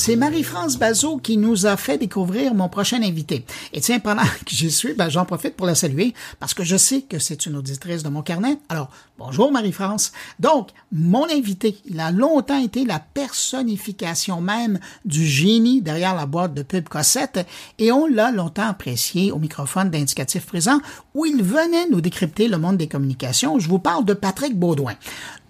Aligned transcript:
c'est 0.00 0.16
Marie-France 0.16 0.78
Bazot 0.78 1.18
qui 1.18 1.36
nous 1.36 1.66
a 1.66 1.76
fait 1.76 1.98
découvrir 1.98 2.54
mon 2.54 2.70
prochain 2.70 3.02
invité. 3.02 3.44
Et 3.74 3.82
tiens, 3.82 3.98
pendant 3.98 4.22
que 4.46 4.50
j'y 4.50 4.70
suis, 4.70 4.94
ben, 4.94 5.10
j'en 5.10 5.26
profite 5.26 5.56
pour 5.56 5.66
la 5.66 5.74
saluer 5.74 6.14
parce 6.38 6.54
que 6.54 6.64
je 6.64 6.78
sais 6.78 7.02
que 7.02 7.18
c'est 7.18 7.44
une 7.44 7.54
auditrice 7.54 8.02
de 8.02 8.08
mon 8.08 8.22
carnet. 8.22 8.58
Alors, 8.70 8.88
bonjour 9.18 9.52
Marie-France. 9.52 10.12
Donc, 10.38 10.70
mon 10.90 11.28
invité, 11.28 11.76
il 11.84 12.00
a 12.00 12.12
longtemps 12.12 12.62
été 12.62 12.86
la 12.86 12.98
personnification 12.98 14.40
même 14.40 14.80
du 15.04 15.26
génie 15.26 15.82
derrière 15.82 16.14
la 16.14 16.24
boîte 16.24 16.54
de 16.54 16.62
pub 16.62 16.88
Cossette 16.88 17.46
et 17.78 17.92
on 17.92 18.06
l'a 18.06 18.30
longtemps 18.30 18.68
apprécié 18.68 19.30
au 19.32 19.38
microphone 19.38 19.90
d'indicatif 19.90 20.46
présent 20.46 20.80
où 21.12 21.26
il 21.26 21.42
venait 21.42 21.90
nous 21.90 22.00
décrypter 22.00 22.48
le 22.48 22.56
monde 22.56 22.78
des 22.78 22.88
communications. 22.88 23.58
Je 23.58 23.68
vous 23.68 23.78
parle 23.78 24.06
de 24.06 24.14
Patrick 24.14 24.58
Baudouin. 24.58 24.94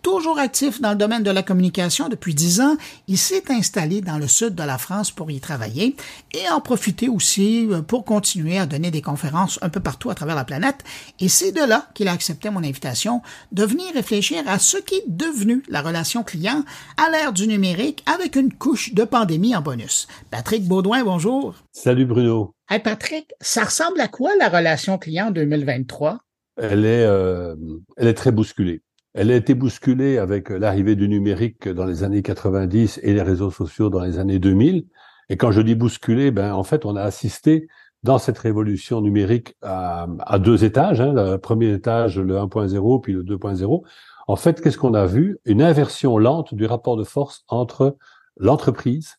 Toujours 0.03 0.39
actif 0.39 0.81
dans 0.81 0.93
le 0.93 0.97
domaine 0.97 1.23
de 1.23 1.31
la 1.31 1.43
communication 1.43 2.09
depuis 2.09 2.35
dix 2.35 2.63
ans, 2.63 2.77
il 3.07 3.19
s'est 3.19 3.51
installé 3.51 4.01
dans 4.01 4.17
le 4.17 4.29
sud 4.29 4.55
de 4.55 4.63
la 4.63 4.79
France 4.79 5.11
pour 5.11 5.31
y 5.31 5.41
travailler 5.41 5.95
et 6.33 6.49
en 6.51 6.61
profiter 6.61 7.11
aussi 7.11 7.69
euh, 7.71 7.83
pour 7.83 8.07
continuer 8.07 8.59
à 8.59 8.65
donner 8.65 8.91
des 8.91 9.03
conférences 9.03 9.59
un 9.61 9.69
peu 9.69 9.81
partout 9.81 10.09
à 10.09 10.15
travers 10.15 10.37
la 10.37 10.45
planète. 10.45 10.85
Et 11.21 11.29
c'est 11.29 11.53
de 11.53 11.61
là 11.61 11.87
qu'il 11.93 12.09
a 12.09 12.13
accepté 12.13 12.49
mon 12.49 12.61
invitation 12.61 13.21
de 13.53 13.63
venir 13.65 13.93
réfléchir 13.93 14.43
à 14.47 14.59
ce 14.59 14.79
qui 14.79 14.95
est 14.95 15.05
devenu 15.07 15.63
la 15.69 15.83
relation 15.83 16.23
client 16.23 16.65
à 16.97 17.11
l'ère 17.11 17.35
du 17.35 17.47
numérique 17.47 18.03
avec 18.11 18.37
une 18.37 18.55
couche 18.55 18.95
de 18.95 19.05
pandémie 19.05 19.55
en 19.55 19.61
bonus. 19.61 20.09
Patrick 20.31 20.67
Baudouin, 20.67 21.05
bonjour. 21.05 21.55
Salut 21.73 22.07
Bruno. 22.07 22.55
Hey 22.71 22.79
Patrick, 22.81 23.35
ça 23.43 23.65
ressemble 23.65 24.01
à 24.01 24.09
quoi 24.09 24.31
la 24.39 24.49
relation 24.49 24.97
client 24.97 25.31
2023? 25.31 26.21
Elle 26.57 26.87
est, 26.87 27.05
euh, 27.05 27.55
elle 27.97 28.09
est 28.09 28.15
très 28.15 28.33
bousculée. 28.33 28.83
Elle 29.13 29.31
a 29.33 29.37
été 29.37 29.55
bousculée 29.55 30.19
avec 30.19 30.51
l'arrivée 30.51 30.95
du 30.95 31.09
numérique 31.09 31.69
dans 31.69 31.85
les 31.85 32.05
années 32.05 32.23
90 32.23 33.01
et 33.03 33.13
les 33.13 33.23
réseaux 33.23 33.51
sociaux 33.51 33.91
dans 33.91 34.01
les 34.01 34.19
années 34.19 34.39
2000. 34.39 34.87
Et 35.29 35.37
quand 35.37 35.51
je 35.51 35.61
dis 35.61 35.75
bousculée, 35.75 36.31
ben 36.31 36.55
en 36.55 36.63
fait, 36.63 36.85
on 36.85 36.95
a 36.97 37.03
assisté 37.03 37.69
dans 38.03 38.19
cette 38.19 38.39
révolution 38.39 39.01
numérique 39.01 39.57
à, 39.63 40.07
deux 40.39 40.65
étages. 40.65 41.01
Hein, 41.01 41.13
le 41.13 41.37
premier 41.39 41.73
étage, 41.73 42.19
le 42.19 42.37
1.0, 42.37 43.01
puis 43.01 43.13
le 43.13 43.25
2.0. 43.25 43.83
En 44.29 44.37
fait, 44.37 44.61
qu'est-ce 44.61 44.79
qu'on 44.79 44.95
a 44.95 45.07
vu? 45.07 45.39
Une 45.45 45.63
inversion 45.63 46.17
lente 46.17 46.55
du 46.55 46.67
rapport 46.67 46.97
de 46.97 47.05
force 47.05 47.45
entre 47.49 47.97
l'entreprise 48.37 49.17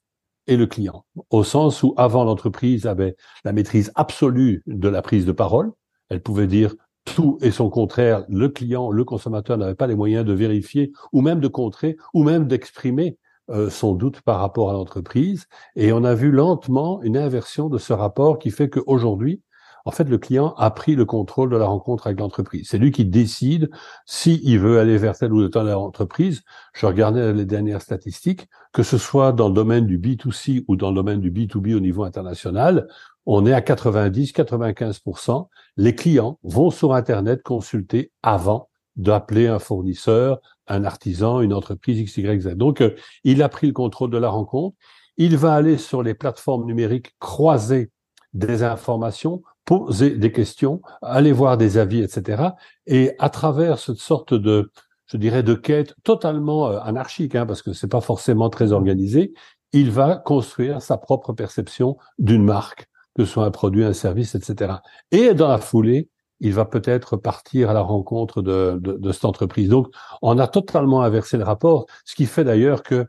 et 0.48 0.58
le 0.58 0.68
client, 0.68 1.06
au 1.30 1.44
sens 1.44 1.84
où 1.84 1.94
avant 1.98 2.24
l'entreprise 2.24 2.88
avait 2.88 3.16
la 3.44 3.52
maîtrise 3.52 3.92
absolue 3.96 4.64
de 4.68 4.88
la 4.88 5.02
prise 5.02 5.26
de 5.26 5.32
parole. 5.32 5.72
Elle 6.10 6.22
pouvait 6.22 6.48
dire 6.48 6.76
tout 7.06 7.38
et 7.42 7.52
son 7.52 7.70
contraire, 7.70 8.24
le 8.30 8.50
client, 8.50 8.92
le 8.92 9.04
consommateur 9.04 9.58
n'avait 9.58 9.76
pas 9.76 9.88
les 9.88 9.96
moyens 9.96 10.26
de 10.26 10.34
vérifier 10.34 10.92
ou 11.12 11.22
même 11.22 11.40
de 11.40 11.48
contrer 11.48 11.98
ou 12.14 12.24
même 12.24 12.48
d'exprimer 12.48 13.18
euh, 13.50 13.70
son 13.70 13.94
doute 13.94 14.22
par 14.22 14.40
rapport 14.40 14.70
à 14.70 14.74
l'entreprise. 14.74 15.48
Et 15.76 15.92
on 15.92 16.04
a 16.04 16.14
vu 16.14 16.32
lentement 16.32 17.02
une 17.02 17.18
inversion 17.18 17.70
de 17.70 17.78
ce 17.78 17.94
rapport 17.94 18.40
qui 18.40 18.52
fait 18.52 18.70
qu'aujourd'hui, 18.70 19.42
en 19.86 19.92
fait, 19.92 20.04
le 20.04 20.18
client 20.18 20.54
a 20.58 20.70
pris 20.72 20.96
le 20.96 21.06
contrôle 21.06 21.50
de 21.50 21.58
la 21.58 21.66
rencontre 21.66 22.08
avec 22.08 22.20
l'entreprise. 22.20 22.68
C'est 22.70 22.78
lui 22.78 22.92
qui 22.92 23.06
décide 23.06 23.70
s'il 24.06 24.60
veut 24.60 24.80
aller 24.80 24.98
vers 24.98 25.18
telle 25.18 25.34
ou 25.34 25.48
telle 25.50 25.74
entreprise. 25.74 26.44
Je 26.74 26.86
regardais 26.86 27.34
les 27.34 27.46
dernières 27.46 27.82
statistiques, 27.82 28.48
que 28.74 28.84
ce 28.84 28.98
soit 28.98 29.32
dans 29.32 29.48
le 29.48 29.54
domaine 29.54 29.88
du 29.88 29.98
B2C 29.98 30.66
ou 30.68 30.76
dans 30.76 30.90
le 30.90 30.96
domaine 30.96 31.20
du 31.20 31.32
B2B 31.32 31.76
au 31.76 31.80
niveau 31.80 32.04
international, 32.04 32.88
on 33.26 33.46
est 33.46 33.54
à 33.54 33.62
90-95%. 33.62 35.48
Les 35.78 35.96
clients 35.96 36.40
vont 36.44 36.72
sur 36.72 36.94
Internet 36.94 37.44
consulter 37.44 38.12
avant 38.24 38.70
d'appeler 38.96 39.48
un 39.48 39.60
fournisseur, 39.60 40.40
un 40.68 40.84
artisan, 40.84 41.42
une 41.42 41.54
entreprise 41.54 42.04
XYZ. 42.04 42.56
Donc, 42.56 42.82
euh, 42.82 42.96
il 43.24 43.42
a 43.42 43.50
pris 43.50 43.68
le 43.68 43.74
contrôle 43.74 44.10
de 44.10 44.18
la 44.18 44.30
rencontre. 44.30 44.76
Il 45.18 45.38
va 45.38 45.54
aller 45.54 45.78
sur 45.78 46.04
les 46.04 46.14
plateformes 46.14 46.66
numériques 46.66 47.16
croiser 47.20 47.92
des 48.34 48.64
informations, 48.64 49.44
poser 49.66 50.12
des 50.12 50.32
questions, 50.32 50.82
aller 51.02 51.32
voir 51.32 51.58
des 51.58 51.78
avis, 51.78 52.02
etc. 52.02 52.44
Et 52.86 53.14
à 53.20 53.30
travers 53.30 53.80
cette 53.80 53.98
sorte 53.98 54.34
de, 54.34 54.72
je 55.06 55.18
dirais, 55.18 55.44
de 55.44 55.54
quête 55.54 55.96
totalement 56.04 56.70
euh, 56.70 56.80
anarchique, 56.80 57.36
hein, 57.36 57.46
parce 57.46 57.62
que 57.62 57.74
c'est 57.74 57.88
pas 57.88 58.02
forcément 58.02 58.50
très 58.50 58.72
organisé, 58.72 59.34
il 59.74 59.92
va 59.92 60.18
construire 60.18 60.82
sa 60.82 60.98
propre 60.98 61.34
perception 61.34 61.98
d'une 62.20 62.44
marque 62.44 62.90
que 63.16 63.26
ce 63.26 63.32
soit 63.32 63.46
un 63.46 63.52
produit, 63.52 63.84
un 63.84 63.94
service, 63.94 64.36
etc. 64.36 64.76
Et 65.12 65.34
dans 65.34 65.48
la 65.48 65.58
foulée, 65.58 66.10
il 66.40 66.54
va 66.54 66.66
peut-être 66.66 67.18
partir 67.18 67.70
à 67.70 67.74
la 67.74 67.82
rencontre 67.82 68.42
de, 68.42 68.78
de, 68.82 68.94
de, 68.94 69.12
cette 69.12 69.26
entreprise. 69.26 69.70
Donc, 69.70 69.94
on 70.22 70.40
a 70.40 70.48
totalement 70.48 71.02
inversé 71.04 71.38
le 71.38 71.44
rapport, 71.44 71.86
ce 72.04 72.16
qui 72.16 72.26
fait 72.26 72.44
d'ailleurs 72.44 72.84
que 72.84 73.08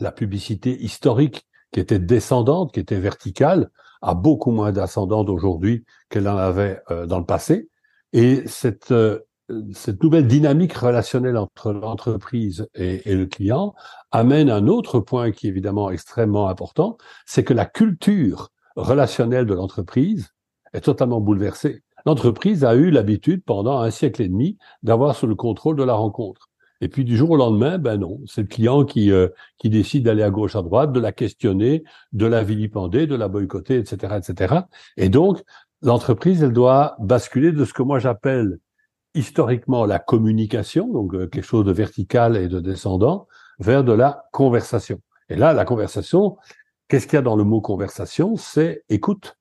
la 0.00 0.12
publicité 0.12 0.80
historique, 0.82 1.46
qui 1.72 1.80
était 1.80 1.98
descendante, 1.98 2.72
qui 2.72 2.80
était 2.80 3.00
verticale, 3.00 3.70
a 4.02 4.14
beaucoup 4.14 4.52
moins 4.52 4.72
d'ascendante 4.72 5.28
aujourd'hui 5.28 5.84
qu'elle 6.08 6.28
en 6.28 6.36
avait 6.36 6.80
euh, 6.90 7.06
dans 7.06 7.18
le 7.18 7.24
passé. 7.24 7.68
Et 8.12 8.46
cette, 8.46 8.92
euh, 8.92 9.20
cette 9.72 10.02
nouvelle 10.02 10.28
dynamique 10.28 10.74
relationnelle 10.74 11.36
entre 11.36 11.72
l'entreprise 11.72 12.68
et, 12.74 13.10
et, 13.10 13.14
le 13.14 13.26
client 13.26 13.74
amène 14.12 14.50
un 14.50 14.68
autre 14.68 15.00
point 15.00 15.32
qui 15.32 15.46
est 15.46 15.50
évidemment 15.50 15.90
extrêmement 15.90 16.48
important, 16.48 16.96
c'est 17.26 17.42
que 17.42 17.54
la 17.54 17.66
culture 17.66 18.50
relationnel 18.76 19.46
de 19.46 19.54
l'entreprise 19.54 20.32
est 20.72 20.82
totalement 20.82 21.20
bouleversé. 21.20 21.82
L'entreprise 22.04 22.64
a 22.64 22.74
eu 22.74 22.90
l'habitude 22.90 23.42
pendant 23.44 23.80
un 23.80 23.90
siècle 23.90 24.22
et 24.22 24.28
demi 24.28 24.58
d'avoir 24.82 25.16
sous 25.16 25.26
le 25.26 25.34
contrôle 25.34 25.76
de 25.76 25.82
la 25.82 25.94
rencontre. 25.94 26.50
Et 26.80 26.88
puis 26.88 27.04
du 27.04 27.16
jour 27.16 27.30
au 27.30 27.36
lendemain, 27.36 27.78
ben 27.78 27.96
non, 27.96 28.20
c'est 28.26 28.42
le 28.42 28.46
client 28.46 28.84
qui 28.84 29.10
euh, 29.10 29.28
qui 29.56 29.70
décide 29.70 30.04
d'aller 30.04 30.22
à 30.22 30.30
gauche 30.30 30.56
à 30.56 30.62
droite, 30.62 30.92
de 30.92 31.00
la 31.00 31.10
questionner, 31.10 31.84
de 32.12 32.26
la 32.26 32.44
vilipender, 32.44 33.06
de 33.06 33.16
la 33.16 33.28
boycotter, 33.28 33.78
etc., 33.78 34.18
etc. 34.18 34.60
Et 34.96 35.08
donc 35.08 35.42
l'entreprise, 35.82 36.42
elle 36.42 36.52
doit 36.52 36.96
basculer 36.98 37.52
de 37.52 37.64
ce 37.64 37.72
que 37.72 37.82
moi 37.82 37.98
j'appelle 37.98 38.58
historiquement 39.14 39.86
la 39.86 39.98
communication, 39.98 40.92
donc 40.92 41.14
euh, 41.14 41.26
quelque 41.26 41.44
chose 41.44 41.64
de 41.64 41.72
vertical 41.72 42.36
et 42.36 42.48
de 42.48 42.60
descendant, 42.60 43.26
vers 43.58 43.82
de 43.82 43.92
la 43.92 44.24
conversation. 44.32 45.00
Et 45.28 45.36
là, 45.36 45.54
la 45.54 45.64
conversation, 45.64 46.36
Qu'est-ce 46.88 47.06
qu'il 47.06 47.16
y 47.16 47.18
a 47.18 47.22
dans 47.22 47.36
le 47.36 47.44
mot 47.44 47.60
conversation? 47.60 48.36
C'est 48.36 48.84
écoute. 48.88 49.36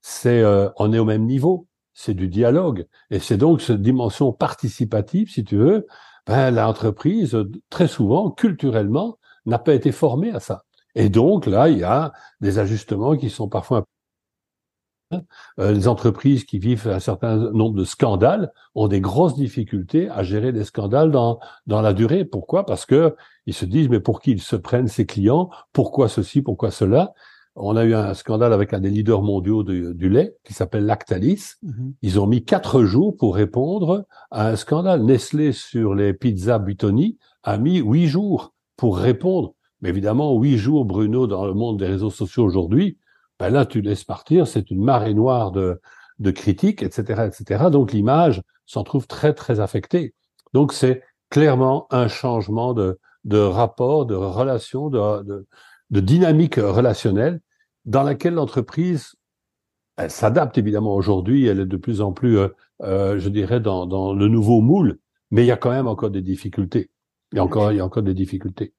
C'est 0.00 0.40
euh, 0.40 0.70
on 0.76 0.92
est 0.92 0.98
au 0.98 1.04
même 1.04 1.26
niveau. 1.26 1.66
C'est 1.94 2.14
du 2.14 2.28
dialogue. 2.28 2.86
Et 3.10 3.18
c'est 3.18 3.36
donc 3.36 3.60
cette 3.60 3.82
dimension 3.82 4.32
participative, 4.32 5.30
si 5.30 5.44
tu 5.44 5.56
veux. 5.56 5.86
Ben, 6.26 6.50
l'entreprise, 6.50 7.36
très 7.70 7.88
souvent, 7.88 8.30
culturellement, 8.30 9.18
n'a 9.46 9.58
pas 9.58 9.74
été 9.74 9.92
formée 9.92 10.30
à 10.32 10.40
ça. 10.40 10.64
Et 10.94 11.08
donc 11.08 11.46
là, 11.46 11.68
il 11.68 11.78
y 11.78 11.84
a 11.84 12.12
des 12.40 12.58
ajustements 12.58 13.16
qui 13.16 13.30
sont 13.30 13.48
parfois 13.48 13.78
euh, 13.78 13.82
les 15.58 15.88
entreprises 15.88 16.44
qui 16.44 16.58
vivent 16.58 16.88
un 16.88 17.00
certain 17.00 17.36
nombre 17.52 17.76
de 17.76 17.84
scandales 17.84 18.52
ont 18.74 18.88
des 18.88 19.00
grosses 19.00 19.34
difficultés 19.34 20.08
à 20.10 20.22
gérer 20.22 20.52
des 20.52 20.64
scandales 20.64 21.10
dans, 21.10 21.38
dans 21.66 21.80
la 21.80 21.92
durée. 21.92 22.24
Pourquoi? 22.24 22.66
Parce 22.66 22.86
que 22.86 23.14
ils 23.46 23.54
se 23.54 23.64
disent 23.64 23.88
mais 23.88 24.00
pour 24.00 24.20
qui 24.20 24.32
ils 24.32 24.42
se 24.42 24.56
prennent 24.56 24.88
ces 24.88 25.06
clients? 25.06 25.50
Pourquoi 25.72 26.08
ceci? 26.08 26.42
Pourquoi 26.42 26.70
cela? 26.70 27.12
On 27.60 27.76
a 27.76 27.84
eu 27.84 27.94
un 27.94 28.14
scandale 28.14 28.52
avec 28.52 28.72
un 28.72 28.78
des 28.78 28.90
leaders 28.90 29.22
mondiaux 29.22 29.64
du 29.64 30.08
lait 30.08 30.36
qui 30.44 30.54
s'appelle 30.54 30.86
Lactalis. 30.86 31.54
Mm-hmm. 31.64 31.92
Ils 32.02 32.20
ont 32.20 32.26
mis 32.28 32.44
quatre 32.44 32.84
jours 32.84 33.16
pour 33.16 33.34
répondre 33.34 34.06
à 34.30 34.48
un 34.50 34.56
scandale. 34.56 35.02
Nestlé 35.02 35.52
sur 35.52 35.94
les 35.94 36.14
pizzas 36.14 36.60
Buitoni 36.60 37.18
a 37.42 37.58
mis 37.58 37.78
huit 37.78 38.06
jours 38.06 38.54
pour 38.76 38.98
répondre. 38.98 39.54
Mais 39.80 39.88
évidemment, 39.88 40.38
huit 40.38 40.56
jours, 40.56 40.84
Bruno, 40.84 41.26
dans 41.26 41.46
le 41.46 41.54
monde 41.54 41.78
des 41.78 41.86
réseaux 41.86 42.10
sociaux 42.10 42.44
aujourd'hui, 42.44 42.98
ben 43.38 43.50
là, 43.50 43.66
tu 43.66 43.80
laisses 43.80 44.04
partir, 44.04 44.46
c'est 44.46 44.70
une 44.70 44.82
marée 44.82 45.14
noire 45.14 45.52
de, 45.52 45.80
de 46.18 46.30
critiques, 46.30 46.82
etc., 46.82 47.26
etc. 47.26 47.66
Donc 47.70 47.92
l'image 47.92 48.42
s'en 48.66 48.84
trouve 48.84 49.06
très, 49.06 49.32
très 49.32 49.60
affectée. 49.60 50.14
Donc 50.52 50.72
c'est 50.72 51.02
clairement 51.30 51.86
un 51.90 52.08
changement 52.08 52.74
de, 52.74 52.98
rapport, 53.32 54.06
de 54.06 54.14
relation, 54.14 54.88
de, 54.90 55.46
dynamique 55.90 56.56
relationnelle 56.56 57.40
dans 57.84 58.02
laquelle 58.02 58.34
l'entreprise 58.34 59.14
s'adapte 60.08 60.58
évidemment 60.58 60.94
aujourd'hui. 60.94 61.46
Elle 61.46 61.60
est 61.60 61.66
de 61.66 61.76
plus 61.76 62.00
en 62.00 62.12
plus, 62.12 62.38
euh, 62.38 62.48
euh, 62.82 63.18
je 63.18 63.28
dirais, 63.28 63.60
dans, 63.60 64.14
le 64.14 64.28
nouveau 64.28 64.60
moule, 64.60 64.98
mais 65.30 65.42
il 65.44 65.46
y 65.46 65.52
a 65.52 65.56
quand 65.56 65.70
même 65.70 65.88
encore 65.88 66.10
des 66.10 66.22
difficultés. 66.22 66.90
Il 67.32 67.36
y 67.36 67.38
a 67.40 67.44
encore 67.44 68.02
des 68.02 68.14
difficultés. 68.14 68.72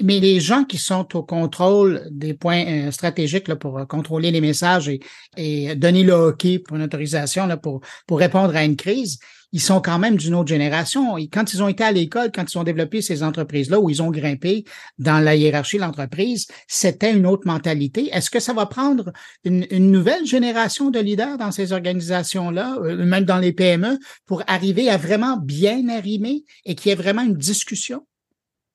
Mais 0.00 0.20
les 0.20 0.38
gens 0.38 0.64
qui 0.64 0.78
sont 0.78 1.16
au 1.16 1.24
contrôle 1.24 2.06
des 2.12 2.34
points 2.34 2.64
euh, 2.66 2.90
stratégiques 2.92 3.48
là, 3.48 3.56
pour 3.56 3.78
euh, 3.78 3.84
contrôler 3.84 4.30
les 4.30 4.40
messages 4.40 4.88
et, 5.36 5.74
donner 5.74 6.04
le 6.04 6.12
hockey 6.12 6.60
pour 6.60 6.76
une 6.76 6.84
autorisation 6.84 7.46
là, 7.46 7.56
pour, 7.56 7.80
pour 8.06 8.18
répondre 8.18 8.54
à 8.54 8.64
une 8.64 8.76
crise, 8.76 9.18
ils 9.52 9.60
sont 9.60 9.80
quand 9.80 9.98
même 9.98 10.16
d'une 10.16 10.34
autre 10.34 10.48
génération. 10.48 11.16
Et 11.16 11.28
quand 11.28 11.52
ils 11.52 11.62
ont 11.62 11.68
été 11.68 11.82
à 11.82 11.90
l'école, 11.90 12.30
quand 12.32 12.52
ils 12.52 12.58
ont 12.58 12.62
développé 12.62 13.02
ces 13.02 13.22
entreprises-là, 13.22 13.80
où 13.80 13.90
ils 13.90 14.02
ont 14.02 14.10
grimpé 14.10 14.64
dans 14.98 15.18
la 15.18 15.34
hiérarchie 15.34 15.76
de 15.76 15.82
l'entreprise, 15.82 16.46
c'était 16.68 17.12
une 17.12 17.26
autre 17.26 17.46
mentalité. 17.46 18.08
Est-ce 18.12 18.30
que 18.30 18.40
ça 18.40 18.52
va 18.52 18.66
prendre 18.66 19.12
une, 19.44 19.66
une, 19.70 19.90
nouvelle 19.90 20.26
génération 20.26 20.90
de 20.90 21.00
leaders 21.00 21.38
dans 21.38 21.52
ces 21.52 21.72
organisations-là, 21.72 22.76
euh, 22.82 23.04
même 23.04 23.24
dans 23.24 23.38
les 23.38 23.52
PME, 23.52 23.98
pour 24.26 24.42
arriver 24.46 24.90
à 24.90 24.96
vraiment 24.96 25.36
bien 25.36 25.88
arrimer 25.88 26.44
et 26.64 26.74
qu'il 26.74 26.90
y 26.90 26.92
ait 26.92 26.96
vraiment 26.96 27.22
une 27.22 27.36
discussion? 27.36 28.06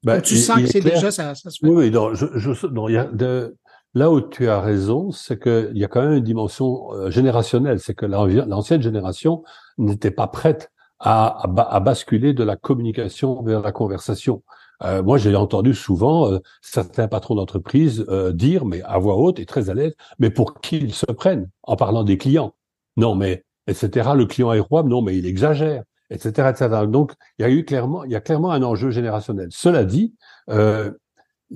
Ben, 0.03 0.21
tu 0.21 0.35
sens 0.35 0.59
que 0.59 0.67
c'est 0.67 0.81
déjà 0.81 1.11
ça, 1.11 1.35
ça 1.35 1.49
se 1.49 1.59
fait. 1.59 1.67
Oui, 1.67 1.91
oui 1.91 2.15
je, 2.15 2.25
je, 2.35 2.67
non, 2.67 2.89
il 2.89 2.93
y 2.93 2.97
a 2.97 3.05
de, 3.05 3.55
là 3.93 4.09
où 4.11 4.21
tu 4.21 4.47
as 4.49 4.59
raison, 4.59 5.11
c'est 5.11 5.41
qu'il 5.41 5.77
y 5.77 5.83
a 5.83 5.87
quand 5.87 6.01
même 6.01 6.13
une 6.13 6.23
dimension 6.23 6.91
euh, 6.93 7.11
générationnelle. 7.11 7.79
C'est 7.79 7.93
que 7.93 8.05
l'ancienne 8.05 8.81
génération 8.81 9.43
n'était 9.77 10.11
pas 10.11 10.27
prête 10.27 10.71
à, 10.99 11.43
à, 11.43 11.79
basculer 11.79 12.33
de 12.33 12.43
la 12.43 12.55
communication 12.55 13.41
vers 13.41 13.61
la 13.61 13.71
conversation. 13.71 14.43
Euh, 14.83 15.03
moi, 15.03 15.17
j'ai 15.17 15.35
entendu 15.35 15.73
souvent 15.73 16.31
euh, 16.31 16.39
certains 16.61 17.07
patrons 17.07 17.35
d'entreprise 17.35 18.05
euh, 18.09 18.31
dire, 18.31 18.65
mais 18.65 18.81
à 18.83 18.97
voix 18.97 19.15
haute 19.15 19.39
et 19.39 19.45
très 19.45 19.69
à 19.69 19.73
l'aise, 19.73 19.93
mais 20.19 20.29
pour 20.29 20.59
qui 20.61 20.77
ils 20.77 20.93
se 20.93 21.05
prennent 21.05 21.49
en 21.63 21.75
parlant 21.75 22.03
des 22.03 22.17
clients? 22.17 22.53
Non, 22.97 23.15
mais 23.15 23.43
etc. 23.67 24.11
Le 24.15 24.25
client 24.25 24.53
est 24.53 24.59
roi, 24.59 24.83
non, 24.83 25.01
mais 25.01 25.17
il 25.17 25.25
exagère, 25.25 25.83
etc., 26.11 26.49
etc. 26.49 26.69
Donc, 26.87 27.13
il 27.39 27.41
y 27.41 27.45
a 27.45 27.49
eu 27.49 27.65
clairement, 27.65 28.03
il 28.03 28.11
y 28.11 28.15
a 28.15 28.21
clairement 28.21 28.51
un 28.51 28.61
enjeu 28.61 28.91
générationnel. 28.91 29.47
Cela 29.49 29.83
dit, 29.85 30.13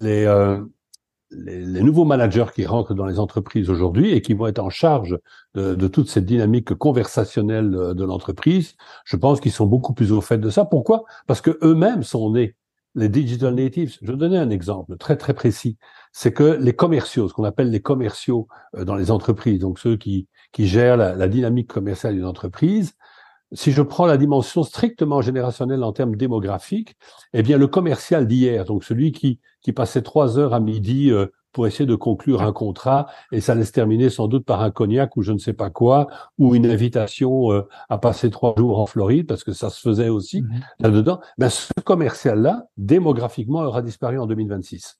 les 0.02 0.28
les, 1.32 1.82
nouveaux 1.82 2.06
managers 2.06 2.46
qui 2.54 2.66
rentrent 2.66 2.94
dans 2.94 3.06
les 3.06 3.20
entreprises 3.20 3.70
aujourd'hui 3.70 4.12
et 4.12 4.22
qui 4.22 4.34
vont 4.34 4.48
être 4.48 4.60
en 4.60 4.70
charge 4.70 5.18
de, 5.54 5.88
toute 5.88 6.10
cette 6.10 6.26
dynamique 6.26 6.74
conversationnelle 6.74 7.72
de 7.72 8.04
l'entreprise, 8.04 8.76
je 9.06 9.16
pense 9.16 9.40
qu'ils 9.40 9.52
sont 9.52 9.66
beaucoup 9.66 9.94
plus 9.94 10.12
au 10.12 10.22
fait 10.22 10.38
de 10.38 10.50
ça. 10.50 10.66
Pourquoi? 10.66 11.04
Parce 11.28 11.42
que 11.42 11.58
eux-mêmes 11.62 12.04
sont 12.04 12.32
nés 12.32 12.56
les 12.98 13.10
digital 13.10 13.56
natives. 13.56 13.98
Je 14.02 14.12
vais 14.12 14.18
donner 14.18 14.38
un 14.38 14.50
exemple 14.50 14.96
très 14.98 15.18
très 15.18 15.34
précis. 15.34 15.78
C'est 16.14 16.32
que 16.32 16.58
les 16.62 16.74
commerciaux, 16.74 17.28
ce 17.28 17.34
qu'on 17.34 17.44
appelle 17.44 17.70
les 17.70 17.82
commerciaux 17.82 18.48
euh, 18.78 18.86
dans 18.86 18.96
les 18.96 19.12
entreprises, 19.12 19.60
donc 19.60 19.80
ceux 19.80 19.98
qui, 19.98 20.30
qui 20.54 20.66
gèrent 20.66 20.96
la 20.96 21.28
dynamique 21.28 21.68
commerciale 21.68 22.16
d'une 22.16 22.26
entreprise, 22.26 22.94
si 23.52 23.72
je 23.72 23.82
prends 23.82 24.06
la 24.06 24.18
dimension 24.18 24.64
strictement 24.64 25.22
générationnelle 25.22 25.84
en 25.84 25.94
termes 25.94 26.16
démographiques, 26.16 26.96
eh 27.34 27.44
bien 27.44 27.58
le 27.58 27.68
commercial 27.68 28.28
d'hier, 28.28 28.66
donc 28.66 28.84
celui 28.84 29.12
qui, 29.12 29.40
qui 29.62 29.72
passait 29.72 30.02
trois 30.02 30.38
heures 30.40 30.54
à 30.54 30.60
midi 30.60 31.12
euh, 31.12 31.28
pour 31.56 31.68
essayer 31.68 31.86
de 31.86 31.96
conclure 31.96 32.42
un 32.42 32.52
contrat 32.52 33.08
et 33.32 33.40
ça 33.40 33.56
laisse 33.56 33.72
terminer 33.72 34.10
sans 34.10 34.28
doute 34.28 34.46
par 34.46 34.62
un 34.62 34.72
cognac 34.72 35.16
ou 35.16 35.22
je 35.22 35.32
ne 35.32 35.38
sais 35.38 35.54
pas 35.54 35.70
quoi 35.70 36.08
ou 36.38 36.54
une 36.54 36.66
invitation 36.66 37.52
euh, 37.54 37.62
à 37.88 37.98
passer 37.98 38.30
trois 38.30 38.56
jours 38.58 38.78
en 38.80 38.86
Floride 38.86 39.26
parce 39.26 39.46
que 39.46 39.54
ça 39.54 39.70
se 39.70 39.80
faisait 39.80 40.10
aussi 40.10 40.42
mhm. 40.42 40.60
là-dedans. 40.82 41.22
Ben 41.38 41.50
ce 41.50 41.72
commercial-là, 41.84 42.66
démographiquement, 42.76 43.62
aura 43.62 43.82
disparu 43.82 44.20
en 44.20 44.26
2026. 44.26 45.00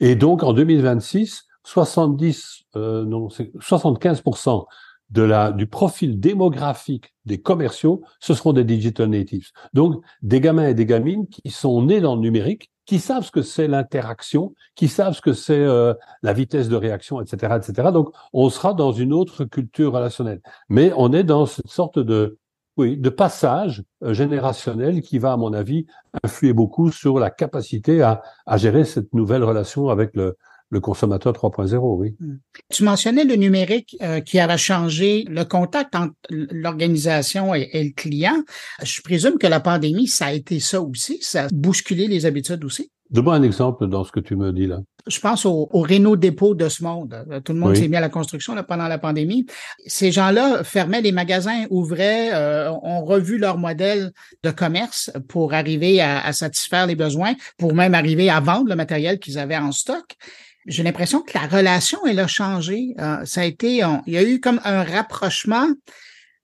Et 0.00 0.14
donc 0.14 0.42
en 0.42 0.52
2026, 0.52 1.46
70, 1.64 2.64
euh, 2.76 3.04
non, 3.06 3.28
75% 3.28 4.66
de 5.10 5.22
la, 5.22 5.52
du 5.52 5.66
profil 5.66 6.18
démographique 6.18 7.14
des 7.24 7.40
commerciaux, 7.40 8.02
ce 8.20 8.34
seront 8.34 8.52
des 8.52 8.64
digital 8.64 9.08
natives. 9.08 9.50
Donc, 9.72 10.02
des 10.22 10.40
gamins 10.40 10.68
et 10.68 10.74
des 10.74 10.86
gamines 10.86 11.26
qui 11.28 11.50
sont 11.50 11.82
nés 11.82 12.00
dans 12.00 12.16
le 12.16 12.20
numérique, 12.20 12.70
qui 12.86 12.98
savent 12.98 13.24
ce 13.24 13.30
que 13.30 13.42
c'est 13.42 13.68
l'interaction, 13.68 14.54
qui 14.74 14.88
savent 14.88 15.14
ce 15.14 15.22
que 15.22 15.32
c'est 15.32 15.58
euh, 15.58 15.94
la 16.22 16.32
vitesse 16.32 16.68
de 16.68 16.76
réaction, 16.76 17.20
etc., 17.20 17.56
etc. 17.56 17.90
Donc, 17.92 18.10
on 18.32 18.50
sera 18.50 18.74
dans 18.74 18.92
une 18.92 19.12
autre 19.12 19.44
culture 19.44 19.92
relationnelle. 19.92 20.40
Mais 20.68 20.92
on 20.96 21.12
est 21.12 21.24
dans 21.24 21.46
cette 21.46 21.68
sorte 21.68 21.98
de, 21.98 22.38
oui, 22.76 22.96
de 22.96 23.08
passage 23.08 23.84
euh, 24.02 24.12
générationnel 24.12 25.00
qui 25.00 25.18
va, 25.18 25.32
à 25.32 25.36
mon 25.36 25.52
avis, 25.52 25.86
influer 26.22 26.52
beaucoup 26.52 26.90
sur 26.90 27.18
la 27.18 27.30
capacité 27.30 28.02
à, 28.02 28.22
à 28.46 28.56
gérer 28.58 28.84
cette 28.84 29.14
nouvelle 29.14 29.44
relation 29.44 29.88
avec 29.88 30.14
le, 30.14 30.36
le 30.70 30.80
consommateur 30.80 31.32
3.0, 31.32 31.98
oui. 31.98 32.14
Hmm. 32.18 32.36
Tu 32.70 32.84
mentionnais 32.84 33.24
le 33.24 33.36
numérique 33.36 33.96
euh, 34.02 34.20
qui 34.20 34.40
avait 34.40 34.58
changé 34.58 35.24
le 35.28 35.44
contact 35.44 35.94
entre 35.94 36.14
l'organisation 36.30 37.54
et, 37.54 37.70
le 37.72 37.92
client. 37.94 38.42
Je 38.82 39.00
présume 39.02 39.38
que 39.38 39.46
la 39.46 39.60
pandémie, 39.60 40.08
ça 40.08 40.26
a 40.26 40.32
été 40.32 40.60
ça 40.60 40.80
aussi, 40.80 41.18
ça 41.20 41.44
a 41.44 41.48
bousculé 41.52 42.06
les 42.08 42.26
habitudes 42.26 42.64
aussi. 42.64 42.90
Donne-moi 43.10 43.34
un 43.34 43.42
exemple 43.42 43.86
dans 43.86 44.02
ce 44.02 44.10
que 44.10 44.20
tu 44.20 44.34
me 44.34 44.52
dis 44.52 44.66
là. 44.66 44.80
Je 45.06 45.20
pense 45.20 45.44
au, 45.44 45.68
au 45.70 45.82
Renault 45.82 46.16
dépôt 46.16 46.54
de 46.54 46.70
ce 46.70 46.82
monde. 46.82 47.14
Tout 47.44 47.52
le 47.52 47.58
monde 47.58 47.76
s'est 47.76 47.88
mis 47.88 47.96
à 47.96 48.00
la 48.00 48.08
construction 48.08 48.54
là, 48.54 48.62
pendant 48.62 48.88
la 48.88 48.96
pandémie. 48.96 49.44
Ces 49.86 50.10
gens-là 50.10 50.64
fermaient 50.64 51.02
les 51.02 51.12
magasins, 51.12 51.66
ouvraient, 51.68 52.32
euh, 52.32 52.72
ont 52.82 53.04
revu 53.04 53.36
leur 53.36 53.58
modèle 53.58 54.12
de 54.42 54.50
commerce 54.50 55.12
pour 55.28 55.52
arriver 55.52 56.00
à, 56.00 56.24
à 56.24 56.32
satisfaire 56.32 56.86
les 56.86 56.96
besoins, 56.96 57.34
pour 57.58 57.74
même 57.74 57.94
arriver 57.94 58.30
à 58.30 58.40
vendre 58.40 58.70
le 58.70 58.76
matériel 58.76 59.18
qu'ils 59.18 59.38
avaient 59.38 59.58
en 59.58 59.72
stock 59.72 60.16
j'ai 60.66 60.82
l'impression 60.82 61.20
que 61.20 61.32
la 61.34 61.46
relation, 61.46 61.98
elle 62.06 62.20
a 62.20 62.26
changé. 62.26 62.94
Euh, 62.98 63.24
ça 63.24 63.42
a 63.42 63.44
été, 63.44 63.82
il 64.06 64.12
y 64.12 64.16
a 64.16 64.22
eu 64.22 64.40
comme 64.40 64.60
un 64.64 64.82
rapprochement. 64.82 65.66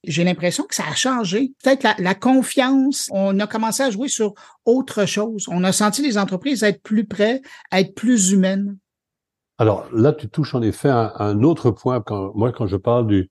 J'ai 0.05 0.25
l'impression 0.25 0.65
que 0.65 0.75
ça 0.75 0.85
a 0.91 0.95
changé. 0.95 1.53
Peut-être 1.63 1.87
la, 1.99 2.15
confiance, 2.15 3.09
on 3.13 3.39
a 3.39 3.47
commencé 3.47 3.83
à 3.83 3.91
jouer 3.91 4.09
sur 4.09 4.35
autre 4.65 5.05
chose. 5.05 5.47
On 5.49 5.63
a 5.65 5.73
senti 5.73 6.03
les 6.03 6.17
entreprises 6.17 6.63
être 6.63 6.83
plus 6.83 7.07
près, 7.07 7.43
être 7.73 7.95
plus 7.95 8.33
humaines. 8.33 8.79
Alors 9.59 9.87
là, 9.93 10.13
tu 10.13 10.29
touches 10.29 10.55
en 10.55 10.63
effet 10.63 10.89
un, 10.89 11.13
un 11.19 11.43
autre 11.43 11.71
point. 11.71 12.01
Quand, 12.01 12.33
moi, 12.35 12.51
quand 12.51 12.67
je 12.67 12.77
parle 12.77 13.07
du, 13.07 13.31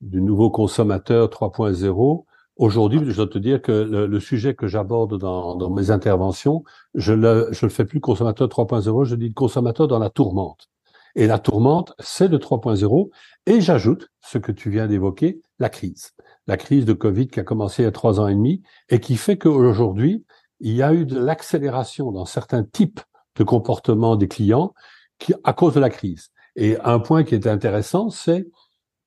du 0.00 0.20
nouveau 0.20 0.50
consommateur 0.50 1.28
3.0, 1.28 2.24
Aujourd'hui, 2.58 3.00
je 3.04 3.14
dois 3.14 3.28
te 3.28 3.38
dire 3.38 3.62
que 3.62 3.72
le, 3.72 4.20
sujet 4.20 4.54
que 4.54 4.66
j'aborde 4.66 5.16
dans, 5.16 5.54
dans, 5.54 5.70
mes 5.70 5.92
interventions, 5.92 6.64
je 6.94 7.12
le, 7.12 7.48
je 7.52 7.64
le 7.64 7.70
fais 7.70 7.84
plus 7.84 8.00
consommateur 8.00 8.48
3.0, 8.48 9.04
je 9.04 9.14
dis 9.14 9.32
consommateur 9.32 9.86
dans 9.86 10.00
la 10.00 10.10
tourmente. 10.10 10.68
Et 11.14 11.28
la 11.28 11.38
tourmente, 11.38 11.94
c'est 12.00 12.26
le 12.26 12.38
3.0. 12.38 13.10
Et 13.46 13.60
j'ajoute 13.60 14.08
ce 14.20 14.38
que 14.38 14.50
tu 14.50 14.70
viens 14.70 14.88
d'évoquer, 14.88 15.40
la 15.60 15.68
crise. 15.68 16.10
La 16.48 16.56
crise 16.56 16.84
de 16.84 16.92
Covid 16.92 17.28
qui 17.28 17.38
a 17.38 17.44
commencé 17.44 17.82
il 17.82 17.84
y 17.84 17.88
a 17.88 17.92
trois 17.92 18.18
ans 18.18 18.26
et 18.26 18.34
demi 18.34 18.62
et 18.88 18.98
qui 18.98 19.16
fait 19.16 19.38
qu'aujourd'hui, 19.38 20.24
il 20.58 20.74
y 20.74 20.82
a 20.82 20.92
eu 20.92 21.06
de 21.06 21.16
l'accélération 21.16 22.10
dans 22.10 22.24
certains 22.24 22.64
types 22.64 23.00
de 23.36 23.44
comportements 23.44 24.16
des 24.16 24.26
clients 24.26 24.74
qui, 25.20 25.32
à 25.44 25.52
cause 25.52 25.74
de 25.74 25.80
la 25.80 25.90
crise. 25.90 26.30
Et 26.56 26.76
un 26.80 26.98
point 26.98 27.22
qui 27.22 27.36
est 27.36 27.46
intéressant, 27.46 28.10
c'est 28.10 28.48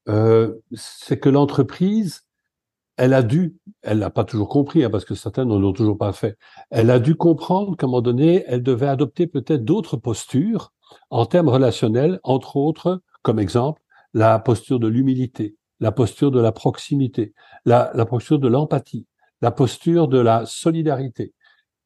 euh, 0.10 0.56
c'est 0.74 1.20
que 1.20 1.30
l'entreprise 1.30 2.24
elle 2.98 3.14
a 3.14 3.24
dû, 3.24 3.56
elle 3.82 4.00
n'a 4.00 4.10
pas 4.10 4.24
toujours 4.24 4.50
compris, 4.50 4.84
hein, 4.84 4.90
parce 4.90 5.06
que 5.06 5.16
certains 5.16 5.46
n'en 5.46 5.64
ont 5.64 5.74
toujours 5.74 5.98
pas 5.98 6.14
fait, 6.14 6.38
elle 6.70 6.90
a 6.90 7.00
dû 7.00 7.16
comprendre 7.16 7.76
qu'à 7.76 7.86
un 7.86 7.90
moment 7.90 8.02
donné, 8.02 8.44
elle 8.48 8.64
devait 8.64 8.88
adopter 8.88 9.28
peut-être 9.28 9.64
d'autres 9.64 9.98
postures 9.98 10.74
en 11.10 11.26
termes 11.26 11.50
relationnels, 11.50 12.20
entre 12.24 12.58
autres, 12.58 13.02
comme 13.22 13.40
exemple, 13.40 13.82
la 14.14 14.40
posture 14.40 14.80
de 14.80 14.88
l'humilité, 14.88 15.56
la 15.80 15.92
posture 15.92 16.32
de 16.32 16.40
la 16.40 16.52
proximité, 16.52 17.34
la, 17.66 17.92
la 17.94 18.06
posture 18.06 18.40
de 18.40 18.48
l'empathie, 18.48 19.08
la 19.42 19.52
posture 19.52 20.08
de 20.08 20.20
la 20.20 20.46
solidarité, 20.46 21.34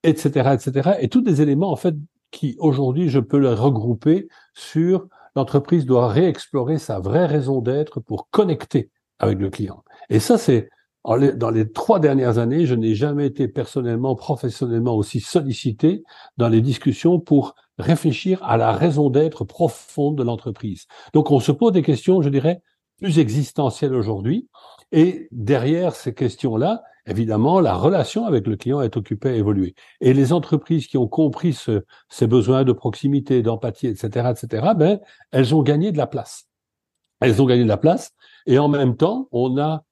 etc., 0.04 0.52
etc. 0.54 0.98
Et 1.00 1.10
tous 1.10 1.22
des 1.22 1.42
éléments, 1.42 1.72
en 1.72 1.76
fait, 1.76 1.96
qui 2.32 2.56
aujourd'hui, 2.60 3.10
je 3.10 3.20
peux 3.20 3.38
les 3.38 3.54
regrouper 3.54 4.28
sur 4.54 5.08
l'entreprise 5.36 5.86
doit 5.86 6.08
réexplorer 6.08 6.78
sa 6.78 7.00
vraie 7.00 7.26
raison 7.26 7.62
d'être 7.62 8.00
pour 8.00 8.30
connecter 8.30 8.90
avec 9.20 9.40
le 9.40 9.50
client. 9.50 9.84
Et 10.10 10.20
ça, 10.20 10.38
c'est 10.38 10.70
dans 11.06 11.50
les 11.52 11.72
trois 11.72 12.00
dernières 12.00 12.40
années, 12.40 12.66
je 12.66 12.74
n'ai 12.74 12.96
jamais 12.96 13.28
été 13.28 13.48
personnellement, 13.48 14.16
professionnellement 14.16 14.96
aussi 14.96 15.20
sollicité 15.20 16.04
dans 16.38 16.50
les 16.50 16.62
discussions 16.62 17.20
pour 17.20 17.56
réfléchir 17.78 18.44
à 18.44 18.58
la 18.58 18.72
raison 18.72 19.10
d'être 19.10 19.44
profonde 19.44 20.18
de 20.18 20.24
l'entreprise. 20.24 20.88
Donc 21.14 21.32
on 21.32 21.40
se 21.40 21.52
pose 21.52 21.74
des 21.74 21.84
questions, 21.84 22.22
je 22.22 22.30
dirais, 22.30 22.62
plus 22.98 23.20
existentielles 23.20 23.94
aujourd'hui. 23.94 24.48
Et 24.92 25.28
derrière 25.32 25.96
ces 25.96 26.14
questions-là, 26.14 26.84
évidemment, 27.06 27.60
la 27.60 27.76
relation 27.76 28.26
avec 28.26 28.48
le 28.48 28.56
client 28.56 28.82
est 28.82 28.98
occupée 28.98 29.30
à 29.30 29.36
évoluer. 29.36 29.76
Et 30.02 30.14
les 30.14 30.34
entreprises 30.34 30.88
qui 30.88 30.98
ont 30.98 31.08
compris 31.08 31.54
ce, 31.54 31.84
ces 32.10 32.28
besoins 32.28 32.64
de 32.64 32.72
proximité, 32.72 33.42
d'empathie, 33.42 33.88
etc., 33.88 34.32
etc., 34.32 34.68
ben, 34.76 35.00
elles 35.32 35.54
ont 35.54 35.62
gagné 35.62 35.92
de 35.92 35.98
la 35.98 36.08
place. 36.08 36.48
Elles 37.20 37.42
ont 37.42 37.46
gagné 37.46 37.64
de 37.64 37.70
la 37.70 37.78
place. 37.78 38.12
Et 38.46 38.58
en 38.58 38.68
même 38.68 38.96
temps, 38.96 39.28
on 39.32 39.58
a 39.58 39.85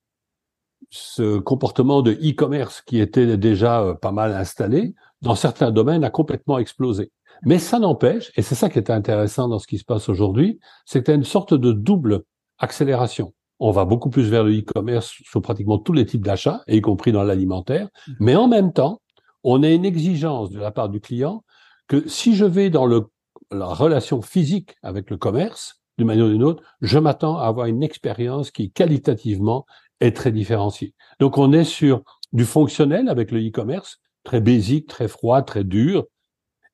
ce 0.94 1.40
comportement 1.40 2.04
de 2.04 2.12
e-commerce 2.12 2.82
qui 2.82 3.00
était 3.00 3.36
déjà 3.36 3.82
euh, 3.82 3.94
pas 3.96 4.12
mal 4.12 4.32
installé, 4.32 4.94
dans 5.22 5.34
certains 5.34 5.72
domaines, 5.72 6.04
a 6.04 6.12
complètement 6.12 6.60
explosé. 6.60 7.12
Mais 7.46 7.58
ça 7.58 7.80
n'empêche, 7.80 8.32
et 8.36 8.44
c'est 8.44 8.54
ça 8.54 8.70
qui 8.70 8.78
est 8.78 8.92
intéressant 8.92 9.48
dans 9.48 9.58
ce 9.58 9.66
qui 9.66 9.80
se 9.80 9.86
passe 9.86 10.08
aujourd'hui, 10.08 10.60
c'est 10.86 11.04
que 11.04 11.12
as 11.12 11.16
une 11.16 11.24
sorte 11.24 11.56
de 11.56 11.72
double 11.72 12.24
accélération. 12.60 13.34
On 13.60 13.72
va 13.72 13.86
beaucoup 13.86 14.12
plus 14.12 14.30
vers 14.30 14.44
le 14.44 14.56
e-commerce 14.56 15.16
sur 15.24 15.42
pratiquement 15.42 15.80
tous 15.80 15.94
les 15.94 16.06
types 16.06 16.24
d'achats, 16.24 16.62
y 16.68 16.82
compris 16.82 17.12
dans 17.12 17.24
l'alimentaire, 17.24 17.88
mmh. 18.08 18.12
mais 18.20 18.36
en 18.36 18.48
même 18.48 18.72
temps, 18.72 19.02
on 19.44 19.64
a 19.64 19.70
une 19.70 19.86
exigence 19.86 20.52
de 20.52 20.60
la 20.60 20.70
part 20.70 20.90
du 20.90 21.00
client 21.00 21.44
que 21.88 22.08
si 22.08 22.36
je 22.36 22.46
vais 22.46 22.70
dans 22.70 22.86
le, 22.86 23.08
la 23.50 23.66
relation 23.66 24.22
physique 24.22 24.76
avec 24.84 25.10
le 25.10 25.18
commerce, 25.18 25.82
d'une 25.98 26.08
manière 26.08 26.26
ou 26.26 26.30
d'une 26.30 26.44
autre, 26.44 26.64
je 26.82 27.00
m'attends 27.00 27.38
à 27.38 27.46
avoir 27.46 27.68
une 27.68 27.84
expérience 27.84 28.52
qui 28.52 28.72
qualitativement 28.72 29.66
est 30.04 30.16
très 30.16 30.32
différencié. 30.32 30.94
Donc 31.20 31.38
on 31.38 31.54
est 31.54 31.64
sur 31.64 32.02
du 32.34 32.46
fonctionnel 32.46 33.10
avec 33.10 33.32
le 33.32 33.40
e-commerce, 33.40 34.00
très 34.24 34.42
basique, 34.42 34.88
très 34.88 35.08
froid, 35.08 35.42
très 35.42 35.64
dur, 35.64 36.06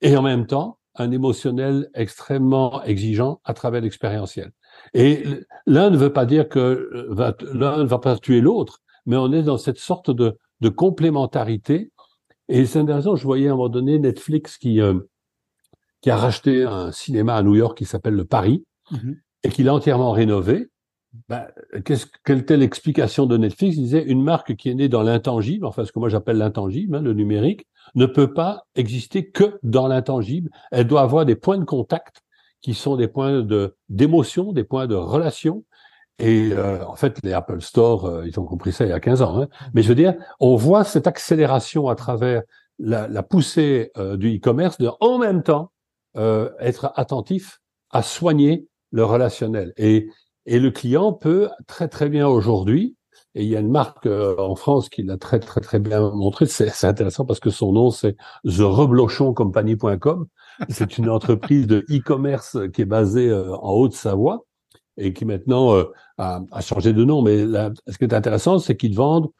et 0.00 0.16
en 0.16 0.22
même 0.22 0.46
temps 0.46 0.78
un 0.96 1.12
émotionnel 1.12 1.88
extrêmement 1.94 2.82
exigeant 2.82 3.40
à 3.44 3.54
travers 3.54 3.80
l'expérientiel. 3.80 4.52
Et 4.92 5.22
l'un 5.66 5.90
ne 5.90 5.96
veut 5.96 6.12
pas 6.12 6.26
dire 6.26 6.48
que 6.48 6.58
euh, 6.58 7.32
l'un 7.54 7.78
ne 7.78 7.88
va 7.88 7.98
pas 7.98 8.18
tuer 8.18 8.40
l'autre, 8.40 8.80
mais 9.06 9.16
on 9.16 9.32
est 9.32 9.42
dans 9.42 9.58
cette 9.58 9.78
sorte 9.78 10.10
de, 10.10 10.36
de 10.60 10.68
complémentarité 10.68 11.92
Et 12.48 12.66
c'est 12.66 12.80
intéressant, 12.80 13.14
je 13.16 13.24
voyais 13.24 13.48
à 13.48 13.52
un 13.52 13.56
moment 13.56 13.68
donné 13.68 13.98
Netflix 13.98 14.58
qui, 14.58 14.80
euh, 14.80 14.98
qui 16.00 16.10
a 16.10 16.16
racheté 16.16 16.64
un 16.64 16.90
cinéma 16.92 17.36
à 17.36 17.42
New 17.42 17.54
York 17.54 17.78
qui 17.78 17.84
s'appelle 17.84 18.14
le 18.14 18.24
Paris 18.24 18.64
mhm. 18.90 19.20
et 19.44 19.48
qui 19.48 19.62
l'a 19.62 19.74
entièrement 19.74 20.10
rénové. 20.10 20.68
Qu'est-ce, 21.84 22.06
quelle 22.24 22.38
était 22.38 22.56
l'explication 22.56 23.26
de 23.26 23.36
Netflix 23.36 23.76
Il 23.76 23.82
disait 23.82 24.04
une 24.04 24.22
marque 24.22 24.54
qui 24.54 24.70
est 24.70 24.74
née 24.74 24.88
dans 24.88 25.02
l'intangible, 25.02 25.66
enfin 25.66 25.84
ce 25.84 25.92
que 25.92 25.98
moi 25.98 26.08
j'appelle 26.08 26.38
l'intangible, 26.38 26.96
hein, 26.96 27.02
le 27.02 27.12
numérique, 27.14 27.66
ne 27.94 28.06
peut 28.06 28.32
pas 28.32 28.66
exister 28.76 29.28
que 29.28 29.58
dans 29.62 29.88
l'intangible. 29.88 30.50
Elle 30.70 30.86
doit 30.86 31.00
avoir 31.02 31.24
des 31.26 31.34
points 31.34 31.58
de 31.58 31.64
contact 31.64 32.22
qui 32.60 32.74
sont 32.74 32.96
des 32.96 33.08
points 33.08 33.42
de 33.42 33.74
d'émotion, 33.88 34.52
des 34.52 34.64
points 34.64 34.86
de 34.86 34.94
relation. 34.94 35.64
Et 36.18 36.52
euh, 36.52 36.84
en 36.86 36.96
fait, 36.96 37.18
les 37.24 37.32
Apple 37.32 37.60
Store, 37.62 38.04
euh, 38.04 38.26
ils 38.26 38.38
ont 38.38 38.44
compris 38.44 38.72
ça 38.72 38.84
il 38.84 38.90
y 38.90 38.92
a 38.92 39.00
15 39.00 39.22
ans. 39.22 39.40
Hein. 39.40 39.48
Mais 39.74 39.82
je 39.82 39.88
veux 39.88 39.94
dire, 39.94 40.14
on 40.38 40.54
voit 40.54 40.84
cette 40.84 41.06
accélération 41.06 41.88
à 41.88 41.94
travers 41.94 42.42
la, 42.78 43.08
la 43.08 43.22
poussée 43.22 43.90
euh, 43.96 44.16
du 44.16 44.36
e-commerce 44.36 44.78
de 44.78 44.90
en 45.00 45.18
même 45.18 45.42
temps 45.42 45.72
être 46.58 46.92
attentif 46.96 47.60
à 47.90 48.02
soigner 48.02 48.66
le 48.90 49.04
relationnel. 49.04 49.72
Et, 49.76 50.08
et 50.50 50.58
le 50.58 50.72
client 50.72 51.12
peut 51.12 51.48
très 51.68 51.86
très 51.86 52.08
bien 52.08 52.26
aujourd'hui 52.26 52.96
et 53.36 53.44
il 53.44 53.48
y 53.48 53.56
a 53.56 53.60
une 53.60 53.70
marque 53.70 54.06
euh, 54.06 54.34
en 54.38 54.56
France 54.56 54.88
qui 54.88 55.04
l'a 55.04 55.16
très 55.16 55.38
très 55.38 55.60
très 55.60 55.78
bien 55.78 56.10
montré. 56.10 56.46
C'est 56.46 56.84
intéressant 56.84 57.24
parce 57.24 57.38
que 57.38 57.50
son 57.50 57.72
nom 57.72 57.92
c'est 57.92 58.16
The 58.44 58.62
Company.com. 59.34 60.26
C'est 60.68 60.98
une 60.98 61.08
entreprise 61.08 61.68
de 61.68 61.86
e-commerce 61.88 62.58
qui 62.74 62.82
est 62.82 62.86
basée 62.86 63.28
euh, 63.28 63.54
en 63.54 63.74
Haute-Savoie 63.74 64.44
et 64.96 65.12
qui 65.12 65.24
maintenant 65.24 65.72
euh, 65.76 65.84
a, 66.18 66.40
a, 66.50 66.60
changé 66.60 66.92
de 66.92 67.04
nom. 67.04 67.22
Mais 67.22 67.46
là, 67.46 67.70
ce 67.86 67.96
qui 67.96 68.04
est 68.04 68.12
intéressant, 68.12 68.58
c'est 68.58 68.76
qu'ils 68.76 68.96
vendent 68.96 69.30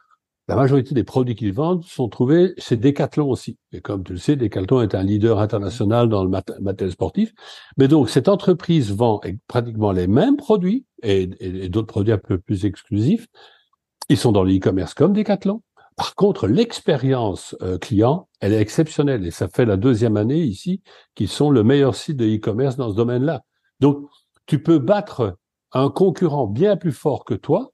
la 0.51 0.57
majorité 0.57 0.97
des 0.97 1.05
produits 1.05 1.37
qu'ils 1.37 1.53
vendent 1.53 1.85
sont 1.85 2.09
trouvés 2.09 2.55
chez 2.59 2.77
Decathlon 2.77 3.31
aussi. 3.31 3.57
Et 3.71 3.81
comme 3.81 4.03
tu 4.03 4.15
le 4.15 4.19
sais, 4.19 4.35
Decathlon 4.35 4.83
est 4.83 4.97
un 4.97 5.05
leader 5.05 5.39
international 5.39 6.09
dans 6.09 6.25
le 6.25 6.29
matériel 6.29 6.91
sportif. 6.91 7.33
Mais 7.77 7.87
donc, 7.87 8.11
cette 8.11 8.27
entreprise 8.27 8.93
vend 8.93 9.21
pratiquement 9.47 9.93
les 9.93 10.09
mêmes 10.09 10.37
produits 10.37 10.87
et, 11.05 11.29
d'autres 11.69 11.87
produits 11.87 12.13
un 12.13 12.19
peu 12.19 12.37
plus 12.37 12.65
exclusifs, 12.65 13.29
ils 14.09 14.17
sont 14.17 14.33
dans 14.33 14.43
le 14.43 14.53
e-commerce 14.53 14.93
comme 14.93 15.13
Decathlon. 15.13 15.63
Par 15.95 16.17
contre, 16.17 16.49
l'expérience 16.49 17.55
euh, 17.63 17.79
client, 17.79 18.29
elle 18.41 18.53
est 18.53 18.61
exceptionnelle 18.61 19.25
et 19.25 19.31
ça 19.31 19.47
fait 19.47 19.65
la 19.65 19.77
deuxième 19.77 20.17
année 20.17 20.41
ici 20.41 20.83
qu'ils 21.15 21.29
sont 21.29 21.53
le 21.53 21.63
meilleur 21.63 21.95
site 21.95 22.17
de 22.17 22.27
e-commerce 22.27 22.75
dans 22.75 22.91
ce 22.91 22.97
domaine-là. 22.97 23.43
Donc, 23.79 24.05
tu 24.47 24.61
peux 24.61 24.81
battre 24.81 25.37
un 25.71 25.91
concurrent 25.91 26.49
bien 26.49 26.77
plus 26.77 26.91
fort 26.91 27.25
que 27.25 27.35
toi 27.35 27.71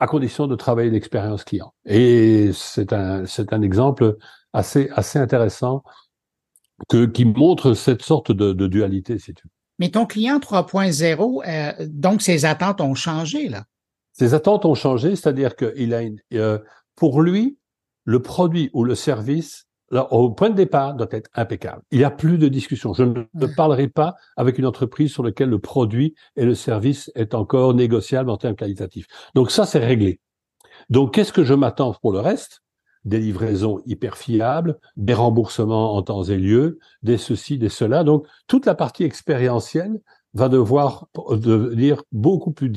à 0.00 0.06
condition 0.06 0.46
de 0.46 0.56
travailler 0.56 0.90
l'expérience 0.90 1.44
client. 1.44 1.74
Et 1.84 2.50
c'est 2.54 2.92
un, 2.92 3.26
c'est 3.26 3.52
un 3.52 3.62
exemple 3.62 4.16
assez, 4.52 4.88
assez 4.94 5.18
intéressant 5.18 5.82
que, 6.88 7.04
qui 7.04 7.26
montre 7.26 7.74
cette 7.74 8.02
sorte 8.02 8.32
de, 8.32 8.52
de 8.52 8.66
dualité, 8.66 9.18
si 9.18 9.34
tu 9.34 9.42
veux. 9.44 9.50
Mais 9.78 9.90
ton 9.90 10.06
client 10.06 10.38
3.0, 10.38 11.42
euh, 11.46 11.86
donc 11.88 12.22
ses 12.22 12.44
attentes 12.44 12.80
ont 12.80 12.94
changé, 12.94 13.48
là. 13.48 13.64
Ses 14.12 14.34
attentes 14.34 14.64
ont 14.66 14.74
changé, 14.74 15.16
c'est-à-dire 15.16 15.56
qu'il 15.56 15.94
a 15.94 16.02
une, 16.02 16.18
euh, 16.34 16.58
pour 16.96 17.22
lui, 17.22 17.58
le 18.04 18.20
produit 18.20 18.70
ou 18.72 18.84
le 18.84 18.94
service, 18.94 19.66
là, 19.90 20.12
au 20.12 20.30
point 20.30 20.50
de 20.50 20.54
départ, 20.54 20.94
doit 20.94 21.08
être 21.10 21.30
impeccable. 21.34 21.82
Il 21.90 21.98
n'y 21.98 22.04
a 22.04 22.10
plus 22.10 22.38
de 22.38 22.48
discussion. 22.48 22.92
Je 22.94 23.04
ne 23.04 23.46
parlerai 23.46 23.88
pas 23.88 24.14
avec 24.36 24.58
une 24.58 24.66
entreprise 24.66 25.12
sur 25.12 25.22
laquelle 25.22 25.48
le 25.48 25.58
produit 25.58 26.14
et 26.36 26.44
le 26.44 26.54
service 26.54 27.10
est 27.14 27.34
encore 27.34 27.74
négociable 27.74 28.30
en 28.30 28.36
termes 28.36 28.56
qualitatifs. 28.56 29.06
Donc 29.34 29.50
ça, 29.50 29.66
c'est 29.66 29.78
réglé. 29.78 30.20
Donc, 30.88 31.14
qu'est-ce 31.14 31.32
que 31.32 31.44
je 31.44 31.54
m'attends 31.54 31.94
pour 32.00 32.12
le 32.12 32.20
reste? 32.20 32.62
Des 33.04 33.18
livraisons 33.18 33.80
hyper 33.86 34.16
fiables, 34.16 34.78
des 34.96 35.14
remboursements 35.14 35.94
en 35.94 36.02
temps 36.02 36.24
et 36.24 36.36
lieu, 36.36 36.78
des 37.02 37.16
ceci, 37.16 37.58
des 37.58 37.68
cela. 37.68 38.04
Donc, 38.04 38.26
toute 38.46 38.66
la 38.66 38.74
partie 38.74 39.04
expérientielle 39.04 40.00
va 40.34 40.48
devoir 40.48 41.06
devenir 41.30 42.02
beaucoup 42.12 42.52
plus, 42.52 42.70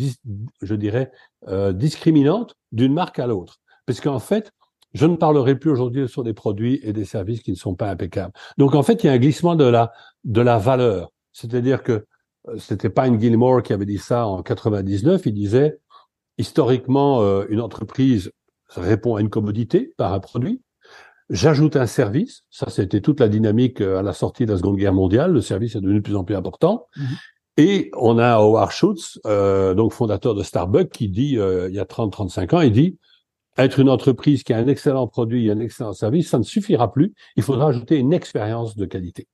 je 0.62 0.75
dirais, 0.75 1.12
euh, 1.48 1.74
discriminante 1.74 2.55
d'une 2.72 2.93
marque 2.93 3.20
à 3.20 3.27
l'autre. 3.27 3.60
Parce 3.86 4.00
qu'en 4.00 4.20
fait, 4.20 4.51
je 4.94 5.06
ne 5.06 5.16
parlerai 5.16 5.58
plus 5.58 5.72
aujourd'hui 5.72 6.08
sur 6.08 6.24
des 6.24 6.34
produits 6.34 6.80
et 6.84 6.94
des 6.94 7.06
services 7.06 7.42
qui 7.42 7.52
ne 7.52 7.56
sont 7.56 7.76
pas 7.76 7.90
impeccables. 7.90 8.34
Donc 8.58 8.76
en 8.76 8.84
fait, 8.84 9.04
il 9.04 9.08
y 9.08 9.10
a 9.10 9.14
un 9.14 9.18
glissement 9.18 9.56
de 9.56 9.66
la 9.66 9.92
de 10.24 10.42
la 10.42 10.58
valeur. 10.58 11.12
C'est-à-dire 11.32 11.84
que 11.84 12.06
euh, 12.48 12.58
c'était 12.58 12.90
pas 12.90 13.08
une 13.08 13.20
Gilmore 13.20 13.64
qui 13.64 13.74
avait 13.74 13.86
dit 13.86 13.98
ça 13.98 14.28
en 14.28 14.42
99. 14.42 15.26
Il 15.26 15.34
disait 15.34 15.80
historiquement, 16.38 17.22
euh, 17.22 17.46
une 17.50 17.62
entreprise 17.62 18.32
répond 18.76 19.16
à 19.16 19.22
une 19.22 19.30
commodité 19.30 19.94
par 19.98 20.14
un 20.14 20.20
produit. 20.20 20.62
J'ajoute 21.30 21.76
un 21.76 21.88
service. 21.88 22.44
Ça, 22.50 22.70
c'était 22.70 23.02
toute 23.02 23.20
la 23.20 23.28
dynamique 23.28 23.82
à 23.82 24.02
la 24.02 24.14
sortie 24.14 24.46
de 24.46 24.52
la 24.52 24.58
Seconde 24.58 24.78
Guerre 24.78 24.94
mondiale. 24.94 25.32
Le 25.32 25.42
service 25.42 25.76
est 25.76 25.82
devenu 25.82 26.00
de 26.00 26.04
plus 26.04 26.16
en 26.16 26.24
plus 26.24 26.36
important. 26.36 26.88
Mm-hmm. 26.98 27.04
Et 27.58 27.92
on 27.96 28.18
a 28.18 28.34
Howard 28.34 28.72
Schultz, 28.72 29.20
euh, 29.28 29.76
donc 29.76 29.94
fondateur 29.94 30.34
de 30.34 30.42
Starbucks, 30.42 30.90
qui 30.90 31.10
dit, 31.10 31.38
euh, 31.38 31.70
il 31.70 31.76
y 31.76 31.80
a 31.80 31.86
30-35 31.86 32.56
ans, 32.56 32.62
il 32.62 32.72
dit, 32.72 32.98
être 33.57 33.79
une 33.79 33.89
entreprise 33.89 34.43
qui 34.43 34.53
a 34.53 34.57
un 34.57 34.67
excellent 34.67 35.07
produit 35.07 35.48
et 35.48 35.51
un 35.51 35.60
excellent 35.60 35.93
service, 35.93 36.29
ça 36.29 36.39
ne 36.39 36.43
suffira 36.43 36.91
plus. 36.91 37.13
Il 37.36 37.43
faudra 37.43 37.67
ajouter 37.67 37.98
une 37.98 38.13
expérience 38.13 38.75
de 38.75 38.86
qualité. 38.86 39.27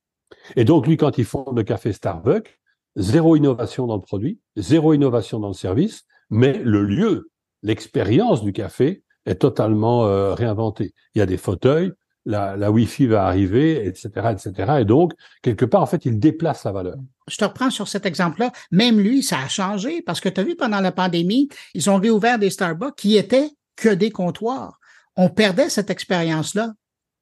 Et 0.56 0.64
donc, 0.64 0.86
lui, 0.86 0.96
quand 0.96 1.18
il 1.18 1.24
fonde 1.24 1.56
le 1.56 1.62
café 1.62 1.92
Starbucks, 1.92 2.58
zéro 2.96 3.36
innovation 3.36 3.86
dans 3.86 3.96
le 3.96 4.02
produit, 4.02 4.38
zéro 4.56 4.92
innovation 4.92 5.40
dans 5.40 5.48
le 5.48 5.54
service, 5.54 6.04
mais 6.28 6.58
le 6.58 6.82
lieu, 6.82 7.30
l'expérience 7.62 8.42
du 8.42 8.52
café 8.52 9.02
est 9.26 9.36
totalement 9.36 10.06
euh, 10.06 10.34
réinventée. 10.34 10.94
Il 11.14 11.18
y 11.18 11.22
a 11.22 11.26
des 11.26 11.36
fauteuils, 11.36 11.92
la, 12.26 12.56
la 12.56 12.70
Wi-Fi 12.70 13.06
va 13.06 13.26
arriver, 13.26 13.86
etc., 13.86 14.08
etc. 14.32 14.72
Et 14.80 14.84
donc, 14.84 15.12
quelque 15.42 15.64
part, 15.64 15.82
en 15.82 15.86
fait, 15.86 16.04
il 16.04 16.18
déplace 16.18 16.64
la 16.64 16.72
valeur. 16.72 16.96
Je 17.28 17.36
te 17.36 17.44
reprends 17.44 17.70
sur 17.70 17.88
cet 17.88 18.06
exemple-là. 18.06 18.52
Même 18.70 19.00
lui, 19.00 19.22
ça 19.22 19.38
a 19.38 19.48
changé 19.48 20.02
parce 20.02 20.20
que 20.20 20.28
tu 20.28 20.40
as 20.40 20.44
vu 20.44 20.56
pendant 20.56 20.80
la 20.80 20.92
pandémie, 20.92 21.48
ils 21.74 21.88
ont 21.90 21.96
réouvert 21.96 22.38
des 22.38 22.50
Starbucks 22.50 22.96
qui 22.96 23.16
étaient 23.16 23.50
que 23.80 23.88
des 23.88 24.10
comptoirs. 24.10 24.78
On 25.16 25.28
perdait 25.28 25.70
cette 25.70 25.90
expérience-là. 25.90 26.74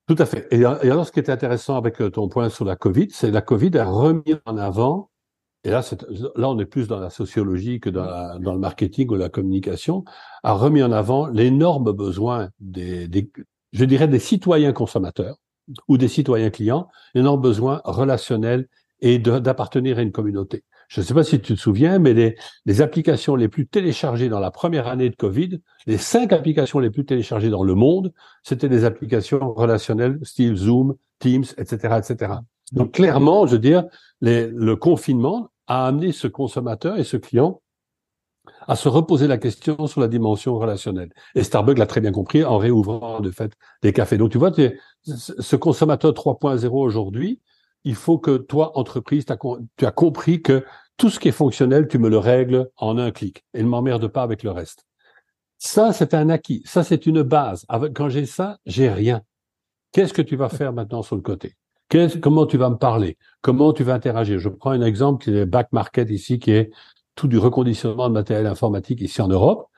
Tout 0.07 0.17
à 0.19 0.27
fait. 0.27 0.49
Et, 0.51 0.65
alors, 0.65 1.07
ce 1.07 1.13
qui 1.13 1.21
est 1.21 1.31
intéressant 1.31 1.77
avec 1.77 2.01
euh, 2.01 2.11
ton 2.11 2.29
point 2.29 2.49
sur 2.49 2.65
la 2.65 2.77
COVID, 2.77 3.09
c'est 3.11 3.31
la 3.31 3.43
COVID 3.43 3.77
a 3.79 3.85
remis 3.85 4.35
en 4.45 4.57
avant, 4.57 5.11
et 5.65 5.71
là, 5.71 5.83
là, 6.37 6.49
on 6.49 6.59
est 6.59 6.67
plus 6.67 6.89
dans 6.89 6.99
la 6.99 7.11
sociologie 7.11 7.79
que 7.79 7.91
dans, 7.91 8.39
dans 8.41 8.53
le 8.53 8.59
marketing 8.59 9.09
ou 9.11 9.17
la 9.17 9.29
communication, 9.29 10.05
a 10.43 10.53
remis 10.53 10.83
en 10.83 10.93
avant 10.93 11.27
l'énorme 11.29 11.93
besoin 11.93 12.49
des, 12.59 13.07
des, 13.07 13.31
je 13.73 13.85
dirais, 13.85 14.09
des 14.09 14.19
citoyens 14.19 14.73
consommateurs 14.73 15.37
ou 15.87 15.99
des 15.99 16.09
citoyens 16.09 16.51
clients, 16.51 16.89
l'énorme 17.15 17.43
besoin 17.43 17.83
relationnel 17.85 18.69
et 19.01 19.19
d'appartenir 19.19 19.99
à 19.99 20.03
une 20.03 20.13
communauté. 20.13 20.65
Je 20.89 21.01
ne 21.01 21.07
sais 21.07 21.15
pas 21.15 21.23
si 21.23 21.39
tu 21.41 21.55
te 21.55 21.59
souviens, 21.59 21.99
mais 21.99 22.15
les, 22.15 22.37
les, 22.65 22.81
applications 22.81 23.37
les 23.37 23.49
plus 23.49 23.67
téléchargées 23.67 24.29
dans 24.31 24.41
la 24.41 24.51
première 24.51 24.89
année 24.89 25.11
de 25.11 25.17
Covid, 25.17 25.61
les 25.87 25.99
cinq 25.99 26.33
applications 26.33 26.79
les 26.79 26.91
plus 26.91 27.05
téléchargées 27.05 27.51
dans 27.51 27.63
le 27.63 27.75
monde, 27.75 28.13
c'était 28.43 28.71
des 28.71 28.85
applications 28.85 29.53
relationnelles, 29.53 30.19
style 30.23 30.57
Zoom, 30.57 30.97
Teams, 31.19 31.45
etc., 31.59 31.99
etc. 31.99 32.33
Donc 32.73 32.93
clairement, 32.93 33.47
je 33.47 33.53
veux 33.53 33.59
dire, 33.59 33.85
les, 34.21 34.49
le 34.49 34.77
confinement 34.77 35.51
a 35.67 35.87
amené 35.87 36.13
ce 36.13 36.27
consommateur 36.27 36.99
et 36.99 37.05
ce 37.05 37.17
client 37.17 37.61
à 38.67 38.77
se 38.77 38.89
reposer 38.89 39.27
la 39.27 39.39
question 39.39 39.87
sur 39.87 40.01
la 40.01 40.09
dimension 40.09 40.59
relationnelle. 40.59 41.11
Et 41.35 41.43
Starbucks 41.43 41.79
l'a 41.79 41.87
très 41.87 42.01
bien 42.01 42.13
compris 42.13 42.45
en 42.45 42.59
réouvrant 42.59 43.21
de 43.21 43.31
fait 43.31 43.53
des 43.83 43.93
cafés. 43.93 44.19
Donc 44.19 44.31
tu 44.31 44.39
vois, 44.39 44.53
ce 45.05 45.57
consommateur 45.57 46.13
3.0 46.13 46.67
aujourd'hui, 46.71 47.41
il 47.89 47.95
faut 47.95 48.19
que 48.19 48.37
toi, 48.37 48.77
entreprise, 48.77 49.25
tu 49.25 49.87
as 49.87 49.91
compris 49.91 50.43
que 50.43 50.63
tout 50.99 51.09
ce 51.09 51.19
qui 51.19 51.29
est 51.29 51.33
fonctionnel, 51.33 51.89
tu 51.89 51.99
me 51.99 52.11
le 52.11 52.19
règles 52.19 52.69
en 52.77 52.99
un 52.99 53.11
clic 53.11 53.47
et 53.55 53.63
ne 53.63 53.67
m'emmerde 53.67 54.09
pas 54.09 54.23
avec 54.23 54.43
le 54.43 54.51
reste. 54.51 54.85
Ça, 55.57 55.95
c'est 55.95 56.13
un 56.13 56.29
acquis. 56.29 56.61
Ça, 56.67 56.85
c'est 56.85 57.07
une 57.07 57.23
base. 57.23 57.65
Quand 57.95 58.11
j'ai 58.11 58.27
ça, 58.27 58.59
j'ai 58.67 58.91
rien. 58.91 59.23
Qu'est-ce 59.93 60.13
que 60.13 60.21
tu 60.21 60.37
vas 60.37 60.51
faire 60.51 60.75
maintenant 60.75 61.01
sur 61.01 61.17
le 61.17 61.23
côté? 61.23 61.57
Comment 62.21 62.45
tu 62.45 62.59
vas 62.59 62.69
me 62.69 62.77
parler? 62.77 63.17
Comment 63.41 63.73
tu 63.73 63.85
vas 63.85 63.95
interagir? 63.95 64.39
Je 64.39 64.51
prends 64.51 64.73
un 64.73 64.83
exemple 64.83 65.25
qui 65.25 65.35
est 65.35 65.47
Back 65.47 65.69
Market 65.73 66.11
ici, 66.11 66.39
qui 66.39 66.51
est 66.51 66.71
tout 67.15 67.27
du 67.27 67.39
reconditionnement 67.39 68.11
de 68.11 68.13
matériel 68.13 68.47
informatique 68.47 69.01
ici 69.01 69.23
en 69.23 69.29
Europe, 69.29 69.71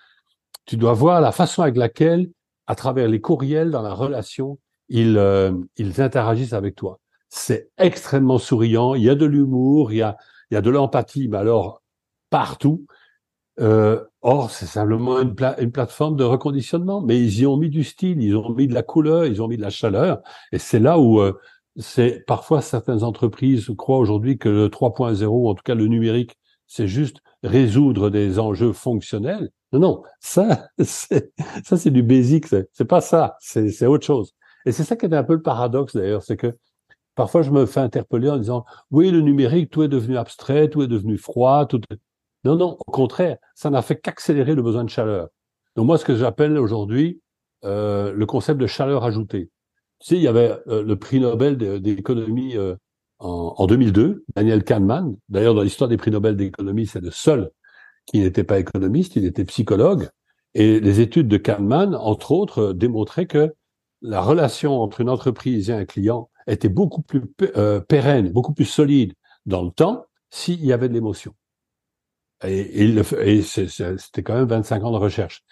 tu 0.67 0.77
dois 0.77 0.95
voir 0.95 1.21
la 1.21 1.31
façon 1.31 1.63
avec 1.63 1.77
laquelle, 1.77 2.29
à 2.67 2.75
travers 2.75 3.07
les 3.07 3.21
courriels 3.21 3.71
dans 3.71 3.83
la 3.83 3.95
relation, 3.95 4.59
ils, 4.89 5.17
euh, 5.17 5.53
ils 5.77 6.01
interagissent 6.01 6.55
avec 6.55 6.75
toi. 6.75 6.99
C'est 7.31 7.71
extrêmement 7.79 8.39
souriant, 8.39 8.95
il 8.95 9.03
y 9.05 9.11
a 9.11 9.15
de 9.15 9.27
l'humour, 9.27 9.93
il 9.93 9.99
y 9.99 10.03
a, 10.03 10.17
il 10.51 10.55
y 10.55 10.57
a 10.57 10.61
de 10.61 10.71
l'empathie, 10.71 11.29
mais 11.29 11.39
alors 11.39 11.83
partout. 12.29 12.87
Euh, 13.61 14.05
or, 14.23 14.51
c'est 14.51 14.67
simplement 14.67 15.21
une, 15.21 15.35
une, 15.59 15.73
plateforme 15.73 16.17
de 16.17 16.25
reconditionnement, 16.25 17.03
mais 17.03 17.19
ils 17.19 17.41
y 17.41 17.47
ont 17.47 17.57
mis 17.57 17.69
du 17.69 17.85
style, 17.85 18.23
ils 18.23 18.37
ont 18.37 18.51
mis 18.55 18.69
de 18.69 18.75
la 18.75 18.83
couleur, 18.83 19.27
ils 19.27 19.43
ont 19.43 19.49
mis 19.49 19.57
de 19.57 19.63
la 19.63 19.71
chaleur, 19.71 20.21
et 20.53 20.59
c'est 20.59 20.79
là 20.79 20.99
où 20.99 21.21
euh, 21.21 21.39
c'est 21.77 22.25
parfois 22.27 22.63
certaines 22.63 23.05
entreprises 23.05 23.71
croient 23.77 23.99
aujourd'hui 23.99 24.39
que 24.39 24.49
le 24.49 24.69
3.0, 24.69 25.49
en 25.49 25.55
tout 25.55 25.63
cas 25.63 25.75
le 25.75 25.87
numérique, 25.87 26.37
c'est 26.67 26.89
juste 26.89 27.19
résoudre 27.43 28.11
des 28.11 28.39
enjeux 28.39 28.73
fonctionnels. 28.73 29.51
Non, 29.73 29.81
non, 29.81 30.03
ça, 30.21 30.69
c'est, 30.85 31.33
ça 31.65 31.77
c'est 31.77 31.91
du 31.91 32.03
basic, 32.03 32.47
c'est, 32.47 32.85
pas 32.85 33.01
ça, 33.01 33.37
c'est 33.41 33.87
autre 33.87 34.07
chose. 34.07 34.35
Et 34.67 34.73
c'est 34.73 34.85
ça 34.85 34.97
qui 34.97 35.07
est 35.07 35.15
un 35.15 35.25
peu 35.25 35.35
le 35.35 35.43
paradoxe 35.43 35.97
d'ailleurs, 35.97 36.23
c'est 36.23 36.37
que 36.37 36.57
parfois 37.21 37.43
je 37.43 37.51
me 37.51 37.67
fais 37.67 37.81
interpeller 37.81 38.31
en 38.31 38.39
disant 38.39 38.65
oui, 38.91 39.11
le 39.11 39.21
numérique, 39.21 39.69
tout 39.69 39.83
est 39.83 39.89
devenu 39.89 40.17
abstrait, 40.17 40.71
tout 40.71 40.83
est 40.83 40.89
devenu 40.89 41.19
froid, 41.19 41.67
tout. 41.67 41.79
Non, 42.45 42.57
non, 42.57 42.79
au 42.87 42.91
contraire, 42.91 43.37
ça 43.55 43.69
n'a 43.69 43.83
fait 43.83 44.01
qu'accélérer 44.01 44.55
le 44.55 44.63
besoin 44.63 44.85
de 44.85 44.89
chaleur. 44.89 45.29
Donc 45.77 45.85
moi, 45.85 45.99
ce 45.99 46.07
que 46.07 46.17
j'appelle 46.17 46.57
aujourd'hui 46.57 47.21
euh, 47.67 48.15
le 48.15 48.25
concept 48.25 48.59
de 48.59 48.67
chaleur 48.67 49.05
ajoutée. 49.05 49.51
Tu 49.99 50.07
sais, 50.07 50.17
il 50.17 50.23
y 50.23 50.29
avait 50.29 50.57
euh, 50.69 50.83
le 50.83 50.97
prix 50.97 51.21
Nobel 51.21 51.59
d'économie 51.59 52.57
euh, 52.57 52.75
en, 53.19 53.67
2002, 53.67 54.25
Daniel 54.35 54.65
Kahneman. 54.65 55.15
D'ailleurs, 55.29 55.55
dans 55.55 55.61
l'histoire 55.61 55.89
des 55.89 55.99
prix 55.99 56.11
Nobel 56.11 56.37
d'économie, 56.37 56.87
c'est 56.87 57.03
le 57.03 57.11
seul 57.11 57.51
qui 58.07 58.21
n'était 58.21 58.45
pas 58.45 58.59
économiste, 58.59 59.17
il 59.17 59.27
était 59.27 59.45
psychologue. 59.45 60.09
Et 60.55 60.81
les 60.81 61.01
études 61.01 61.29
de 61.29 61.37
Kahneman, 61.37 61.95
entre 61.95 62.33
autres, 62.33 62.73
démontraient 62.73 63.27
que 63.27 63.53
la 64.01 64.23
relation 64.23 64.81
entre 64.81 65.03
une 65.03 65.11
entreprise 65.11 65.69
et 65.69 65.75
un 65.75 65.85
client 65.85 66.30
était 66.51 66.69
beaucoup 66.69 67.03
plus 67.03 67.23
pérenne, 67.89 68.31
beaucoup 68.31 68.55
plus 68.55 68.65
solide 68.65 69.13
dans 69.47 69.63
le 69.63 69.71
temps 69.71 70.07
s'il 70.31 70.65
y 70.65 70.73
avait 70.73 70.89
de 70.89 70.95
l'émotion. 70.95 71.35
Et, 72.47 72.85
et, 72.85 73.43
c'était 73.43 74.23
quand 74.23 74.35
même 74.35 74.47
25 74.47 74.83
ans 74.85 74.93
de 74.93 74.97
recherche. 74.97 75.43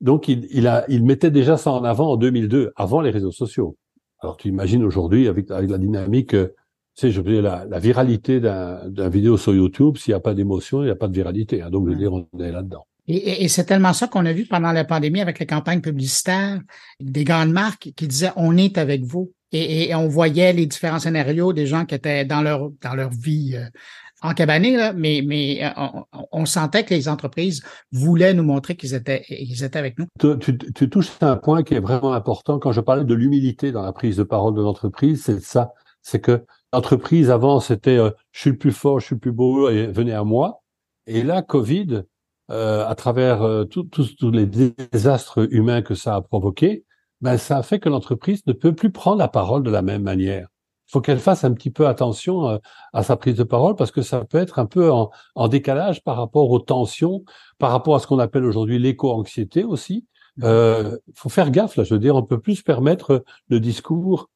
Donc, 0.00 0.28
il, 0.28 0.46
il, 0.50 0.66
a, 0.66 0.84
il 0.88 1.04
mettait 1.04 1.30
déjà 1.30 1.56
ça 1.56 1.72
en 1.72 1.84
avant 1.84 2.12
en 2.12 2.16
2002, 2.16 2.72
avant 2.76 3.00
les 3.00 3.10
réseaux 3.10 3.32
sociaux. 3.32 3.76
Alors, 4.20 4.36
tu 4.36 4.48
imagines 4.48 4.84
aujourd'hui, 4.84 5.28
avec, 5.28 5.50
avec 5.50 5.70
la 5.70 5.78
dynamique, 5.78 6.34
euh, 6.34 6.54
tu 6.94 7.02
sais, 7.02 7.10
je 7.10 7.20
veux 7.20 7.32
dire, 7.32 7.42
la, 7.42 7.64
la 7.66 7.78
viralité 7.78 8.40
d'un 8.40 9.08
vidéo 9.08 9.36
sur 9.36 9.54
YouTube, 9.54 9.96
s'il 9.96 10.12
n'y 10.12 10.16
a 10.16 10.20
pas 10.20 10.34
d'émotion, 10.34 10.82
il 10.82 10.86
n'y 10.86 10.90
a 10.90 10.96
pas 10.96 11.08
de 11.08 11.14
viralité. 11.14 11.62
Hein. 11.62 11.70
donc, 11.70 11.86
je 11.86 11.92
veux 11.92 11.98
dire, 11.98 12.12
on 12.12 12.26
est 12.40 12.52
là-dedans. 12.52 12.86
Et, 13.06 13.44
et 13.44 13.48
c'est 13.48 13.64
tellement 13.64 13.92
ça 13.92 14.06
qu'on 14.06 14.26
a 14.26 14.32
vu 14.32 14.46
pendant 14.46 14.72
la 14.72 14.84
pandémie 14.84 15.20
avec 15.20 15.38
les 15.38 15.46
campagnes 15.46 15.80
publicitaires 15.80 16.60
des 17.00 17.24
grandes 17.24 17.52
marques 17.52 17.90
qui 17.96 18.06
disaient 18.06 18.32
on 18.36 18.56
est 18.56 18.78
avec 18.78 19.04
vous. 19.04 19.32
Et, 19.52 19.90
et, 19.90 19.94
on 19.94 20.08
voyait 20.08 20.52
les 20.52 20.66
différents 20.66 20.98
scénarios 20.98 21.52
des 21.52 21.66
gens 21.66 21.86
qui 21.86 21.94
étaient 21.94 22.24
dans 22.24 22.42
leur 22.42 22.70
dans 22.82 22.94
leur 22.94 23.10
vie 23.10 23.56
euh, 23.56 23.68
en 24.20 24.32
là, 24.36 24.92
mais, 24.92 25.22
mais 25.24 25.64
euh, 25.64 25.70
on, 26.32 26.44
sentait 26.44 26.84
que 26.84 26.92
les 26.92 27.08
entreprises 27.08 27.62
voulaient 27.92 28.34
nous 28.34 28.42
montrer 28.42 28.74
qu'ils 28.74 28.94
étaient, 28.94 29.24
ils 29.28 29.62
étaient 29.62 29.78
avec 29.78 29.96
nous. 29.98 30.06
Tu, 30.18 30.58
tu, 30.58 30.90
touches 30.90 31.10
à 31.20 31.30
un 31.30 31.36
point 31.36 31.62
qui 31.62 31.74
est 31.74 31.80
vraiment 31.80 32.12
important. 32.12 32.58
Quand 32.58 32.72
je 32.72 32.80
parlais 32.80 33.04
de 33.04 33.14
l'humilité 33.14 33.70
dans 33.70 33.82
la 33.82 33.92
prise 33.92 34.16
de 34.16 34.24
parole 34.24 34.54
de 34.54 34.60
l'entreprise, 34.60 35.22
c'est 35.24 35.40
ça. 35.40 35.72
C'est 36.02 36.20
que 36.20 36.44
l'entreprise 36.72 37.30
avant, 37.30 37.60
c'était 37.60 37.96
euh, 37.96 38.10
je 38.32 38.40
suis 38.40 38.50
le 38.50 38.58
plus 38.58 38.72
fort, 38.72 38.98
je 38.98 39.06
suis 39.06 39.14
le 39.14 39.20
plus 39.20 39.32
beau 39.32 39.68
et 39.70 39.86
venez 39.86 40.12
à 40.12 40.24
moi. 40.24 40.62
Et 41.06 41.22
là, 41.22 41.42
Covid, 41.42 42.02
euh, 42.50 42.86
à 42.86 42.94
travers 42.94 43.42
euh, 43.42 43.64
tous 43.64 43.90
les 44.22 44.46
désastres 44.46 45.46
humains 45.52 45.82
que 45.82 45.94
ça 45.94 46.16
a 46.16 46.22
provoqué, 46.22 46.84
ben, 47.20 47.36
ça 47.36 47.58
a 47.58 47.62
fait 47.62 47.78
que 47.78 47.88
l'entreprise 47.88 48.42
ne 48.46 48.52
peut 48.52 48.74
plus 48.74 48.90
prendre 48.90 49.18
la 49.18 49.28
parole 49.28 49.62
de 49.62 49.70
la 49.70 49.82
même 49.82 50.02
manière 50.02 50.48
faut 50.88 51.00
qu'elle 51.00 51.18
fasse 51.18 51.44
un 51.44 51.52
petit 51.52 51.70
peu 51.70 51.86
attention 51.86 52.48
euh, 52.48 52.58
à 52.92 53.02
sa 53.02 53.16
prise 53.16 53.36
de 53.36 53.44
parole 53.44 53.76
parce 53.76 53.90
que 53.90 54.02
ça 54.02 54.24
peut 54.24 54.38
être 54.38 54.58
un 54.58 54.66
peu 54.66 54.90
en, 54.90 55.10
en 55.34 55.48
décalage 55.48 56.02
par 56.02 56.16
rapport 56.16 56.50
aux 56.50 56.58
tensions, 56.58 57.24
par 57.58 57.70
rapport 57.70 57.94
à 57.94 58.00
ce 58.00 58.06
qu'on 58.06 58.18
appelle 58.18 58.44
aujourd'hui 58.44 58.78
l'éco-anxiété 58.78 59.64
aussi. 59.64 60.06
Mmh. 60.38 60.42
Euh, 60.44 60.96
faut 61.14 61.28
faire 61.28 61.50
gaffe 61.50 61.76
là. 61.76 61.84
Je 61.84 61.94
veux 61.94 62.00
dire, 62.00 62.16
on 62.16 62.22
peut 62.22 62.40
plus 62.40 62.56
se 62.56 62.62
permettre 62.62 63.24
le 63.48 63.60
discours, 63.60 64.30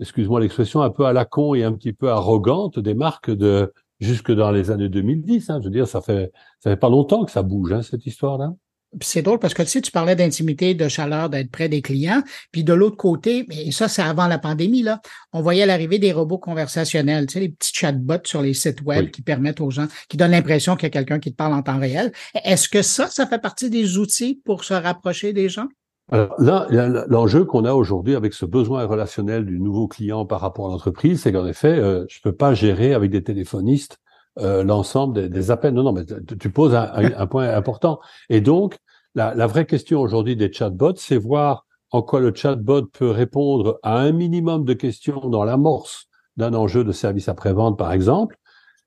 excuse-moi 0.00 0.40
l'expression, 0.40 0.80
un 0.80 0.90
peu 0.90 1.04
à 1.04 1.12
la 1.12 1.26
con 1.26 1.54
et 1.54 1.64
un 1.64 1.72
petit 1.72 1.92
peu 1.92 2.10
arrogante 2.10 2.78
des 2.78 2.94
marques 2.94 3.30
de 3.30 3.72
jusque 4.00 4.32
dans 4.32 4.50
les 4.50 4.70
années 4.70 4.88
2010. 4.88 5.50
Hein. 5.50 5.58
Je 5.60 5.66
veux 5.66 5.72
dire, 5.72 5.86
ça 5.86 6.00
fait 6.00 6.32
ça 6.60 6.70
fait 6.70 6.76
pas 6.76 6.88
longtemps 6.88 7.24
que 7.24 7.32
ça 7.32 7.42
bouge 7.42 7.72
hein, 7.72 7.82
cette 7.82 8.06
histoire-là 8.06 8.54
c'est 9.00 9.22
drôle 9.22 9.38
parce 9.38 9.54
que 9.54 9.62
tu 9.62 9.68
sais, 9.68 9.80
tu 9.80 9.90
parlais 9.90 10.16
d'intimité, 10.16 10.74
de 10.74 10.88
chaleur, 10.88 11.28
d'être 11.28 11.50
près 11.50 11.68
des 11.68 11.82
clients. 11.82 12.22
Puis 12.52 12.64
de 12.64 12.72
l'autre 12.72 12.96
côté, 12.96 13.46
et 13.50 13.70
ça, 13.70 13.88
c'est 13.88 14.02
avant 14.02 14.26
la 14.26 14.38
pandémie, 14.38 14.82
là, 14.82 15.00
on 15.32 15.42
voyait 15.42 15.66
l'arrivée 15.66 15.98
des 15.98 16.12
robots 16.12 16.38
conversationnels, 16.38 17.26
tu 17.26 17.34
sais, 17.34 17.40
les 17.40 17.48
petits 17.50 17.72
chatbots 17.74 18.24
sur 18.24 18.42
les 18.42 18.54
sites 18.54 18.82
web 18.82 19.10
qui 19.10 19.22
permettent 19.22 19.60
aux 19.60 19.70
gens, 19.70 19.86
qui 20.08 20.16
donnent 20.16 20.30
l'impression 20.30 20.74
qu'il 20.76 20.84
y 20.84 20.86
a 20.86 20.90
quelqu'un 20.90 21.18
qui 21.18 21.32
te 21.32 21.36
parle 21.36 21.54
en 21.54 21.62
temps 21.62 21.78
réel. 21.78 22.12
Est-ce 22.44 22.68
que 22.68 22.82
ça, 22.82 23.08
ça 23.08 23.26
fait 23.26 23.40
partie 23.40 23.70
des 23.70 23.98
outils 23.98 24.40
pour 24.44 24.64
se 24.64 24.74
rapprocher 24.74 25.32
des 25.32 25.48
gens? 25.48 25.68
Alors 26.10 26.34
là, 26.38 26.66
l'enjeu 27.08 27.44
qu'on 27.44 27.66
a 27.66 27.74
aujourd'hui 27.74 28.14
avec 28.14 28.32
ce 28.32 28.46
besoin 28.46 28.86
relationnel 28.86 29.44
du 29.44 29.60
nouveau 29.60 29.88
client 29.88 30.24
par 30.24 30.40
rapport 30.40 30.68
à 30.68 30.70
l'entreprise, 30.70 31.20
c'est 31.20 31.32
qu'en 31.32 31.46
effet, 31.46 31.68
euh, 31.68 32.06
je 32.08 32.20
peux 32.22 32.32
pas 32.32 32.54
gérer 32.54 32.94
avec 32.94 33.10
des 33.10 33.22
téléphonistes 33.22 33.98
euh, 34.38 34.62
l'ensemble 34.62 35.28
des, 35.28 35.50
appels. 35.50 35.74
Non, 35.74 35.82
non, 35.82 35.92
mais 35.92 36.04
tu 36.38 36.50
poses 36.50 36.74
un, 36.74 37.26
point 37.26 37.48
important. 37.48 38.00
Et 38.28 38.40
donc, 38.40 38.76
la, 39.14 39.34
la 39.34 39.46
vraie 39.46 39.66
question 39.66 40.00
aujourd'hui 40.00 40.36
des 40.36 40.52
chatbots, 40.52 40.96
c'est 40.96 41.16
voir 41.16 41.66
en 41.90 42.02
quoi 42.02 42.20
le 42.20 42.34
chatbot 42.34 42.86
peut 42.86 43.10
répondre 43.10 43.78
à 43.82 43.98
un 43.98 44.12
minimum 44.12 44.64
de 44.64 44.74
questions 44.74 45.28
dans 45.28 45.44
l'amorce 45.44 46.06
d'un 46.36 46.54
enjeu 46.54 46.84
de 46.84 46.92
service 46.92 47.28
après-vente, 47.28 47.78
par 47.78 47.92
exemple, 47.92 48.38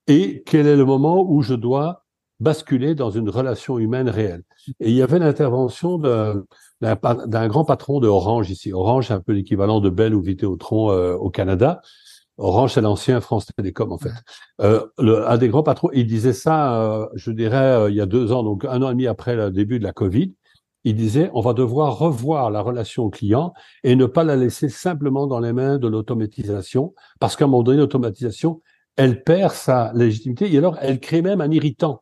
et 0.08 0.44
quel 0.46 0.68
est 0.68 0.76
le 0.76 0.86
moment 0.86 1.26
où 1.28 1.42
je 1.42 1.54
dois 1.54 2.06
basculer 2.42 2.96
dans 2.96 3.12
une 3.12 3.30
relation 3.30 3.78
humaine 3.78 4.10
réelle. 4.10 4.44
Et 4.80 4.90
il 4.90 4.96
y 4.96 5.04
avait 5.04 5.20
l'intervention 5.20 6.00
d'un 6.00 7.48
grand 7.48 7.66
patron 7.66 8.00
de 8.00 8.08
Orange 8.08 8.50
ici. 8.50 8.74
Orange, 8.74 9.08
c'est 9.08 9.14
un 9.14 9.22
peu 9.22 9.34
l'équivalent 9.34 9.80
de 9.80 9.90
Bell 9.90 10.16
ou 10.16 10.22
Vidéotron 10.22 10.92
euh, 10.92 11.14
au 11.14 11.30
Canada. 11.30 11.82
Orange, 12.42 12.74
c'est 12.74 12.82
l'ancien 12.82 13.22
France 13.22 13.46
Télécom, 13.56 13.92
en 13.92 13.98
fait. 13.98 14.14
Euh, 14.62 14.86
le, 14.98 15.28
un 15.28 15.38
des 15.38 15.48
grands 15.48 15.64
patrons, 15.64 15.90
il 15.94 16.08
disait 16.08 16.34
ça, 16.34 16.82
euh, 16.82 17.08
je 17.14 17.32
dirais, 17.32 17.58
euh, 17.58 17.90
il 17.90 17.96
y 17.96 18.02
a 18.02 18.08
deux 18.08 18.32
ans, 18.32 18.44
donc 18.44 18.66
un 18.66 18.82
an 18.82 18.90
et 18.90 18.94
demi 18.94 19.08
après 19.08 19.36
le 19.36 19.52
début 19.52 19.78
de 19.78 19.84
la 19.84 19.94
Covid. 19.94 20.34
Il 20.84 20.96
disait, 20.96 21.30
on 21.36 21.42
va 21.42 21.54
devoir 21.54 22.00
revoir 22.00 22.50
la 22.50 22.62
relation 22.62 23.12
client 23.12 23.54
et 23.84 23.96
ne 23.96 24.08
pas 24.08 24.24
la 24.24 24.36
laisser 24.36 24.70
simplement 24.70 25.28
dans 25.28 25.40
les 25.40 25.54
mains 25.54 25.78
de 25.78 25.88
l'automatisation, 25.88 26.96
parce 27.20 27.36
qu'à 27.36 27.46
un 27.46 27.48
moment 27.48 27.62
donné, 27.62 27.78
l'automatisation, 27.78 28.62
elle 28.96 29.24
perd 29.24 29.54
sa 29.54 29.92
légitimité 29.94 30.52
et 30.52 30.58
alors 30.58 30.78
elle 30.82 31.00
crée 31.00 31.22
même 31.22 31.42
un 31.42 31.52
irritant. 31.52 32.02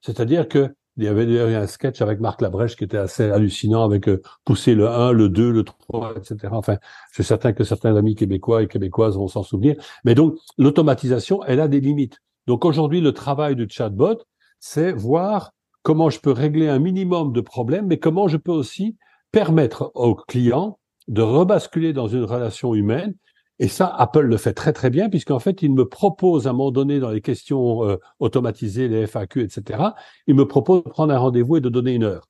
C'est-à-dire 0.00 0.48
que 0.48 0.74
il 0.96 1.04
y 1.04 1.08
avait 1.08 1.26
d'ailleurs 1.26 1.62
un 1.62 1.66
sketch 1.66 2.00
avec 2.00 2.20
Marc 2.20 2.40
Labrèche 2.40 2.76
qui 2.76 2.84
était 2.84 2.96
assez 2.96 3.24
hallucinant 3.30 3.84
avec 3.84 4.08
euh, 4.08 4.22
pousser 4.44 4.74
le 4.74 4.88
1, 4.88 5.12
le 5.12 5.28
2, 5.28 5.50
le 5.50 5.64
3, 5.64 6.14
etc. 6.16 6.48
Enfin, 6.52 6.78
je 7.10 7.16
suis 7.16 7.24
certain 7.24 7.52
que 7.52 7.64
certains 7.64 7.96
amis 7.96 8.14
québécois 8.14 8.62
et 8.62 8.68
québécoises 8.68 9.16
vont 9.16 9.28
s'en 9.28 9.42
souvenir. 9.42 9.76
Mais 10.04 10.14
donc, 10.14 10.36
l'automatisation, 10.56 11.44
elle 11.44 11.60
a 11.60 11.68
des 11.68 11.80
limites. 11.80 12.18
Donc 12.46 12.64
aujourd'hui, 12.64 13.00
le 13.00 13.12
travail 13.12 13.56
du 13.56 13.66
chatbot, 13.68 14.18
c'est 14.58 14.92
voir 14.92 15.52
comment 15.82 16.10
je 16.10 16.20
peux 16.20 16.32
régler 16.32 16.68
un 16.68 16.78
minimum 16.78 17.32
de 17.32 17.40
problèmes, 17.40 17.86
mais 17.86 17.98
comment 17.98 18.28
je 18.28 18.38
peux 18.38 18.52
aussi 18.52 18.96
permettre 19.32 19.92
au 19.94 20.14
client 20.14 20.78
de 21.08 21.22
rebasculer 21.22 21.92
dans 21.92 22.08
une 22.08 22.24
relation 22.24 22.74
humaine 22.74 23.14
et 23.58 23.68
ça, 23.68 23.86
Apple 23.86 24.20
le 24.20 24.36
fait 24.36 24.52
très 24.52 24.72
très 24.72 24.90
bien, 24.90 25.08
puisqu'en 25.08 25.38
fait, 25.38 25.62
il 25.62 25.72
me 25.72 25.88
propose 25.88 26.46
à 26.46 26.50
un 26.50 26.52
moment 26.52 26.70
donné 26.70 27.00
dans 27.00 27.10
les 27.10 27.22
questions 27.22 27.88
euh, 27.88 27.96
automatisées, 28.18 28.88
les 28.88 29.06
FAQ, 29.06 29.42
etc., 29.42 29.82
il 30.26 30.34
me 30.34 30.46
propose 30.46 30.84
de 30.84 30.90
prendre 30.90 31.12
un 31.12 31.18
rendez-vous 31.18 31.56
et 31.56 31.60
de 31.60 31.70
donner 31.70 31.94
une 31.94 32.04
heure. 32.04 32.28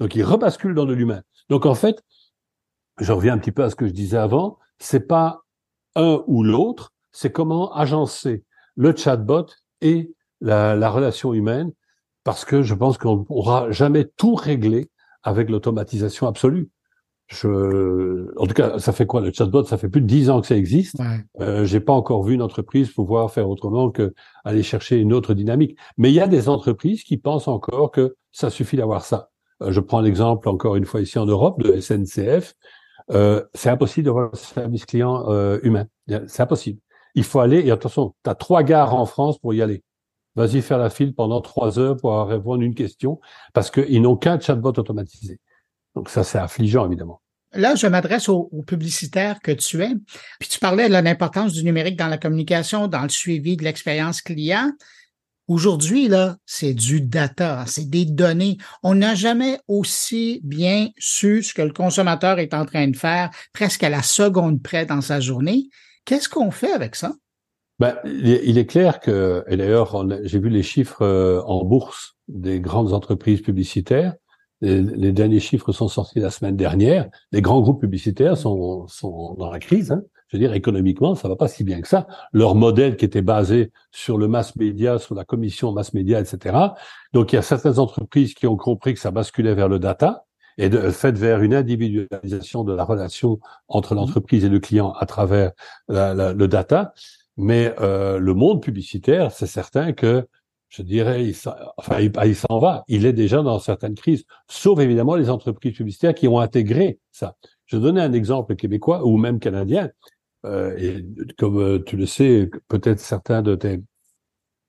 Donc, 0.00 0.14
il 0.14 0.22
rebascule 0.22 0.74
dans 0.74 0.86
de 0.86 0.94
l'humain. 0.94 1.22
Donc, 1.50 1.66
en 1.66 1.74
fait, 1.74 2.02
je 2.98 3.12
reviens 3.12 3.34
un 3.34 3.38
petit 3.38 3.52
peu 3.52 3.64
à 3.64 3.70
ce 3.70 3.76
que 3.76 3.86
je 3.86 3.92
disais 3.92 4.16
avant, 4.16 4.58
c'est 4.78 5.06
pas 5.06 5.42
un 5.94 6.22
ou 6.26 6.42
l'autre, 6.42 6.92
c'est 7.12 7.32
comment 7.32 7.74
agencer 7.74 8.42
le 8.74 8.96
chatbot 8.96 9.46
et 9.82 10.14
la, 10.40 10.74
la 10.74 10.90
relation 10.90 11.34
humaine, 11.34 11.70
parce 12.24 12.46
que 12.46 12.62
je 12.62 12.74
pense 12.74 12.96
qu'on 12.96 13.24
pourra 13.24 13.70
jamais 13.70 14.06
tout 14.16 14.34
régler 14.34 14.90
avec 15.22 15.50
l'automatisation 15.50 16.26
absolue. 16.26 16.70
Je, 17.32 18.28
en 18.36 18.46
tout 18.46 18.52
cas, 18.52 18.78
ça 18.78 18.92
fait 18.92 19.06
quoi 19.06 19.22
le 19.22 19.32
chatbot 19.32 19.64
Ça 19.64 19.78
fait 19.78 19.88
plus 19.88 20.02
de 20.02 20.06
dix 20.06 20.28
ans 20.28 20.40
que 20.42 20.46
ça 20.46 20.56
existe. 20.56 20.96
Euh, 21.40 21.64
J'ai 21.64 21.80
pas 21.80 21.94
encore 21.94 22.22
vu 22.22 22.34
une 22.34 22.42
entreprise 22.42 22.90
pouvoir 22.90 23.30
faire 23.30 23.48
autrement 23.48 23.90
que 23.90 24.12
aller 24.44 24.62
chercher 24.62 24.98
une 24.98 25.14
autre 25.14 25.32
dynamique. 25.32 25.78
Mais 25.96 26.10
il 26.10 26.14
y 26.14 26.20
a 26.20 26.28
des 26.28 26.50
entreprises 26.50 27.04
qui 27.04 27.16
pensent 27.16 27.48
encore 27.48 27.90
que 27.90 28.16
ça 28.32 28.50
suffit 28.50 28.76
d'avoir 28.76 29.04
ça. 29.04 29.30
Euh, 29.62 29.72
je 29.72 29.80
prends 29.80 30.00
l'exemple 30.00 30.48
encore 30.48 30.76
une 30.76 30.84
fois 30.84 31.00
ici 31.00 31.18
en 31.18 31.26
Europe 31.26 31.62
de 31.62 31.80
SNCF. 31.80 32.54
Euh, 33.10 33.42
c'est 33.54 33.70
impossible 33.70 34.04
d'avoir 34.04 34.30
un 34.32 34.36
service 34.36 34.84
client 34.84 35.24
euh, 35.28 35.58
humain. 35.62 35.86
C'est 36.26 36.42
impossible. 36.42 36.80
Il 37.14 37.24
faut 37.24 37.40
aller. 37.40 37.60
Et 37.60 37.70
attention, 37.70 38.14
tu 38.24 38.30
as 38.30 38.34
trois 38.34 38.62
gares 38.62 38.94
en 38.94 39.06
France 39.06 39.38
pour 39.38 39.54
y 39.54 39.62
aller. 39.62 39.82
Vas-y 40.36 40.60
faire 40.60 40.78
la 40.78 40.90
file 40.90 41.14
pendant 41.14 41.40
trois 41.40 41.78
heures 41.78 41.96
pour 41.96 42.14
répondre 42.26 42.62
une 42.62 42.74
question 42.74 43.20
parce 43.52 43.70
qu'ils 43.70 44.00
n'ont 44.02 44.16
qu'un 44.16 44.38
chatbot 44.38 44.72
automatisé. 44.78 45.40
Donc 45.94 46.08
ça, 46.08 46.24
c'est 46.24 46.38
affligeant, 46.38 46.86
évidemment. 46.86 47.21
Là, 47.54 47.74
je 47.74 47.86
m'adresse 47.86 48.28
aux, 48.28 48.48
publicitaires 48.66 49.40
que 49.40 49.52
tu 49.52 49.82
es. 49.82 49.90
Puis 50.40 50.48
tu 50.48 50.58
parlais 50.58 50.88
de 50.88 50.92
l'importance 50.92 51.52
du 51.52 51.64
numérique 51.64 51.98
dans 51.98 52.08
la 52.08 52.18
communication, 52.18 52.88
dans 52.88 53.02
le 53.02 53.08
suivi 53.08 53.56
de 53.56 53.64
l'expérience 53.64 54.22
client. 54.22 54.70
Aujourd'hui, 55.48 56.08
là, 56.08 56.36
c'est 56.46 56.72
du 56.72 57.00
data, 57.00 57.64
c'est 57.66 57.90
des 57.90 58.06
données. 58.06 58.56
On 58.82 58.94
n'a 58.94 59.14
jamais 59.14 59.58
aussi 59.68 60.40
bien 60.44 60.88
su 60.98 61.42
ce 61.42 61.52
que 61.52 61.62
le 61.62 61.72
consommateur 61.72 62.38
est 62.38 62.54
en 62.54 62.64
train 62.64 62.88
de 62.88 62.96
faire, 62.96 63.30
presque 63.52 63.82
à 63.82 63.90
la 63.90 64.02
seconde 64.02 64.62
près 64.62 64.86
dans 64.86 65.00
sa 65.00 65.20
journée. 65.20 65.68
Qu'est-ce 66.04 66.28
qu'on 66.28 66.50
fait 66.50 66.72
avec 66.72 66.94
ça? 66.94 67.12
Ben, 67.78 67.96
il 68.04 68.58
est 68.58 68.66
clair 68.66 69.00
que, 69.00 69.44
et 69.48 69.56
d'ailleurs, 69.56 70.06
j'ai 70.22 70.38
vu 70.38 70.48
les 70.48 70.62
chiffres 70.62 71.02
euh, 71.02 71.42
en 71.42 71.64
bourse 71.64 72.16
des 72.28 72.60
grandes 72.60 72.92
entreprises 72.92 73.40
publicitaires, 73.40 74.14
les, 74.62 75.12
derniers 75.12 75.40
chiffres 75.40 75.72
sont 75.72 75.88
sortis 75.88 76.20
la 76.20 76.30
semaine 76.30 76.56
dernière. 76.56 77.08
Les 77.32 77.42
grands 77.42 77.60
groupes 77.60 77.80
publicitaires 77.80 78.36
sont, 78.36 78.86
sont 78.86 79.34
dans 79.34 79.50
la 79.50 79.58
crise. 79.58 79.90
Hein. 79.90 80.02
Je 80.28 80.36
veux 80.36 80.40
dire, 80.40 80.54
économiquement, 80.54 81.14
ça 81.14 81.28
va 81.28 81.36
pas 81.36 81.48
si 81.48 81.64
bien 81.64 81.80
que 81.82 81.88
ça. 81.88 82.06
Leur 82.32 82.54
modèle 82.54 82.96
qui 82.96 83.04
était 83.04 83.22
basé 83.22 83.70
sur 83.90 84.16
le 84.16 84.28
mass 84.28 84.56
média, 84.56 84.98
sur 84.98 85.14
la 85.14 85.24
commission 85.24 85.72
mass 85.72 85.92
média, 85.92 86.20
etc. 86.20 86.56
Donc, 87.12 87.32
il 87.32 87.36
y 87.36 87.38
a 87.38 87.42
certaines 87.42 87.78
entreprises 87.78 88.32
qui 88.34 88.46
ont 88.46 88.56
compris 88.56 88.94
que 88.94 89.00
ça 89.00 89.10
basculait 89.10 89.54
vers 89.54 89.68
le 89.68 89.78
data 89.78 90.24
et 90.58 90.68
de 90.68 90.90
fait 90.90 91.12
vers 91.12 91.42
une 91.42 91.54
individualisation 91.54 92.64
de 92.64 92.72
la 92.72 92.84
relation 92.84 93.40
entre 93.68 93.94
l'entreprise 93.94 94.44
et 94.44 94.48
le 94.48 94.60
client 94.60 94.92
à 94.92 95.06
travers 95.06 95.52
le 95.88 96.46
data. 96.46 96.94
Mais 97.36 97.74
euh, 97.80 98.18
le 98.18 98.34
monde 98.34 98.62
publicitaire, 98.62 99.32
c'est 99.32 99.46
certain 99.46 99.92
que 99.92 100.26
je 100.72 100.80
dirais, 100.82 101.26
il 101.26 101.36
enfin, 101.76 102.00
il 102.00 102.34
s'en 102.34 102.58
va. 102.58 102.82
Il 102.88 103.04
est 103.04 103.12
déjà 103.12 103.42
dans 103.42 103.58
certaines 103.58 103.94
crises, 103.94 104.24
sauf 104.48 104.80
évidemment 104.80 105.16
les 105.16 105.28
entreprises 105.28 105.76
publicitaires 105.76 106.14
qui 106.14 106.28
ont 106.28 106.40
intégré 106.40 106.98
ça. 107.10 107.36
Je 107.66 107.76
donner 107.76 108.00
un 108.00 108.14
exemple 108.14 108.56
québécois 108.56 109.04
ou 109.04 109.18
même 109.18 109.38
canadien. 109.38 109.90
Euh, 110.46 110.74
et 110.78 111.04
comme 111.36 111.58
euh, 111.58 111.78
tu 111.84 111.96
le 111.98 112.06
sais, 112.06 112.50
peut-être 112.68 113.00
certains 113.00 113.42
de 113.42 113.54
tes 113.54 113.82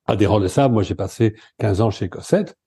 adhérents 0.06 0.40
le 0.40 0.50
savent, 0.50 0.74
moi 0.74 0.84
j'ai 0.84 0.94
passé 0.94 1.36
15 1.60 1.80
ans 1.80 1.90
chez 1.90 2.10
Cossette. 2.10 2.58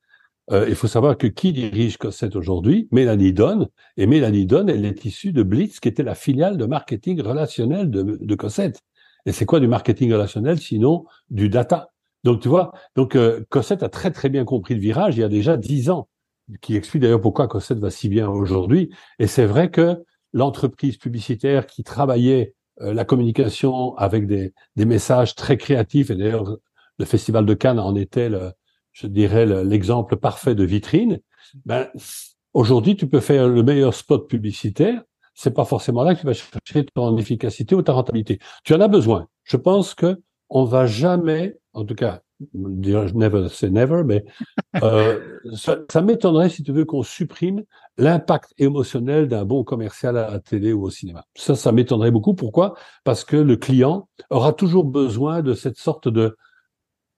Euh, 0.50 0.66
il 0.68 0.74
faut 0.74 0.88
savoir 0.88 1.18
que 1.18 1.26
qui 1.26 1.52
dirige 1.52 1.98
Cossette 1.98 2.36
aujourd'hui? 2.36 2.88
Mélanie 2.90 3.34
Donne. 3.34 3.68
Et 3.98 4.06
Mélanie 4.06 4.46
Donne, 4.46 4.70
elle 4.70 4.86
est 4.86 5.04
issue 5.04 5.32
de 5.32 5.42
Blitz, 5.42 5.78
qui 5.78 5.88
était 5.88 6.02
la 6.02 6.14
filiale 6.14 6.56
de 6.56 6.64
marketing 6.64 7.20
relationnel 7.20 7.90
de, 7.90 8.18
de 8.18 8.34
Cossette. 8.34 8.80
Et 9.26 9.32
c'est 9.32 9.44
quoi 9.44 9.60
du 9.60 9.68
marketing 9.68 10.10
relationnel 10.12 10.58
sinon 10.58 11.04
du 11.28 11.50
data? 11.50 11.90
Donc 12.26 12.40
tu 12.40 12.48
vois, 12.48 12.72
donc 12.96 13.14
euh, 13.14 13.46
Cossette 13.50 13.84
a 13.84 13.88
très 13.88 14.10
très 14.10 14.28
bien 14.28 14.44
compris 14.44 14.74
le 14.74 14.80
virage 14.80 15.16
il 15.16 15.20
y 15.20 15.22
a 15.22 15.28
déjà 15.28 15.56
dix 15.56 15.90
ans, 15.90 16.08
qui 16.60 16.74
explique 16.74 17.02
d'ailleurs 17.02 17.20
pourquoi 17.20 17.46
Cossette 17.46 17.78
va 17.78 17.88
si 17.88 18.08
bien 18.08 18.28
aujourd'hui. 18.28 18.90
Et 19.20 19.28
c'est 19.28 19.46
vrai 19.46 19.70
que 19.70 20.04
l'entreprise 20.32 20.96
publicitaire 20.96 21.68
qui 21.68 21.84
travaillait 21.84 22.56
euh, 22.80 22.92
la 22.92 23.04
communication 23.04 23.96
avec 23.96 24.26
des, 24.26 24.52
des 24.74 24.84
messages 24.86 25.36
très 25.36 25.56
créatifs, 25.56 26.10
et 26.10 26.16
d'ailleurs 26.16 26.56
le 26.98 27.04
Festival 27.04 27.46
de 27.46 27.54
Cannes 27.54 27.78
en 27.78 27.94
était, 27.94 28.28
le, 28.28 28.50
je 28.90 29.06
dirais, 29.06 29.46
l'exemple 29.62 30.16
parfait 30.16 30.56
de 30.56 30.64
vitrine. 30.64 31.20
Ben, 31.64 31.86
aujourd'hui, 32.54 32.96
tu 32.96 33.06
peux 33.06 33.20
faire 33.20 33.46
le 33.46 33.62
meilleur 33.62 33.94
spot 33.94 34.28
publicitaire. 34.28 35.00
C'est 35.34 35.54
pas 35.54 35.64
forcément 35.64 36.02
là 36.02 36.16
que 36.16 36.20
tu 36.20 36.26
vas 36.26 36.32
chercher 36.32 36.86
ton 36.92 37.16
efficacité 37.18 37.76
ou 37.76 37.82
ta 37.82 37.92
rentabilité. 37.92 38.40
Tu 38.64 38.74
en 38.74 38.80
as 38.80 38.88
besoin. 38.88 39.28
Je 39.44 39.56
pense 39.56 39.94
que 39.94 40.20
on 40.48 40.64
va 40.64 40.86
jamais 40.86 41.56
en 41.76 41.84
tout 41.84 41.94
cas, 41.94 42.22
never 42.54 43.48
say 43.50 43.70
never, 43.70 44.02
mais 44.02 44.24
euh, 44.82 45.20
ça, 45.54 45.78
ça 45.90 46.00
m'étonnerait, 46.00 46.48
si 46.48 46.62
tu 46.62 46.72
veux, 46.72 46.86
qu'on 46.86 47.02
supprime 47.02 47.62
l'impact 47.98 48.54
émotionnel 48.56 49.28
d'un 49.28 49.44
bon 49.44 49.62
commercial 49.62 50.16
à 50.16 50.30
la 50.30 50.40
télé 50.40 50.72
ou 50.72 50.84
au 50.84 50.90
cinéma. 50.90 51.24
Ça, 51.34 51.54
ça 51.54 51.72
m'étonnerait 51.72 52.10
beaucoup. 52.10 52.34
Pourquoi? 52.34 52.74
Parce 53.04 53.24
que 53.24 53.36
le 53.36 53.56
client 53.56 54.08
aura 54.30 54.54
toujours 54.54 54.84
besoin 54.84 55.42
de 55.42 55.52
cette 55.52 55.76
sorte 55.76 56.08
de, 56.08 56.38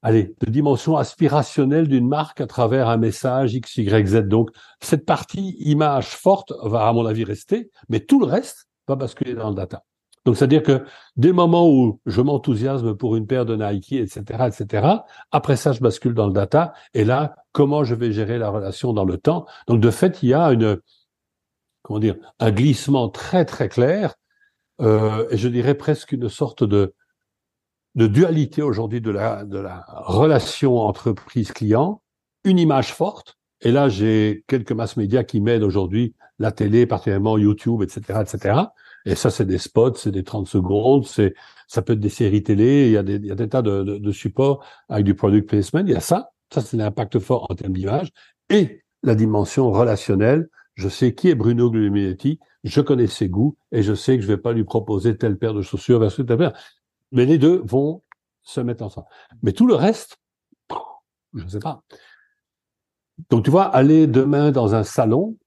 allez, 0.03 0.35
de 0.40 0.51
dimension 0.51 0.97
aspirationnelle 0.97 1.87
d'une 1.87 2.09
marque 2.09 2.40
à 2.40 2.49
travers 2.49 2.88
un 2.88 2.97
message 2.97 3.55
X, 3.55 3.77
Y, 3.77 4.07
Z. 4.09 4.16
Donc, 4.27 4.51
cette 4.81 5.07
partie 5.07 5.57
image 5.61 6.09
forte 6.09 6.53
va, 6.64 6.88
à 6.88 6.92
mon 6.92 7.07
avis, 7.07 7.23
rester, 7.23 7.71
mais 7.88 8.01
tout 8.01 8.18
le 8.18 8.27
reste 8.27 8.66
va 8.88 8.97
basculer 8.97 9.35
dans 9.35 9.51
le 9.51 9.55
data. 9.55 9.85
Donc, 10.24 10.37
c'est-à-dire 10.37 10.62
que 10.62 10.85
dès 11.16 11.28
le 11.28 11.35
moment 11.35 11.68
où 11.68 12.00
je 12.07 12.20
m'enthousiasme 12.20 12.94
pour 12.94 13.16
une 13.16 13.26
paire 13.26 13.46
de 13.46 13.57
Nike, 13.57 13.92
etc., 13.92 14.22
etc., 14.46 14.87
après 15.31 15.57
ça, 15.57 15.72
je 15.72 15.81
bascule 15.81 16.14
dans 16.14 16.26
le 16.26 16.33
data. 16.33 16.74
Et 16.94 17.04
là, 17.04 17.37
comment 17.52 17.85
je 17.85 17.94
vais 17.94 18.12
gérer 18.12 18.38
la 18.38 18.50
relation 18.50 18.92
dans 18.92 19.04
le 19.04 19.16
temps 19.16 19.46
Donc, 19.66 19.81
de 19.81 19.90
fait, 19.90 20.22
il 20.22 20.31
y 20.31 20.35
a 20.35 20.52
une, 20.52 20.78
comment 21.83 21.98
dire, 21.98 22.16
un 22.38 22.50
glissement 22.50 23.09
très 23.09 23.44
très 23.44 23.68
clair, 23.68 24.14
euh, 24.81 25.26
et 25.31 25.37
je 25.37 25.48
dirais 25.48 25.74
presque 25.74 26.12
une 26.12 26.28
sorte 26.28 26.64
de 26.64 26.94
de 27.94 28.07
dualité 28.07 28.62
aujourd'hui 28.62 29.00
de 29.00 29.11
la 29.11 29.44
de 29.44 29.59
la 29.59 29.85
relation 29.88 30.78
entreprise-client, 30.78 32.00
une 32.44 32.59
image 32.59 32.92
forte. 32.92 33.38
Et 33.61 33.72
là, 33.72 33.88
j'ai 33.88 34.44
quelques 34.46 34.72
masses 34.72 34.96
médias 34.96 35.24
qui 35.24 35.40
m'aident 35.40 35.64
aujourd'hui, 35.64 36.14
la 36.38 36.52
télé, 36.52 36.87
particulièrement 36.87 37.38
YouTube, 37.38 37.83
etc., 37.83 38.20
etc. 38.22 38.61
Et 39.09 39.14
ça, 39.14 39.31
c'est 39.31 39.47
des 39.47 39.57
spots, 39.57 39.94
c'est 39.94 40.11
des 40.11 40.23
30 40.23 40.47
secondes, 40.47 41.07
c'est 41.07 41.35
ça 41.66 41.81
peut 41.81 41.94
être 41.94 42.01
des 42.01 42.11
séries 42.11 42.42
télé, 42.42 42.88
il 42.88 42.92
y 42.92 42.97
a 42.99 43.03
des, 43.03 43.49
tas 43.49 43.62
de, 43.62 44.12
supports 44.12 44.62
avec 44.90 45.07
du 45.07 45.14
product 45.14 45.49
placement. 45.49 45.81
Il 45.81 45.88
y 45.88 45.94
a 45.94 46.01
ça, 46.01 46.31
ça 46.53 46.61
c'est 46.61 46.77
l'impact 46.77 47.18
fort 47.18 47.51
en 47.51 47.55
termes 47.55 47.73
d'image. 47.73 48.11
Et 48.51 48.83
la 49.03 49.14
dimension 49.14 49.73
relationnelle, 49.73 50.51
je 50.75 50.90
sais 50.90 51.14
qui 51.14 51.31
est 51.31 51.35
Bruno 51.35 51.71
Guglielminetti, 51.71 52.38
je 52.64 52.81
connais 52.83 53.07
ses 53.07 53.31
goûts 53.31 53.57
et 53.73 53.83
je 53.83 53.94
sais 53.94 54.16
que 54.16 54.23
je 54.23 54.29
vais 54.29 54.37
pas 54.37 54.53
lui 54.53 54.64
proposer 54.64 55.16
telle 55.16 55.38
paire 55.38 55.55
de 55.55 55.62
chaussures 55.62 56.01
versus 56.01 56.27
telle 56.27 56.37
paire. 56.37 56.53
Mais 57.11 57.25
les 57.25 57.38
deux 57.38 57.62
vont 57.64 58.03
se 58.42 58.61
mettre 58.61 58.85
ensemble. 58.85 59.07
Mais 59.42 59.53
tout 59.53 59.66
le 59.66 59.75
reste, 59.75 60.18
je 61.33 61.44
ne 61.44 61.49
sais 61.49 61.61
pas. 61.61 61.83
Donc 63.31 63.47
tu 63.47 63.51
vois, 63.51 63.64
aller 63.64 64.07
demain 64.07 64.51
dans 64.53 64.75
un 64.75 64.85
salon, 64.85 65.38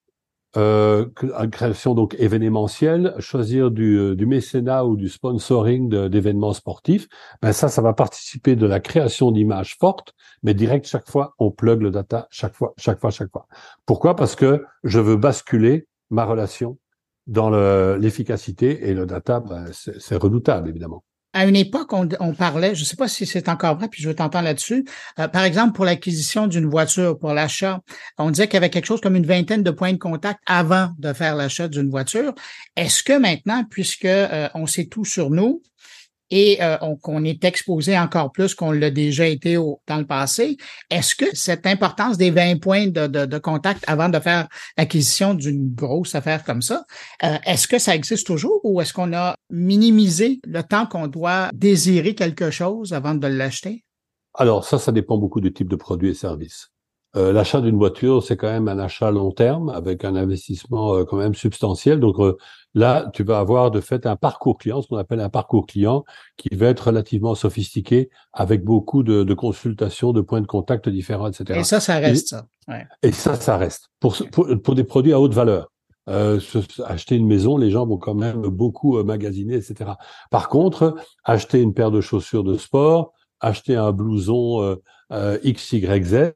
euh, 0.58 1.08
création 1.52 1.94
donc 1.94 2.16
événementielle, 2.20 3.16
choisir 3.20 3.72
du, 3.72 3.98
euh, 3.98 4.16
du 4.16 4.26
mécénat 4.26 4.86
ou 4.86 4.96
du 4.96 5.08
sponsoring 5.10 6.08
d'événements 6.10 6.54
sportifs, 6.54 7.08
ben 7.42 7.54
ça, 7.54 7.70
ça 7.70 7.82
va 7.82 7.94
participer 7.94 8.56
de 8.56 8.66
la 8.66 8.80
création 8.80 9.32
d'images 9.32 9.78
fortes, 9.80 10.14
mais 10.44 10.54
direct 10.54 10.86
chaque 10.86 11.10
fois, 11.10 11.36
on 11.40 11.52
plug 11.52 11.82
le 11.82 11.92
data 11.92 12.28
chaque 12.32 12.56
fois, 12.56 12.74
chaque 12.78 13.00
fois, 13.00 13.12
chaque 13.12 13.32
fois. 13.32 13.48
Pourquoi? 13.86 14.16
Parce 14.16 14.36
que 14.36 14.66
je 14.84 15.00
veux 15.00 15.16
basculer 15.16 15.88
ma 16.10 16.26
relation 16.26 16.78
dans 17.28 17.50
l'efficacité 17.98 18.90
et 18.90 18.94
le 18.94 19.06
data, 19.06 19.40
ben, 19.40 19.66
c'est 19.72 20.16
redoutable 20.16 20.68
évidemment 20.68 21.04
à 21.34 21.46
une 21.46 21.56
époque, 21.56 21.94
on, 21.94 22.34
parlait, 22.34 22.76
je 22.76 22.82
ne 22.82 22.86
sais 22.86 22.96
pas 22.96 23.08
si 23.08 23.26
c'est 23.26 23.48
encore 23.48 23.78
vrai, 23.78 23.88
puis 23.88 24.02
je 24.02 24.10
veux 24.10 24.16
t'entendre 24.16 24.46
là-dessus. 24.46 24.86
Euh, 25.20 25.28
par 25.28 25.44
exemple, 25.44 25.74
pour 25.74 25.86
l'acquisition 25.86 26.48
d'une 26.48 26.66
voiture, 26.66 27.18
pour 27.18 27.34
l'achat, 27.34 27.80
on 28.18 28.32
disait 28.32 28.48
qu'il 28.48 28.56
y 28.56 28.58
avait 28.58 28.70
quelque 28.70 28.86
chose 28.86 29.02
comme 29.02 29.16
une 29.16 29.26
vingtaine 29.26 29.64
de 29.64 29.72
points 29.72 29.94
de 29.94 29.98
contact 29.98 30.42
avant 30.46 30.90
de 30.98 31.14
faire 31.14 31.36
l'achat 31.36 31.68
d'une 31.68 31.90
voiture. 31.90 32.34
Est-ce 32.76 33.04
que 33.04 33.18
maintenant, 33.18 33.64
puisque 33.70 34.06
euh, 34.06 34.50
on 34.56 34.68
sait 34.68 34.86
tout 34.86 35.06
sur 35.06 35.30
nous, 35.30 35.62
et 36.32 36.64
euh, 36.64 36.78
qu'on 37.02 37.24
est 37.24 37.44
exposé 37.44 37.98
encore 38.00 38.32
plus 38.32 38.56
qu'on 38.56 38.72
l'a 38.72 38.90
déjà 38.90 39.28
été 39.28 39.58
au, 39.58 39.82
dans 39.88 39.98
le 39.98 40.08
passé. 40.08 40.58
Est-ce 40.90 41.14
que 41.16 41.26
cette 41.34 41.68
importance 41.68 42.18
des 42.18 42.32
20 42.32 42.60
points 42.60 42.88
de, 42.88 43.08
de, 43.08 43.26
de 43.26 43.38
contact 43.38 43.84
avant 43.88 44.10
de 44.10 44.20
faire 44.20 44.48
l'acquisition 44.78 45.34
d'une 45.34 45.74
grosse 45.74 46.16
affaire 46.16 46.44
comme 46.44 46.62
ça, 46.62 46.86
euh, 47.24 47.38
est-ce 47.46 47.68
que 47.68 47.78
ça 47.78 47.96
existe 47.96 48.26
toujours 48.26 48.62
ou 48.64 48.82
est-ce 48.82 48.94
qu'on 48.94 49.14
a 49.14 49.36
minimisé 49.50 50.40
le 50.46 50.64
temps 50.64 50.86
qu'on 50.86 51.08
doit 51.08 51.50
désirer 51.54 52.16
quelque 52.16 52.50
chose 52.50 52.94
avant 52.94 53.14
de 53.14 53.28
l'acheter? 53.28 53.84
Alors 54.34 54.64
ça, 54.64 54.80
ça 54.80 54.92
dépend 54.92 55.18
beaucoup 55.18 55.42
du 55.42 55.54
type 55.54 55.68
de 55.68 55.76
produit 55.76 56.10
et 56.10 56.14
service. 56.14 56.71
Euh, 57.18 57.34
l'achat 57.34 57.60
d'une 57.60 57.76
voiture, 57.76 58.24
c'est 58.24 58.38
quand 58.38 58.50
même 58.50 58.70
un 58.70 58.80
achat 58.80 59.12
long 59.12 59.32
terme 59.32 59.68
avec 59.70 60.06
un 60.06 60.16
investissement 60.16 60.96
euh, 60.96 61.04
quand 61.04 61.18
même 61.18 61.36
substantiel. 61.36 62.00
Donc 62.00 62.18
euh, 62.20 62.38
là, 62.74 63.10
tu 63.14 63.24
vas 63.24 63.40
avoir 63.40 63.70
de 63.70 63.82
fait 63.82 64.06
un 64.06 64.16
parcours 64.16 64.58
client, 64.58 64.82
ce 64.82 64.88
qu'on 64.88 64.96
appelle 64.96 65.20
un 65.20 65.30
parcours 65.30 65.66
client, 65.66 66.06
qui 66.38 66.56
va 66.56 66.68
être 66.68 66.88
relativement 66.88 67.36
sophistiqué 67.36 68.10
avec 68.32 68.64
beaucoup 68.64 69.04
de, 69.04 69.24
de 69.24 69.34
consultations, 69.34 70.14
de 70.14 70.22
points 70.22 70.40
de 70.40 70.48
contact 70.48 70.88
différents, 70.88 71.28
etc. 71.28 71.60
Et 71.60 71.64
ça, 71.66 71.82
ça 71.82 71.98
reste 71.98 72.30
ça. 72.30 72.46
Ouais. 72.70 72.88
Et 73.04 73.12
ça, 73.12 73.36
ça 73.36 73.58
reste 73.58 73.90
pour, 74.00 74.16
pour, 74.32 74.48
pour 74.64 74.76
des 74.76 74.86
produits 74.86 75.12
à 75.12 75.20
haute 75.20 75.34
valeur. 75.34 75.68
Euh, 76.10 76.40
acheter 76.86 77.16
une 77.16 77.28
maison, 77.28 77.58
les 77.58 77.72
gens 77.72 77.86
vont 77.86 77.98
quand 77.98 78.16
même 78.16 78.42
beaucoup 78.42 79.02
magasiner, 79.04 79.56
etc. 79.56 79.92
Par 80.32 80.48
contre, 80.48 80.96
acheter 81.26 81.62
une 81.62 81.74
paire 81.74 81.92
de 81.92 82.00
chaussures 82.00 82.44
de 82.44 82.58
sport, 82.58 83.12
acheter 83.42 83.76
un 83.76 83.92
blouson 83.92 84.78
euh, 85.12 85.38
XYZ, 85.44 86.32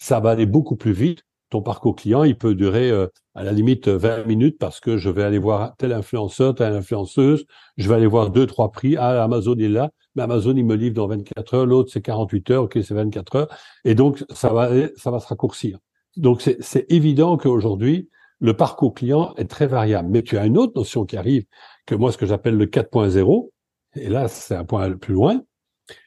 ça 0.00 0.18
va 0.18 0.30
aller 0.30 0.46
beaucoup 0.46 0.76
plus 0.76 0.92
vite. 0.92 1.22
Ton 1.50 1.62
parcours 1.62 1.94
client, 1.94 2.24
il 2.24 2.38
peut 2.38 2.54
durer 2.54 2.90
euh, 2.90 3.06
à 3.34 3.44
la 3.44 3.52
limite 3.52 3.88
20 3.88 4.24
minutes 4.24 4.56
parce 4.58 4.80
que 4.80 4.96
je 4.96 5.10
vais 5.10 5.22
aller 5.22 5.38
voir 5.38 5.76
tel 5.76 5.92
influenceur, 5.92 6.54
telle 6.54 6.72
influenceuse, 6.74 7.44
je 7.76 7.88
vais 7.88 7.96
aller 7.96 8.06
voir 8.06 8.30
deux, 8.30 8.46
trois 8.46 8.72
prix. 8.72 8.96
Ah, 8.96 9.22
Amazon 9.22 9.56
est 9.58 9.68
là, 9.68 9.90
mais 10.14 10.22
Amazon, 10.22 10.56
il 10.56 10.64
me 10.64 10.74
livre 10.74 10.94
dans 10.94 11.06
24 11.06 11.54
heures, 11.54 11.66
l'autre, 11.66 11.90
c'est 11.92 12.02
48 12.02 12.50
heures, 12.50 12.62
ok, 12.64 12.78
c'est 12.82 12.94
24 12.94 13.36
heures. 13.36 13.48
Et 13.84 13.94
donc, 13.94 14.24
ça 14.30 14.52
va, 14.52 14.70
ça 14.96 15.10
va 15.10 15.20
se 15.20 15.26
raccourcir. 15.26 15.78
Donc, 16.16 16.40
c'est 16.40 16.86
évident 16.90 17.36
qu'aujourd'hui, 17.36 18.08
le 18.40 18.54
parcours 18.54 18.94
client 18.94 19.34
est 19.36 19.50
très 19.50 19.66
variable. 19.66 20.08
Mais 20.10 20.22
tu 20.22 20.38
as 20.38 20.46
une 20.46 20.56
autre 20.56 20.72
notion 20.76 21.04
qui 21.04 21.16
arrive, 21.16 21.44
que 21.84 21.94
moi, 21.94 22.10
ce 22.10 22.16
que 22.16 22.26
j'appelle 22.26 22.56
le 22.56 22.66
4.0, 22.66 23.50
et 23.96 24.08
là, 24.08 24.28
c'est 24.28 24.54
un 24.54 24.64
point 24.64 24.90
plus 24.92 25.14
loin, 25.14 25.42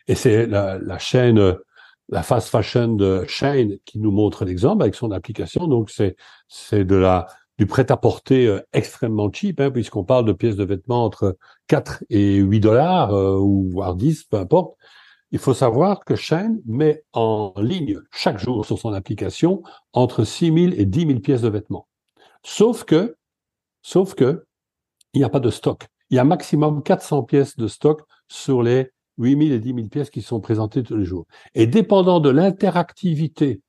et 0.08 0.16
c'est 0.16 0.48
la, 0.48 0.80
la 0.80 0.98
chaîne 0.98 1.58
la 2.14 2.22
fast 2.22 2.50
fashion 2.50 2.90
de 2.90 3.26
Shane 3.28 3.80
qui 3.86 3.98
nous 3.98 4.12
montre 4.12 4.46
l'exemple 4.46 4.84
avec 4.84 4.94
son 4.94 5.12
application. 5.12 5.68
Donc 5.68 5.90
c'est 5.90 6.16
c'est 6.48 6.86
de 6.86 6.96
la 6.96 7.26
du 7.58 7.66
prêt-à-porter 7.66 8.48
euh, 8.48 8.62
extrêmement 8.72 9.32
cheap, 9.32 9.60
hein, 9.60 9.72
puisqu'on 9.72 10.04
parle 10.04 10.26
de 10.26 10.34
pièces 10.34 10.56
de 10.56 10.64
vêtements 10.64 11.06
entre 11.06 11.38
4 11.68 12.04
et 12.10 12.36
8 12.38 12.60
dollars, 12.60 13.14
euh, 13.14 13.38
ou 13.38 13.70
voire 13.70 13.96
10, 13.96 14.26
peu 14.26 14.38
importe. 14.38 14.76
Il 15.32 15.40
faut 15.40 15.54
savoir 15.54 16.06
que 16.06 16.16
Shane 16.16 16.60
met 16.66 17.04
en 17.14 17.54
ligne 17.58 18.00
chaque 18.12 18.40
jour 18.40 18.66
sur 18.66 18.78
son 18.78 18.94
application 18.94 19.64
entre 19.94 20.24
6 20.24 20.46
000 20.46 20.58
et 20.78 20.86
10 20.86 21.08
000 21.08 21.20
pièces 21.20 21.42
de 21.42 21.50
vêtements. 21.50 21.88
Sauf 22.44 22.84
que, 22.84 23.18
sauf 23.82 24.14
que, 24.14 24.46
il 25.14 25.20
n'y 25.20 25.26
a 25.26 25.30
pas 25.30 25.40
de 25.40 25.50
stock. 25.50 25.88
Il 26.12 26.18
y 26.18 26.20
a 26.20 26.24
maximum 26.24 26.84
400 26.84 27.24
pièces 27.24 27.56
de 27.56 27.68
stock 27.68 28.02
sur 28.28 28.62
les 28.62 28.92
8 29.18 29.48
000 29.48 29.56
et 29.56 29.60
10 29.60 29.74
000 29.76 29.88
pièces 29.88 30.10
qui 30.10 30.22
sont 30.22 30.40
présentées 30.40 30.84
tous 30.84 30.98
les 30.98 31.06
jours. 31.06 31.26
Et 31.54 31.68
dépendant 31.68 32.20
de 32.20 32.30
l'interactivité 32.30 33.62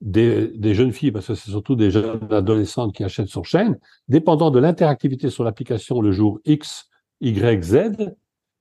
des, 0.00 0.48
des, 0.56 0.74
jeunes 0.74 0.92
filles, 0.92 1.12
parce 1.12 1.26
que 1.26 1.34
c'est 1.34 1.50
surtout 1.50 1.76
des 1.76 1.90
jeunes 1.90 2.26
adolescentes 2.32 2.94
qui 2.94 3.04
achètent 3.04 3.28
sur 3.28 3.44
chaîne, 3.44 3.78
dépendant 4.08 4.50
de 4.50 4.58
l'interactivité 4.58 5.28
sur 5.28 5.44
l'application 5.44 6.00
le 6.00 6.10
jour 6.10 6.40
X, 6.46 6.88
Y, 7.20 7.62
Z, 7.62 8.14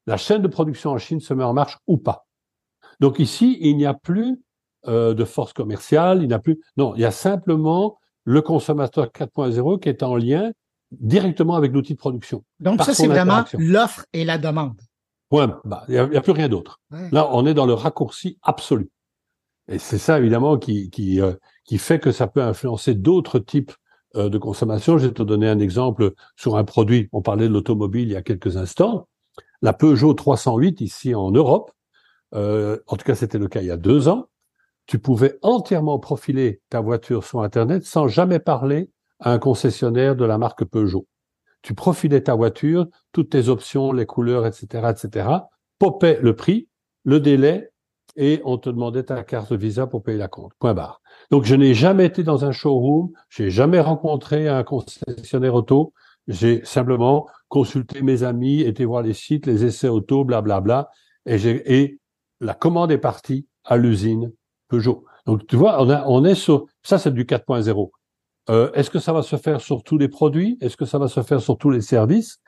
la 0.06 0.18
chaîne 0.18 0.42
de 0.42 0.48
production 0.48 0.92
en 0.92 0.98
Chine 0.98 1.20
se 1.20 1.34
met 1.34 1.44
en 1.44 1.54
marche 1.54 1.78
ou 1.88 1.98
pas. 1.98 2.26
Donc 3.00 3.20
ici, 3.20 3.58
il 3.62 3.78
n'y 3.78 3.86
a 3.86 3.94
plus 3.94 4.42
euh, 4.88 5.14
de 5.14 5.24
force 5.24 5.54
commerciale, 5.54 6.22
il 6.22 6.28
n'y 6.28 6.34
a 6.34 6.40
plus. 6.40 6.60
Non, 6.78 6.94
il 6.96 7.02
y 7.02 7.06
a 7.06 7.12
simplement 7.12 7.98
le 8.24 8.42
consommateur 8.42 9.08
4.0 9.08 9.80
qui 9.80 9.90
est 9.90 10.04
en 10.04 10.16
lien 10.16 10.52
directement 10.92 11.56
avec 11.56 11.72
l'outil 11.72 11.94
de 11.94 12.00
production. 12.00 12.44
Donc 12.60 12.82
ça, 12.82 12.94
c'est 12.94 13.08
vraiment 13.08 13.44
l'offre 13.54 14.06
et 14.14 14.26
la 14.26 14.38
demande. 14.38 14.80
Ouais, 15.32 15.46
bah, 15.64 15.86
il 15.88 15.94
n'y 15.94 16.18
a, 16.18 16.22
plus 16.22 16.32
rien 16.32 16.50
d'autre. 16.50 16.82
Là, 17.12 17.30
on 17.32 17.46
est 17.46 17.54
dans 17.54 17.68
le 17.68 17.74
raccourci 17.74 18.40
absolu. 18.42 18.90
Et 19.68 19.78
c'est 19.78 20.00
ça, 20.00 20.18
évidemment, 20.18 20.58
qui, 20.58 20.90
qui, 20.90 21.22
euh, 21.22 21.34
qui 21.64 21.78
fait 21.78 22.00
que 22.00 22.12
ça 22.12 22.28
peut 22.28 22.42
influencer 22.42 22.96
d'autres 22.96 23.38
types 23.38 23.72
euh, 24.16 24.30
de 24.30 24.40
consommation. 24.40 24.98
Je 24.98 25.08
vais 25.08 25.14
te 25.14 25.22
donner 25.22 25.48
un 25.48 25.60
exemple 25.60 26.14
sur 26.36 26.58
un 26.58 26.64
produit. 26.64 27.10
On 27.12 27.22
parlait 27.22 27.48
de 27.48 27.54
l'automobile 27.54 28.08
il 28.08 28.14
y 28.14 28.16
a 28.16 28.24
quelques 28.24 28.58
instants. 28.58 29.08
La 29.62 29.74
Peugeot 29.74 30.16
308 30.16 30.82
ici 30.82 31.14
en 31.14 31.30
Europe, 31.30 31.72
euh, 32.34 32.80
en 32.88 32.96
tout 32.96 33.06
cas 33.06 33.14
c'était 33.14 33.38
le 33.38 33.48
cas 33.48 33.62
il 33.62 33.68
y 33.68 33.72
a 33.72 33.78
deux 33.78 34.08
ans, 34.08 34.30
tu 34.88 34.98
pouvais 34.98 35.38
entièrement 35.42 36.00
profiler 36.00 36.62
ta 36.70 36.80
voiture 36.80 37.24
sur 37.24 37.42
Internet 37.42 37.84
sans 37.84 38.08
jamais 38.08 38.40
parler 38.40 38.90
à 39.20 39.34
un 39.34 39.38
concessionnaire 39.38 40.16
de 40.16 40.26
la 40.26 40.38
marque 40.38 40.64
Peugeot. 40.66 41.06
Tu 41.62 41.74
profilais 41.74 42.22
ta 42.22 42.36
voiture, 42.36 42.88
toutes 43.12 43.30
tes 43.30 43.50
options, 43.50 43.92
les 43.92 44.06
couleurs, 44.06 44.46
etc., 44.46 44.92
etc., 44.92 45.30
popait 45.78 46.20
le 46.22 46.36
prix, 46.36 46.68
le 47.04 47.20
délai, 47.20 47.70
et 48.16 48.42
on 48.44 48.58
te 48.58 48.70
demandait 48.70 49.04
ta 49.04 49.24
carte 49.24 49.54
Visa 49.54 49.88
pour 49.88 50.04
payer 50.04 50.18
la 50.18 50.28
compte. 50.28 50.52
Point 50.60 50.74
barre. 50.74 51.02
Donc 51.32 51.46
je 51.46 51.56
n'ai 51.56 51.74
jamais 51.74 52.06
été 52.06 52.24
dans 52.24 52.46
un 52.46 52.52
showroom, 52.52 53.12
j'ai 53.30 53.50
jamais 53.50 53.80
rencontré 53.80 54.48
un 54.48 54.64
concessionnaire 54.64 55.56
auto, 55.56 55.94
j'ai 56.28 56.64
simplement 56.66 57.28
consulté 57.48 58.02
mes 58.02 58.24
amis, 58.24 58.62
été 58.62 58.86
voir 58.86 59.02
les 59.04 59.14
sites, 59.14 59.46
les 59.46 59.66
essais 59.66 59.88
auto, 59.88 60.24
blablabla, 60.24 60.90
et, 61.26 61.38
j'ai, 61.38 61.82
et 61.82 62.00
la 62.40 62.54
commande 62.54 62.92
est 62.92 62.98
partie 62.98 63.48
à 63.64 63.78
l'usine 63.78 64.32
Peugeot. 64.68 65.06
Donc 65.26 65.48
tu 65.48 65.56
vois, 65.56 65.82
on, 65.82 65.90
a, 65.90 66.06
on 66.08 66.26
est 66.26 66.36
sur 66.36 66.66
ça, 66.84 66.98
c'est 66.98 67.14
du 67.14 67.26
4.0. 67.26 67.90
Euh, 68.50 68.72
est-ce 68.74 68.90
que 68.90 69.00
ça 69.00 69.14
va 69.14 69.22
se 69.22 69.36
faire 69.36 69.62
sur 69.62 69.84
tous 69.84 69.98
les 69.98 70.08
produits? 70.08 70.58
Est-ce 70.60 70.76
que 70.76 70.86
ça 70.86 70.98
va 70.98 71.08
se 71.08 71.22
faire 71.22 71.42
sur 71.42 71.58
tous 71.58 71.70
les 71.70 71.82
services? 71.82 72.40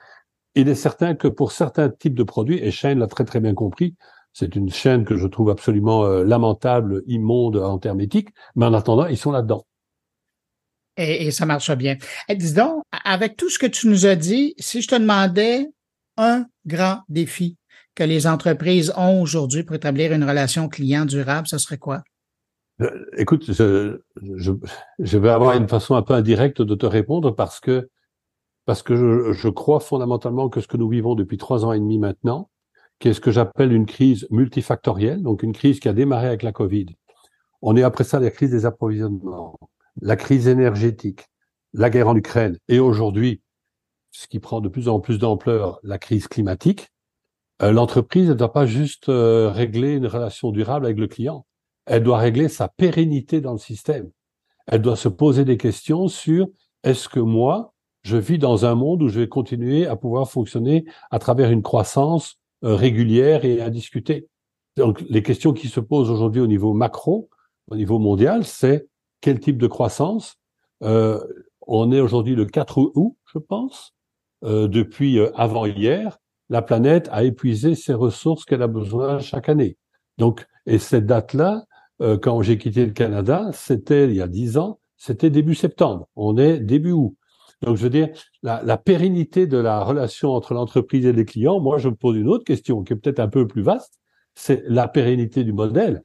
Il 0.54 0.68
est 0.68 0.74
certain 0.74 1.14
que 1.14 1.28
pour 1.28 1.52
certains 1.52 1.88
types 1.88 2.14
de 2.14 2.24
produits, 2.24 2.58
et 2.58 2.70
Shane 2.70 2.98
l'a 2.98 3.06
très 3.06 3.24
très 3.24 3.40
bien 3.40 3.54
compris, 3.54 3.94
c'est 4.32 4.56
une 4.56 4.70
chaîne 4.70 5.04
que 5.04 5.16
je 5.16 5.26
trouve 5.26 5.50
absolument 5.50 6.04
euh, 6.04 6.24
lamentable, 6.24 7.02
immonde 7.06 7.56
en 7.56 7.78
termes 7.78 8.00
mais 8.56 8.66
en 8.66 8.74
attendant, 8.74 9.06
ils 9.06 9.16
sont 9.16 9.30
là-dedans. 9.30 9.64
Et, 10.96 11.30
ça 11.30 11.46
marche 11.46 11.70
bien. 11.76 11.96
Et 12.28 12.34
dis 12.34 12.52
donc, 12.52 12.82
avec 13.04 13.36
tout 13.36 13.48
ce 13.48 13.58
que 13.58 13.66
tu 13.66 13.88
nous 13.88 14.04
as 14.04 14.16
dit, 14.16 14.54
si 14.58 14.82
je 14.82 14.88
te 14.88 14.94
demandais 14.94 15.66
un 16.18 16.44
grand 16.66 17.00
défi 17.08 17.56
que 17.94 18.04
les 18.04 18.26
entreprises 18.26 18.92
ont 18.96 19.22
aujourd'hui 19.22 19.64
pour 19.64 19.76
établir 19.76 20.12
une 20.12 20.24
relation 20.24 20.68
client 20.68 21.06
durable, 21.06 21.46
ce 21.46 21.58
serait 21.58 21.78
quoi? 21.78 22.02
Euh, 22.82 23.06
écoute, 23.16 23.44
je, 23.52 23.98
vais 25.18 25.28
avoir 25.28 25.56
une 25.56 25.68
façon 25.68 25.94
un 25.94 26.02
peu 26.02 26.14
indirecte 26.14 26.62
de 26.62 26.74
te 26.74 26.86
répondre 26.86 27.34
parce 27.34 27.60
que 27.60 27.88
parce 28.64 28.82
que 28.82 28.94
je, 28.96 29.32
je 29.32 29.48
crois 29.48 29.80
fondamentalement 29.80 30.48
que 30.48 30.60
ce 30.60 30.68
que 30.68 30.76
nous 30.76 30.88
vivons 30.88 31.14
depuis 31.14 31.36
trois 31.36 31.64
ans 31.64 31.72
et 31.72 31.80
demi 31.80 31.98
maintenant, 31.98 32.48
qui 33.00 33.08
est 33.08 33.12
ce 33.14 33.20
que 33.20 33.32
j'appelle 33.32 33.72
une 33.72 33.86
crise 33.86 34.28
multifactorielle, 34.30 35.22
donc 35.22 35.42
une 35.42 35.52
crise 35.52 35.80
qui 35.80 35.88
a 35.88 35.92
démarré 35.92 36.28
avec 36.28 36.42
la 36.44 36.52
Covid. 36.52 36.86
On 37.60 37.76
est 37.76 37.82
après 37.82 38.04
ça 38.04 38.20
la 38.20 38.30
crise 38.30 38.50
des 38.50 38.64
approvisionnements, 38.66 39.58
la 40.00 40.16
crise 40.16 40.46
énergétique, 40.46 41.26
la 41.72 41.90
guerre 41.90 42.08
en 42.08 42.16
Ukraine 42.16 42.58
et 42.68 42.78
aujourd'hui, 42.78 43.42
ce 44.12 44.28
qui 44.28 44.38
prend 44.38 44.60
de 44.60 44.68
plus 44.68 44.88
en 44.88 45.00
plus 45.00 45.18
d'ampleur, 45.18 45.80
la 45.82 45.98
crise 45.98 46.28
climatique. 46.28 46.90
Euh, 47.62 47.72
l'entreprise 47.72 48.28
ne 48.28 48.34
doit 48.34 48.52
pas 48.52 48.66
juste 48.66 49.08
euh, 49.08 49.50
régler 49.50 49.94
une 49.94 50.06
relation 50.06 50.50
durable 50.50 50.86
avec 50.86 50.98
le 50.98 51.06
client, 51.06 51.46
elle 51.86 52.02
doit 52.02 52.18
régler 52.18 52.48
sa 52.48 52.68
pérennité 52.68 53.40
dans 53.40 53.52
le 53.52 53.58
système. 53.58 54.10
Elle 54.66 54.82
doit 54.82 54.96
se 54.96 55.08
poser 55.08 55.44
des 55.44 55.56
questions 55.56 56.08
sur 56.08 56.48
est-ce 56.84 57.08
que 57.08 57.20
moi, 57.20 57.74
je 58.02 58.16
vis 58.16 58.38
dans 58.38 58.64
un 58.66 58.74
monde 58.74 59.02
où 59.02 59.08
je 59.08 59.20
vais 59.20 59.28
continuer 59.28 59.86
à 59.86 59.96
pouvoir 59.96 60.30
fonctionner 60.30 60.84
à 61.10 61.18
travers 61.18 61.50
une 61.50 61.62
croissance 61.62 62.36
euh, 62.64 62.74
régulière 62.74 63.44
et 63.44 63.60
indiscutée? 63.60 64.28
Donc, 64.76 65.04
les 65.08 65.22
questions 65.22 65.52
qui 65.52 65.68
se 65.68 65.80
posent 65.80 66.10
aujourd'hui 66.10 66.40
au 66.40 66.46
niveau 66.46 66.72
macro, 66.72 67.28
au 67.68 67.76
niveau 67.76 67.98
mondial, 67.98 68.44
c'est 68.44 68.86
quel 69.20 69.38
type 69.38 69.58
de 69.58 69.66
croissance 69.66 70.36
euh, 70.82 71.20
On 71.66 71.92
est 71.92 72.00
aujourd'hui 72.00 72.34
le 72.34 72.46
4 72.46 72.92
août, 72.94 73.16
je 73.32 73.38
pense. 73.38 73.94
Euh, 74.44 74.66
depuis 74.66 75.18
euh, 75.18 75.30
avant 75.36 75.66
hier, 75.66 76.18
la 76.48 76.62
planète 76.62 77.08
a 77.12 77.22
épuisé 77.24 77.74
ses 77.74 77.94
ressources 77.94 78.44
qu'elle 78.44 78.62
a 78.62 78.66
besoin 78.66 79.20
chaque 79.20 79.48
année. 79.48 79.76
Donc, 80.18 80.46
et 80.66 80.78
cette 80.78 81.06
date-là, 81.06 81.64
euh, 82.02 82.18
quand 82.18 82.42
j'ai 82.42 82.58
quitté 82.58 82.84
le 82.84 82.92
Canada, 82.92 83.50
c'était 83.52 84.04
il 84.06 84.14
y 84.14 84.20
a 84.20 84.28
dix 84.28 84.58
ans, 84.58 84.80
c'était 84.96 85.30
début 85.30 85.54
septembre. 85.54 86.08
On 86.16 86.36
est 86.36 86.58
début 86.58 86.92
août. 86.92 87.14
Donc, 87.62 87.76
je 87.76 87.84
veux 87.84 87.90
dire, 87.90 88.08
la, 88.42 88.60
la 88.64 88.76
pérennité 88.76 89.46
de 89.46 89.56
la 89.56 89.84
relation 89.84 90.30
entre 90.32 90.52
l'entreprise 90.52 91.06
et 91.06 91.12
les 91.12 91.24
clients, 91.24 91.60
moi, 91.60 91.78
je 91.78 91.88
me 91.88 91.94
pose 91.94 92.16
une 92.16 92.28
autre 92.28 92.44
question 92.44 92.82
qui 92.82 92.92
est 92.92 92.96
peut-être 92.96 93.20
un 93.20 93.28
peu 93.28 93.46
plus 93.46 93.62
vaste, 93.62 94.00
c'est 94.34 94.62
la 94.66 94.88
pérennité 94.88 95.44
du 95.44 95.52
modèle. 95.52 96.02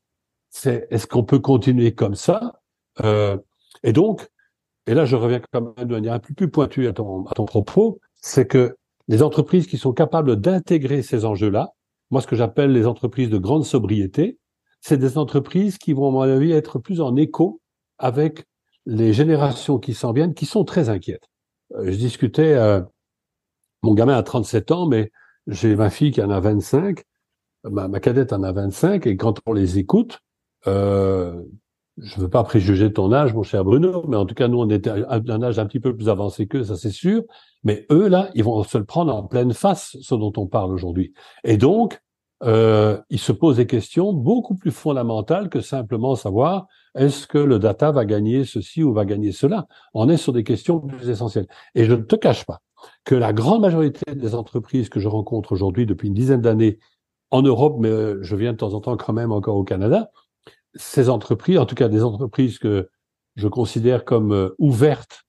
C'est 0.50 0.88
est-ce 0.92 1.08
qu'on 1.08 1.24
peut 1.24 1.40
continuer 1.40 1.94
comme 1.94 2.16
ça? 2.16 2.62
Euh, 3.04 3.38
Et 3.84 3.94
donc, 3.94 4.28
et 4.86 4.94
là, 4.94 5.06
je 5.06 5.16
reviens 5.16 5.42
quand 5.52 5.62
même 5.62 5.88
de 5.88 5.94
manière 5.94 6.14
un 6.14 6.20
peu 6.20 6.34
plus 6.34 6.50
pointue 6.50 6.88
à 6.88 6.94
ton, 6.94 7.26
à 7.26 7.34
ton 7.34 7.46
propos, 7.46 8.00
c'est 8.22 8.48
que 8.48 8.76
les 9.08 9.22
entreprises 9.24 9.68
qui 9.68 9.78
sont 9.78 9.94
capables 9.94 10.36
d'intégrer 10.40 11.02
ces 11.02 11.26
enjeux-là, 11.26 11.72
moi, 12.10 12.22
ce 12.22 12.28
que 12.28 12.36
j'appelle 12.36 12.72
les 12.72 12.86
entreprises 12.86 13.30
de 13.30 13.38
grande 13.38 13.66
sobriété, 13.66 14.38
c'est 14.82 14.98
des 14.98 15.18
entreprises 15.18 15.78
qui 15.78 15.94
vont, 15.94 16.10
à 16.10 16.12
mon 16.12 16.22
avis, 16.22 16.52
être 16.52 16.80
plus 16.80 17.02
en 17.02 17.16
écho 17.16 17.62
avec 17.98 18.46
les 18.86 19.14
générations 19.14 19.80
qui 19.80 19.94
s'en 19.94 20.14
viennent, 20.14 20.34
qui 20.34 20.46
sont 20.46 20.64
très 20.64 20.90
inquiètes. 20.90 21.28
Euh, 21.76 21.92
je 21.92 21.98
discutais, 21.98 22.54
euh, 22.54 22.82
mon 23.84 23.94
gamin 23.94 24.16
a 24.16 24.24
37 24.24 24.72
ans, 24.72 24.88
mais 24.88 25.12
j'ai 25.48 25.76
ma 25.76 25.90
fille 25.90 26.12
qui 26.12 26.22
en 26.22 26.30
a 26.30 26.40
25, 26.40 27.04
ma, 27.66 28.00
cadette 28.00 28.34
en 28.34 28.44
a 28.44 28.52
25, 28.52 29.08
et 29.08 29.18
quand 29.18 29.40
on 29.46 29.54
les 29.54 29.78
écoute, 29.78 30.20
euh, 30.68 31.42
je 31.98 32.18
ne 32.18 32.22
veux 32.22 32.30
pas 32.30 32.44
préjuger 32.44 32.94
ton 32.94 33.12
âge, 33.12 33.34
mon 33.34 33.44
cher 33.44 33.64
Bruno, 33.64 34.06
mais 34.08 34.18
en 34.18 34.26
tout 34.26 34.36
cas, 34.36 34.48
nous, 34.48 34.60
on 34.60 34.70
était 34.70 34.90
à 34.90 35.16
un 35.28 35.44
âge 35.44 35.58
un 35.58 35.66
petit 35.66 35.80
peu 35.80 35.96
plus 35.96 36.10
avancé 36.10 36.48
qu'eux, 36.48 36.64
ça 36.64 36.76
c'est 36.76 36.92
sûr. 36.92 37.24
Mais 37.64 37.86
eux, 37.92 38.08
là, 38.08 38.30
ils 38.36 38.44
vont 38.44 38.64
se 38.64 38.78
le 38.78 38.86
prendre 38.86 39.14
en 39.16 39.24
pleine 39.24 39.54
face, 39.54 39.98
ce 40.00 40.16
dont 40.16 40.34
on 40.38 40.46
parle 40.46 40.72
aujourd'hui. 40.72 41.14
Et 41.44 41.58
donc, 41.58 42.00
euh, 42.44 43.00
ils 43.10 43.20
se 43.20 43.32
posent 43.32 43.58
des 43.58 43.66
questions 43.66 44.14
beaucoup 44.14 44.56
plus 44.56 44.72
fondamentales 44.72 45.50
que 45.50 45.62
simplement 45.62 46.16
savoir 46.16 46.68
est-ce 46.96 47.26
que 47.28 47.38
le 47.38 47.60
data 47.60 47.92
va 47.92 48.06
gagner 48.06 48.46
ceci 48.46 48.84
ou 48.84 48.94
va 48.94 49.06
gagner 49.06 49.32
cela? 49.32 49.68
On 49.94 50.08
est 50.10 50.18
sur 50.18 50.34
des 50.34 50.44
questions 50.44 50.80
plus 50.80 51.10
essentielles. 51.10 51.48
Et 51.74 51.86
je 51.86 51.94
ne 51.94 52.02
te 52.02 52.16
cache 52.16 52.46
pas 52.46 52.62
que 53.06 53.16
la 53.16 53.34
grande 53.34 53.62
majorité 53.62 54.14
des 54.14 54.36
entreprises 54.36 54.90
que 54.90 55.00
je 55.00 55.08
rencontre 55.08 55.52
aujourd'hui 55.52 55.86
depuis 55.86 56.10
une 56.10 56.14
dizaine 56.14 56.42
d'années 56.42 56.80
en 57.32 57.42
Europe, 57.42 57.78
mais 57.80 57.90
euh, 57.90 58.20
je 58.22 58.36
viens 58.36 58.54
de 58.54 58.58
temps 58.58 58.74
en 58.74 58.82
temps 58.82 58.98
quand 58.98 59.14
même 59.14 59.32
encore 59.32 59.56
au 59.56 59.64
Canada, 59.64 60.12
ces 60.76 61.10
entreprises, 61.10 61.58
en 61.58 61.66
tout 61.66 61.76
cas 61.76 61.88
des 61.88 62.04
entreprises 62.04 62.60
que 62.60 62.90
je 63.36 63.48
considère 63.48 64.06
comme 64.06 64.32
euh, 64.32 64.56
ouvertes 64.60 65.24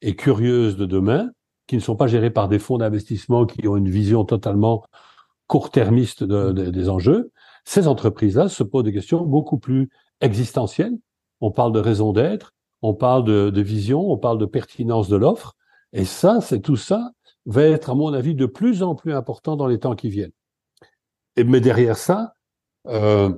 et 0.00 0.16
curieuses 0.16 0.76
de 0.76 0.86
demain, 0.86 1.30
qui 1.66 1.76
ne 1.76 1.80
sont 1.80 1.96
pas 1.96 2.06
gérées 2.06 2.30
par 2.30 2.48
des 2.48 2.58
fonds 2.58 2.78
d'investissement 2.78 3.46
qui 3.46 3.66
ont 3.68 3.76
une 3.76 3.88
vision 3.88 4.24
totalement 4.24 4.84
court-termiste 5.52 6.24
des 6.24 6.88
enjeux, 6.88 7.30
ces 7.66 7.86
entreprises-là 7.86 8.48
se 8.48 8.62
posent 8.62 8.84
des 8.84 8.92
questions 8.94 9.26
beaucoup 9.26 9.58
plus 9.58 9.90
existentielles, 10.22 10.96
on 11.42 11.50
parle 11.50 11.72
de 11.72 11.78
raison 11.78 12.14
d'être, 12.14 12.54
on 12.80 12.94
parle 12.94 13.24
de, 13.24 13.60
vision, 13.60 14.00
on 14.10 14.16
parle 14.16 14.38
de 14.38 14.46
pertinence 14.46 15.10
de 15.10 15.16
l'offre. 15.16 15.54
Et 15.92 16.06
ça, 16.06 16.40
c'est 16.40 16.60
tout 16.60 16.76
ça 16.76 17.10
va 17.44 17.64
être, 17.64 17.90
à 17.90 17.94
mon 17.94 18.14
avis, 18.14 18.34
de 18.34 18.46
plus 18.46 18.82
en 18.82 18.94
plus 18.94 19.12
important 19.12 19.56
dans 19.56 19.66
les 19.66 19.78
temps 19.78 19.94
qui 19.94 20.08
viennent. 20.08 20.32
Mais 21.36 21.60
derrière 21.60 21.98
ça, 21.98 22.32
euh, 22.86 23.30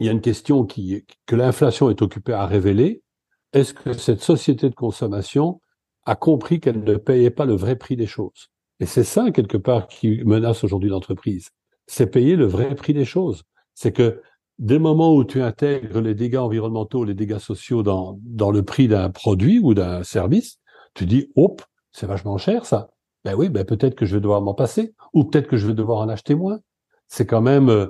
il 0.00 0.06
y 0.06 0.08
a 0.08 0.12
une 0.12 0.20
question 0.20 0.66
que 0.66 1.36
l'inflation 1.36 1.88
est 1.88 2.02
occupée 2.02 2.32
à 2.32 2.46
révéler. 2.46 3.04
Est-ce 3.52 3.74
que 3.74 3.92
cette 3.92 4.22
société 4.22 4.68
de 4.68 4.74
consommation 4.74 5.60
a 6.04 6.16
compris 6.16 6.58
qu'elle 6.58 6.82
ne 6.82 6.96
payait 6.96 7.30
pas 7.30 7.44
le 7.44 7.54
vrai 7.54 7.76
prix 7.76 7.94
des 7.94 8.08
choses? 8.08 8.50
Et 8.80 8.86
c'est 8.86 9.04
ça, 9.04 9.30
quelque 9.30 9.56
part, 9.56 9.88
qui 9.88 10.22
menace 10.24 10.64
aujourd'hui 10.64 10.90
l'entreprise. 10.90 11.50
C'est 11.86 12.08
payer 12.08 12.36
le 12.36 12.46
vrai 12.46 12.74
prix 12.74 12.92
des 12.92 13.04
choses. 13.04 13.44
C'est 13.74 13.92
que 13.92 14.20
dès 14.58 14.74
le 14.74 14.80
moment 14.80 15.14
où 15.14 15.24
tu 15.24 15.42
intègres 15.42 16.00
les 16.00 16.14
dégâts 16.14 16.36
environnementaux, 16.36 17.04
les 17.04 17.14
dégâts 17.14 17.38
sociaux 17.38 17.82
dans, 17.82 18.18
le 18.50 18.62
prix 18.62 18.88
d'un 18.88 19.10
produit 19.10 19.58
ou 19.58 19.74
d'un 19.74 20.02
service, 20.02 20.58
tu 20.94 21.06
dis, 21.06 21.30
hop, 21.36 21.62
c'est 21.92 22.06
vachement 22.06 22.38
cher 22.38 22.66
ça. 22.66 22.90
Ben 23.24 23.34
oui, 23.34 23.48
ben 23.48 23.64
peut-être 23.64 23.94
que 23.94 24.06
je 24.06 24.14
vais 24.14 24.20
devoir 24.20 24.40
m'en 24.40 24.54
passer, 24.54 24.94
ou 25.12 25.24
peut-être 25.24 25.48
que 25.48 25.56
je 25.56 25.66
vais 25.66 25.74
devoir 25.74 25.98
en 25.98 26.08
acheter 26.08 26.34
moins. 26.34 26.60
C'est 27.08 27.26
quand 27.26 27.40
même 27.40 27.68
euh, 27.68 27.88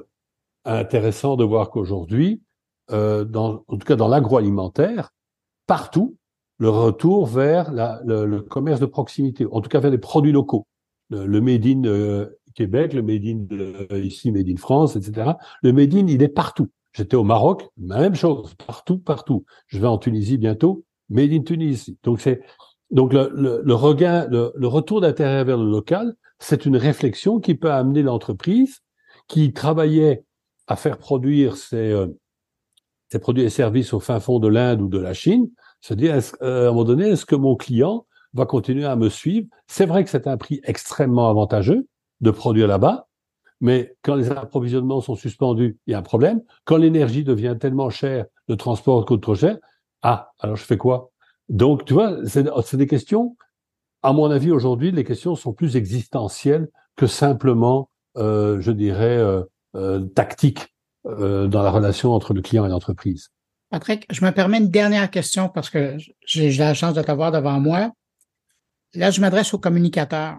intéressant 0.64 1.36
de 1.36 1.44
voir 1.44 1.70
qu'aujourd'hui, 1.70 2.42
euh, 2.90 3.24
dans, 3.24 3.64
en 3.66 3.76
tout 3.76 3.86
cas 3.86 3.96
dans 3.96 4.08
l'agroalimentaire, 4.08 5.10
partout, 5.66 6.16
le 6.58 6.70
retour 6.70 7.26
vers 7.26 7.72
la, 7.72 8.00
le, 8.04 8.40
commerce 8.40 8.80
de 8.80 8.86
proximité, 8.86 9.46
en 9.50 9.60
tout 9.60 9.68
cas 9.68 9.80
vers 9.80 9.90
les 9.90 9.98
produits 9.98 10.32
locaux. 10.32 10.66
Le, 11.10 11.40
Made 11.40 11.66
in 11.66 11.84
euh, 11.84 12.26
Québec, 12.54 12.92
le 12.92 13.02
Made 13.02 13.24
in 13.24 13.46
euh, 13.52 14.00
ici, 14.02 14.32
Made 14.32 14.48
in 14.48 14.56
France, 14.56 14.96
etc. 14.96 15.32
Le 15.62 15.72
Made 15.72 15.94
in, 15.94 16.06
il 16.06 16.22
est 16.22 16.28
partout. 16.28 16.68
J'étais 16.92 17.16
au 17.16 17.24
Maroc, 17.24 17.68
même 17.76 18.14
chose, 18.14 18.54
partout, 18.66 18.98
partout. 18.98 19.44
Je 19.66 19.78
vais 19.78 19.86
en 19.86 19.98
Tunisie 19.98 20.38
bientôt, 20.38 20.84
Made 21.10 21.32
in 21.32 21.42
Tunisie. 21.42 21.98
Donc 22.02 22.20
c'est 22.20 22.40
donc 22.90 23.12
le, 23.12 23.30
le, 23.34 23.62
le 23.64 23.74
regain, 23.74 24.26
le, 24.28 24.52
le 24.54 24.66
retour 24.68 25.00
d'intérêt 25.00 25.44
vers 25.44 25.58
le 25.58 25.68
local, 25.68 26.14
c'est 26.38 26.66
une 26.66 26.76
réflexion 26.76 27.40
qui 27.40 27.54
peut 27.54 27.72
amener 27.72 28.02
l'entreprise 28.02 28.80
qui 29.28 29.52
travaillait 29.52 30.24
à 30.66 30.76
faire 30.76 30.98
produire 30.98 31.56
ses, 31.56 31.90
euh, 31.90 32.06
ses 33.10 33.18
produits 33.18 33.44
et 33.44 33.50
services 33.50 33.92
au 33.92 34.00
fin 34.00 34.20
fond 34.20 34.38
de 34.38 34.48
l'Inde 34.48 34.80
ou 34.80 34.88
de 34.88 34.98
la 34.98 35.14
Chine, 35.14 35.50
se 35.80 35.94
dire 35.94 36.20
euh, 36.42 36.66
à 36.66 36.68
un 36.68 36.70
moment 36.70 36.84
donné, 36.84 37.10
est-ce 37.10 37.26
que 37.26 37.36
mon 37.36 37.56
client 37.56 38.06
va 38.34 38.46
continuer 38.46 38.84
à 38.84 38.96
me 38.96 39.08
suivre 39.08 39.48
C'est 39.66 39.86
vrai 39.86 40.04
que 40.04 40.10
c'est 40.10 40.26
un 40.26 40.36
prix 40.36 40.60
extrêmement 40.64 41.28
avantageux 41.28 41.86
de 42.20 42.30
produire 42.30 42.66
là-bas, 42.66 43.08
mais 43.60 43.94
quand 44.02 44.14
les 44.14 44.30
approvisionnements 44.30 45.00
sont 45.00 45.16
suspendus, 45.16 45.78
il 45.86 45.92
y 45.92 45.94
a 45.94 45.98
un 45.98 46.02
problème. 46.02 46.42
Quand 46.64 46.76
l'énergie 46.76 47.24
devient 47.24 47.56
tellement 47.58 47.90
chère, 47.90 48.26
le 48.48 48.56
transport 48.56 49.04
coûte 49.04 49.22
trop 49.22 49.34
cher, 49.34 49.58
ah, 50.02 50.32
alors 50.40 50.56
je 50.56 50.64
fais 50.64 50.76
quoi? 50.76 51.10
Donc, 51.48 51.84
tu 51.84 51.94
vois, 51.94 52.18
c'est 52.26 52.76
des 52.76 52.86
questions, 52.86 53.36
à 54.02 54.12
mon 54.12 54.30
avis, 54.30 54.50
aujourd'hui, 54.50 54.90
les 54.92 55.04
questions 55.04 55.34
sont 55.34 55.52
plus 55.52 55.76
existentielles 55.76 56.68
que 56.96 57.06
simplement, 57.06 57.90
euh, 58.16 58.60
je 58.60 58.72
dirais, 58.72 59.16
euh, 59.16 59.42
euh, 59.74 60.00
tactiques 60.00 60.72
dans 61.04 61.62
la 61.62 61.70
relation 61.70 62.12
entre 62.14 62.34
le 62.34 62.42
client 62.42 62.66
et 62.66 62.68
l'entreprise. 62.68 63.28
Patrick, 63.70 64.06
je 64.10 64.24
me 64.24 64.32
permets 64.32 64.58
une 64.58 64.70
dernière 64.70 65.08
question 65.08 65.48
parce 65.48 65.70
que 65.70 65.96
j'ai 66.24 66.50
la 66.50 66.74
chance 66.74 66.94
de 66.94 67.02
t'avoir 67.02 67.30
devant 67.30 67.60
moi. 67.60 67.92
Là, 68.94 69.10
je 69.10 69.20
m'adresse 69.20 69.52
aux 69.54 69.58
communicateurs. 69.58 70.38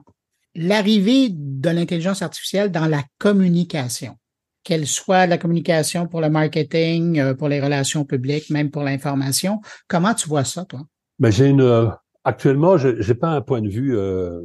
L'arrivée 0.56 1.30
de 1.32 1.70
l'intelligence 1.70 2.22
artificielle 2.22 2.72
dans 2.72 2.88
la 2.88 3.04
communication, 3.20 4.18
qu'elle 4.64 4.88
soit 4.88 5.28
la 5.28 5.38
communication 5.38 6.08
pour 6.08 6.22
le 6.22 6.30
marketing, 6.30 7.20
euh, 7.20 7.34
pour 7.34 7.48
les 7.48 7.62
relations 7.62 8.06
publiques, 8.06 8.50
même 8.50 8.72
pour 8.72 8.84
l'information, 8.84 9.62
comment 9.88 10.14
tu 10.14 10.28
vois 10.28 10.44
ça, 10.44 10.66
toi? 10.66 10.82
Ben, 11.20 11.32
j'ai 11.32 11.48
une, 11.48 11.62
euh, 11.62 11.88
actuellement, 12.24 12.78
je 12.78 12.90
n'ai 12.90 13.16
pas 13.16 13.30
un 13.30 13.42
point 13.42 13.62
de 13.62 13.70
vue 13.70 13.98
euh, 13.98 14.42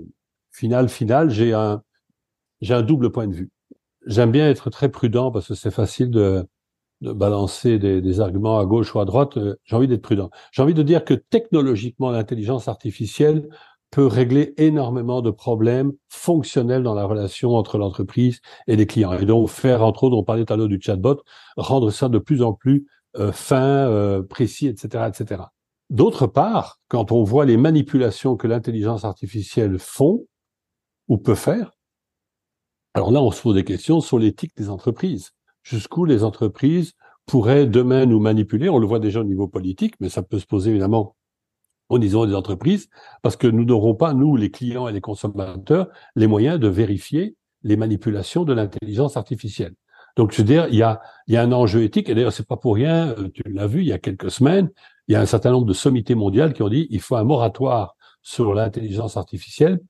final, 0.50 0.88
final. 0.88 1.30
J'ai 1.30 1.54
un, 1.54 1.82
j'ai 2.60 2.74
un 2.74 2.82
double 2.82 3.10
point 3.10 3.26
de 3.26 3.34
vue. 3.34 3.50
J'aime 4.06 4.32
bien 4.32 4.48
être 4.50 4.68
très 4.68 4.90
prudent 4.90 5.30
parce 5.30 5.48
que 5.48 5.54
c'est 5.54 5.70
facile 5.70 6.10
de, 6.10 6.44
de 7.02 7.12
balancer 7.12 7.78
des, 7.78 8.20
arguments 8.20 8.58
à 8.58 8.64
gauche 8.64 8.94
ou 8.94 9.00
à 9.00 9.04
droite, 9.04 9.36
j'ai 9.64 9.76
envie 9.76 9.88
d'être 9.88 10.02
prudent. 10.02 10.30
J'ai 10.52 10.62
envie 10.62 10.72
de 10.72 10.82
dire 10.82 11.04
que 11.04 11.14
technologiquement, 11.14 12.10
l'intelligence 12.10 12.68
artificielle 12.68 13.48
peut 13.92 14.06
régler 14.06 14.54
énormément 14.56 15.20
de 15.20 15.30
problèmes 15.30 15.92
fonctionnels 16.08 16.82
dans 16.82 16.94
la 16.94 17.04
relation 17.04 17.54
entre 17.54 17.78
l'entreprise 17.78 18.40
et 18.66 18.74
les 18.74 18.86
clients. 18.86 19.12
Et 19.12 19.26
donc 19.26 19.48
faire, 19.50 19.84
entre 19.84 20.04
autres, 20.04 20.16
on 20.16 20.24
parlait 20.24 20.44
tout 20.44 20.52
à 20.52 20.56
l'heure 20.56 20.66
du 20.66 20.80
chatbot, 20.80 21.22
rendre 21.56 21.90
ça 21.90 22.08
de 22.08 22.18
plus 22.18 22.42
en 22.42 22.54
plus 22.54 22.86
euh, 23.18 23.30
fin, 23.30 23.88
euh, 23.88 24.22
précis, 24.22 24.66
etc., 24.66 25.04
etc. 25.08 25.42
D'autre 25.90 26.26
part, 26.26 26.80
quand 26.88 27.12
on 27.12 27.22
voit 27.22 27.44
les 27.44 27.58
manipulations 27.58 28.34
que 28.36 28.46
l'intelligence 28.46 29.04
artificielle 29.04 29.78
font 29.78 30.26
ou 31.08 31.18
peut 31.18 31.34
faire, 31.34 31.72
alors 32.94 33.10
là, 33.10 33.22
on 33.22 33.30
se 33.30 33.42
pose 33.42 33.54
des 33.54 33.64
questions 33.64 34.00
sur 34.00 34.18
l'éthique 34.18 34.56
des 34.56 34.70
entreprises 34.70 35.32
jusqu'où 35.62 36.06
les 36.06 36.24
entreprises 36.24 36.94
pourraient 37.26 37.66
demain 37.66 38.06
nous 38.06 38.20
manipuler? 38.20 38.70
On 38.70 38.78
le 38.78 38.86
voit 38.86 38.98
déjà 38.98 39.20
au 39.20 39.24
niveau 39.24 39.48
politique, 39.48 39.94
mais 40.00 40.08
ça 40.08 40.22
peut 40.22 40.38
se 40.38 40.46
poser 40.46 40.70
évidemment 40.70 41.14
des 41.98 42.14
entreprises, 42.14 42.88
parce 43.22 43.36
que 43.36 43.46
nous 43.46 43.64
n'aurons 43.64 43.94
pas, 43.94 44.14
nous, 44.14 44.36
les 44.36 44.50
clients 44.50 44.88
et 44.88 44.92
les 44.92 45.00
consommateurs, 45.00 45.88
les 46.16 46.26
moyens 46.26 46.58
de 46.58 46.68
vérifier 46.68 47.36
les 47.62 47.76
manipulations 47.76 48.44
de 48.44 48.52
l'intelligence 48.52 49.16
artificielle. 49.16 49.74
Donc, 50.16 50.32
je 50.32 50.38
veux 50.38 50.44
dire, 50.44 50.66
il 50.68 50.76
y 50.76 50.82
a, 50.82 51.00
il 51.26 51.34
y 51.34 51.36
a 51.36 51.42
un 51.42 51.52
enjeu 51.52 51.82
éthique, 51.82 52.08
et 52.08 52.14
d'ailleurs, 52.14 52.32
c'est 52.32 52.46
pas 52.46 52.56
pour 52.56 52.74
rien, 52.74 53.14
euh, 53.18 53.28
tu 53.32 53.42
l'as 53.46 53.66
vu, 53.66 53.80
il 53.80 53.88
y 53.88 53.92
a 53.92 53.98
quelques 53.98 54.30
semaines, 54.30 54.70
il 55.08 55.12
y 55.12 55.16
a 55.16 55.20
un 55.20 55.26
certain 55.26 55.50
nombre 55.50 55.66
de 55.66 55.72
sommités 55.72 56.14
mondiales 56.14 56.52
qui 56.52 56.62
ont 56.62 56.68
dit 56.68 56.86
il 56.90 57.00
faut 57.00 57.16
un 57.16 57.24
moratoire 57.24 57.96
sur 58.22 58.54
l'intelligence 58.54 59.16
artificielle, 59.16 59.80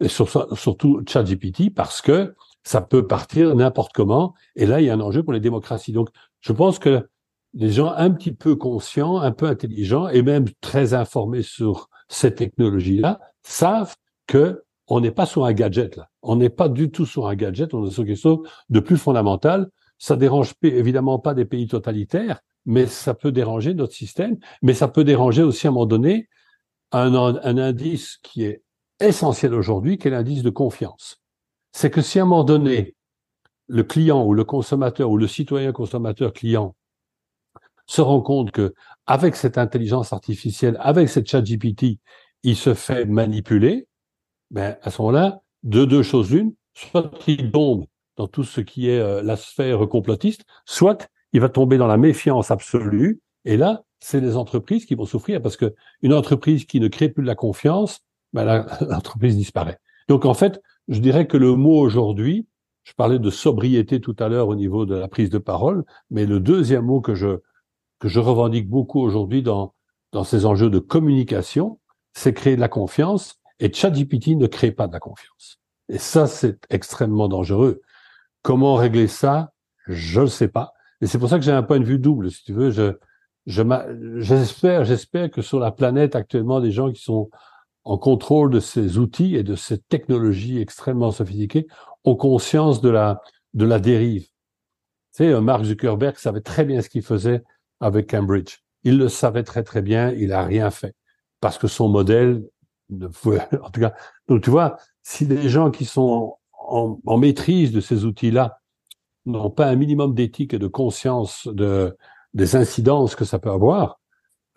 et 0.00 0.08
sur, 0.08 0.28
surtout 0.56 1.02
ChatGPT, 1.06 1.74
parce 1.74 2.00
que 2.00 2.34
ça 2.62 2.80
peut 2.80 3.06
partir 3.06 3.54
n'importe 3.54 3.92
comment. 3.92 4.34
Et 4.56 4.66
là, 4.66 4.80
il 4.80 4.86
y 4.86 4.90
a 4.90 4.94
un 4.94 5.00
enjeu 5.00 5.22
pour 5.22 5.32
les 5.32 5.40
démocraties. 5.40 5.92
Donc, 5.92 6.08
je 6.40 6.52
pense 6.52 6.78
que 6.78 7.08
les 7.54 7.70
gens 7.70 7.92
un 7.92 8.10
petit 8.10 8.32
peu 8.32 8.56
conscients, 8.56 9.18
un 9.18 9.32
peu 9.32 9.46
intelligents 9.46 10.08
et 10.08 10.22
même 10.22 10.46
très 10.60 10.94
informés 10.94 11.42
sur 11.42 11.88
cette 12.08 12.36
technologie-là 12.36 13.20
savent 13.42 13.96
que 14.26 14.62
on 14.86 15.00
n'est 15.00 15.10
pas 15.10 15.26
sur 15.26 15.44
un 15.44 15.52
gadget 15.52 15.96
là. 15.96 16.08
On 16.22 16.36
n'est 16.36 16.50
pas 16.50 16.68
du 16.68 16.90
tout 16.90 17.06
sur 17.06 17.28
un 17.28 17.36
gadget. 17.36 17.74
On 17.74 17.86
est 17.86 17.90
sur 17.90 18.04
quelque 18.04 18.18
chose 18.18 18.40
de 18.68 18.80
plus 18.80 18.96
fondamental. 18.96 19.70
Ça 19.98 20.16
dérange 20.16 20.54
évidemment 20.62 21.18
pas 21.18 21.34
des 21.34 21.44
pays 21.44 21.68
totalitaires, 21.68 22.40
mais 22.66 22.86
ça 22.86 23.14
peut 23.14 23.30
déranger 23.30 23.74
notre 23.74 23.92
système. 23.92 24.36
Mais 24.62 24.74
ça 24.74 24.88
peut 24.88 25.04
déranger 25.04 25.42
aussi 25.42 25.66
à 25.66 25.70
un 25.70 25.72
moment 25.72 25.86
donné 25.86 26.28
un, 26.90 27.14
un 27.14 27.58
indice 27.58 28.18
qui 28.22 28.44
est 28.44 28.62
essentiel 28.98 29.54
aujourd'hui, 29.54 29.96
qui 29.96 30.08
est 30.08 30.10
l'indice 30.10 30.42
de 30.42 30.50
confiance 30.50 31.20
c'est 31.72 31.90
que 31.90 32.02
si 32.02 32.18
à 32.18 32.22
un 32.22 32.26
moment 32.26 32.44
donné, 32.44 32.94
le 33.66 33.84
client 33.84 34.24
ou 34.24 34.34
le 34.34 34.44
consommateur 34.44 35.10
ou 35.10 35.16
le 35.16 35.28
citoyen 35.28 35.72
consommateur 35.72 36.32
client 36.32 36.74
se 37.90 38.00
rend 38.00 38.20
compte 38.20 38.52
que 38.52 38.72
avec 39.06 39.34
cette 39.34 39.58
intelligence 39.58 40.12
artificielle, 40.12 40.76
avec 40.78 41.08
cette 41.08 41.28
chat 41.28 41.42
GPT, 41.42 41.98
il 42.44 42.54
se 42.54 42.74
fait 42.74 43.04
manipuler, 43.04 43.88
ben 44.52 44.76
à 44.82 44.90
ce 44.90 45.02
moment-là, 45.02 45.40
de 45.64 45.84
deux 45.84 46.04
choses 46.04 46.30
l'une, 46.30 46.54
soit 46.72 47.10
il 47.26 47.50
tombe 47.50 47.86
dans 48.16 48.28
tout 48.28 48.44
ce 48.44 48.60
qui 48.60 48.88
est 48.88 49.00
euh, 49.00 49.22
la 49.22 49.36
sphère 49.36 49.88
complotiste, 49.88 50.44
soit 50.66 51.08
il 51.32 51.40
va 51.40 51.48
tomber 51.48 51.78
dans 51.78 51.88
la 51.88 51.96
méfiance 51.96 52.52
absolue, 52.52 53.20
et 53.44 53.56
là, 53.56 53.82
c'est 53.98 54.20
les 54.20 54.36
entreprises 54.36 54.86
qui 54.86 54.94
vont 54.94 55.04
souffrir 55.04 55.42
parce 55.42 55.56
que 55.56 55.74
une 56.02 56.14
entreprise 56.14 56.66
qui 56.66 56.78
ne 56.78 56.86
crée 56.86 57.08
plus 57.08 57.22
de 57.22 57.26
la 57.28 57.34
confiance, 57.34 58.04
ben 58.32 58.66
l'entreprise 58.88 59.36
disparaît. 59.36 59.78
Donc 60.06 60.26
en 60.26 60.34
fait, 60.34 60.62
je 60.86 61.00
dirais 61.00 61.26
que 61.26 61.36
le 61.36 61.56
mot 61.56 61.80
aujourd'hui, 61.80 62.46
je 62.84 62.92
parlais 62.92 63.18
de 63.18 63.30
sobriété 63.30 64.00
tout 64.00 64.14
à 64.20 64.28
l'heure 64.28 64.46
au 64.46 64.54
niveau 64.54 64.86
de 64.86 64.94
la 64.94 65.08
prise 65.08 65.28
de 65.28 65.38
parole, 65.38 65.84
mais 66.08 66.24
le 66.24 66.38
deuxième 66.38 66.84
mot 66.84 67.00
que 67.00 67.16
je, 67.16 67.40
que 68.00 68.08
je 68.08 68.18
revendique 68.18 68.68
beaucoup 68.68 69.00
aujourd'hui 69.00 69.42
dans, 69.42 69.74
dans 70.10 70.24
ces 70.24 70.46
enjeux 70.46 70.70
de 70.70 70.80
communication, 70.80 71.78
c'est 72.12 72.34
créer 72.34 72.56
de 72.56 72.60
la 72.60 72.68
confiance, 72.68 73.36
et 73.60 73.72
ChatGPT 73.72 74.36
ne 74.36 74.46
crée 74.46 74.72
pas 74.72 74.88
de 74.88 74.92
la 74.92 75.00
confiance. 75.00 75.58
Et 75.88 75.98
ça, 75.98 76.26
c'est 76.26 76.58
extrêmement 76.70 77.28
dangereux. 77.28 77.82
Comment 78.42 78.74
régler 78.74 79.06
ça? 79.06 79.52
Je 79.86 80.22
ne 80.22 80.26
sais 80.26 80.48
pas. 80.48 80.72
Et 81.00 81.06
c'est 81.06 81.18
pour 81.18 81.28
ça 81.28 81.38
que 81.38 81.44
j'ai 81.44 81.52
un 81.52 81.62
point 81.62 81.78
de 81.78 81.84
vue 81.84 81.98
double, 81.98 82.30
si 82.30 82.42
tu 82.42 82.52
veux. 82.52 82.70
Je, 82.70 82.92
je, 83.46 83.62
j'espère, 84.18 84.84
j'espère 84.84 85.30
que 85.30 85.42
sur 85.42 85.60
la 85.60 85.72
planète 85.72 86.16
actuellement, 86.16 86.60
des 86.60 86.70
gens 86.70 86.90
qui 86.90 87.02
sont 87.02 87.30
en 87.84 87.98
contrôle 87.98 88.50
de 88.50 88.60
ces 88.60 88.98
outils 88.98 89.36
et 89.36 89.42
de 89.42 89.56
cette 89.56 89.88
technologie 89.88 90.58
extrêmement 90.58 91.10
sophistiquée 91.10 91.66
ont 92.04 92.16
conscience 92.16 92.80
de 92.80 92.88
la, 92.88 93.20
de 93.54 93.64
la 93.64 93.78
dérive. 93.78 94.24
Tu 95.16 95.24
sais, 95.24 95.40
Mark 95.40 95.64
Zuckerberg 95.64 96.16
savait 96.16 96.40
très 96.40 96.64
bien 96.64 96.82
ce 96.82 96.88
qu'il 96.88 97.02
faisait 97.02 97.42
avec 97.80 98.10
Cambridge. 98.10 98.58
Il 98.84 98.98
le 98.98 99.08
savait 99.08 99.42
très 99.42 99.62
très 99.62 99.82
bien, 99.82 100.12
il 100.12 100.32
a 100.32 100.44
rien 100.44 100.70
fait 100.70 100.94
parce 101.40 101.58
que 101.58 101.66
son 101.66 101.88
modèle 101.88 102.46
ne 102.90 103.06
pouvait, 103.08 103.40
en 103.62 103.70
tout 103.70 103.80
cas. 103.80 103.94
Donc 104.28 104.42
tu 104.42 104.50
vois, 104.50 104.76
si 105.02 105.24
les 105.26 105.48
gens 105.48 105.70
qui 105.70 105.84
sont 105.84 106.36
en, 106.52 107.18
maîtrise 107.18 107.72
de 107.72 107.80
ces 107.80 108.04
outils-là 108.04 108.60
n'ont 109.26 109.50
pas 109.50 109.66
un 109.66 109.76
minimum 109.76 110.14
d'éthique 110.14 110.54
et 110.54 110.58
de 110.58 110.68
conscience 110.68 111.48
de 111.48 111.96
des 112.32 112.54
incidences 112.54 113.16
que 113.16 113.24
ça 113.24 113.40
peut 113.40 113.50
avoir, 113.50 113.98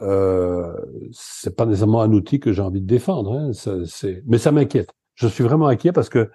euh, 0.01 0.75
c'est 1.11 1.55
pas 1.55 1.65
nécessairement 1.65 2.01
un 2.01 2.11
outil 2.11 2.39
que 2.39 2.53
j'ai 2.53 2.61
envie 2.61 2.81
de 2.81 2.85
défendre. 2.85 3.33
Hein. 3.33 3.51
mais 4.27 4.37
ça 4.37 4.51
m'inquiète. 4.51 4.93
Je 5.15 5.27
suis 5.27 5.43
vraiment 5.43 5.67
inquiet 5.67 5.91
parce 5.91 6.09
que 6.09 6.29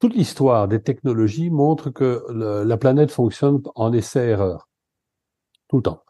toute 0.00 0.14
l'histoire 0.14 0.68
des 0.68 0.80
technologies 0.80 1.50
montre 1.50 1.90
que 1.90 2.24
la 2.30 2.76
planète 2.76 3.10
fonctionne 3.10 3.60
en 3.74 3.92
essai-erreur 3.92 4.67
tout 5.68 5.76
le 5.76 5.82
temps. 5.82 6.02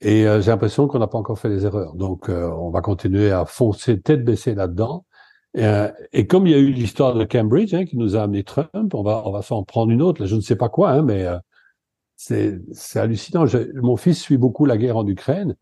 Et 0.00 0.26
euh, 0.26 0.40
j'ai 0.40 0.50
l'impression 0.50 0.88
qu'on 0.88 0.98
n'a 0.98 1.06
pas 1.06 1.18
encore 1.18 1.38
fait 1.38 1.48
les 1.48 1.64
erreurs. 1.64 1.94
Donc, 1.94 2.28
euh, 2.28 2.50
on 2.50 2.70
va 2.70 2.80
continuer 2.80 3.30
à 3.32 3.44
foncer 3.46 4.00
tête 4.00 4.24
baissée 4.24 4.54
là-dedans. 4.54 5.06
Et, 5.54 5.64
euh, 5.64 5.90
et, 6.12 6.26
comme 6.26 6.46
il 6.46 6.52
y 6.52 6.54
a 6.54 6.58
eu 6.58 6.72
l'histoire 6.72 7.14
de 7.14 7.24
Cambridge 7.24 7.74
hein, 7.74 7.84
qui 7.84 7.96
nous 7.96 8.16
a 8.16 8.22
amené 8.22 8.44
Trump, 8.44 8.94
on 8.94 9.02
va 9.02 9.22
on 9.26 9.30
va 9.32 9.42
s'en 9.42 9.62
prendre 9.64 9.92
une 9.92 10.02
autre. 10.02 10.26
Je 10.26 10.34
ne 10.34 10.40
sais 10.40 10.56
pas 10.56 10.68
quoi, 10.68 10.90
hein, 10.90 11.02
mais 11.02 11.24
euh, 11.24 11.38
c'est 12.16 12.98
hallucinant. 12.98 13.44
Mon 13.74 13.96
fils 13.96 14.20
suit 14.20 14.36
beaucoup 14.38 14.66
la 14.66 14.76
guerre 14.76 14.96
en 14.96 15.06
Ukraine 15.06 15.56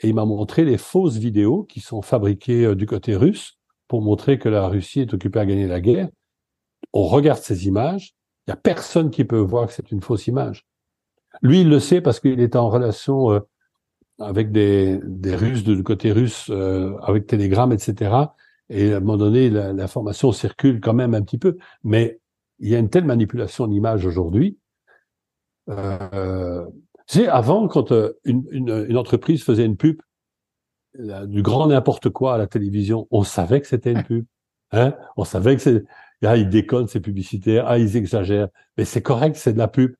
et 0.00 0.08
il 0.08 0.14
m'a 0.14 0.24
montré 0.24 0.64
les 0.64 0.78
fausses 0.78 1.16
vidéos 1.16 1.64
qui 1.64 1.80
sont 1.80 2.02
fabriquées 2.02 2.66
euh, 2.66 2.74
du 2.74 2.86
côté 2.86 3.16
russe 3.16 3.58
pour 3.88 4.02
montrer 4.02 4.38
que 4.38 4.48
la 4.48 4.68
Russie 4.68 5.00
est 5.00 5.14
occupée 5.14 5.40
à 5.40 5.46
gagner 5.46 5.66
la 5.66 5.80
guerre. 5.80 6.08
On 6.92 7.04
regarde 7.04 7.40
ces 7.40 7.66
images, 7.66 8.14
il 8.46 8.50
y 8.50 8.52
a 8.52 8.56
personne 8.56 9.10
qui 9.10 9.24
peut 9.24 9.38
voir 9.38 9.66
que 9.66 9.72
c'est 9.72 9.90
une 9.90 10.00
fausse 10.02 10.26
image. 10.26 10.66
Lui, 11.42 11.62
il 11.62 11.68
le 11.68 11.80
sait 11.80 12.00
parce 12.00 12.20
qu'il 12.20 12.40
est 12.40 12.56
en 12.56 12.68
relation 12.68 13.32
euh, 13.32 13.40
avec 14.18 14.50
des, 14.52 15.00
Russes 15.24 15.64
du 15.64 15.82
côté 15.82 16.10
russe, 16.10 16.50
avec 17.02 17.26
Telegram, 17.26 17.70
etc. 17.72 18.10
Et 18.68 18.92
à 18.92 18.96
un 18.96 19.00
moment 19.00 19.16
donné, 19.16 19.48
l'information 19.48 20.32
circule 20.32 20.80
quand 20.80 20.94
même 20.94 21.14
un 21.14 21.22
petit 21.22 21.38
peu. 21.38 21.56
Mais 21.84 22.20
il 22.58 22.68
y 22.68 22.74
a 22.74 22.78
une 22.78 22.90
telle 22.90 23.04
manipulation 23.04 23.66
d'image 23.66 24.04
aujourd'hui. 24.04 24.58
Euh, 25.68 26.66
avant, 27.28 27.68
quand 27.68 27.92
euh, 27.92 28.18
une, 28.24 28.96
entreprise 28.96 29.42
faisait 29.44 29.64
une 29.64 29.76
pub, 29.76 30.00
du 31.26 31.42
grand 31.42 31.68
n'importe 31.68 32.08
quoi 32.10 32.34
à 32.34 32.38
la 32.38 32.46
télévision, 32.46 33.06
on 33.10 33.22
savait 33.22 33.60
que 33.60 33.66
c'était 33.66 33.92
une 33.92 34.02
pub. 34.02 34.24
Hein 34.72 34.94
on 35.16 35.24
savait 35.24 35.56
que 35.56 35.62
c'est... 35.62 35.84
Ah, 36.22 36.36
ils 36.36 36.48
déconnent, 36.48 36.88
ces 36.88 37.00
publicitaires. 37.00 37.64
Ah, 37.66 37.78
ils 37.78 37.96
exagèrent. 37.96 38.48
Mais 38.76 38.84
c'est 38.84 39.02
correct, 39.02 39.36
c'est 39.36 39.52
de 39.52 39.58
la 39.58 39.68
pub. 39.68 39.94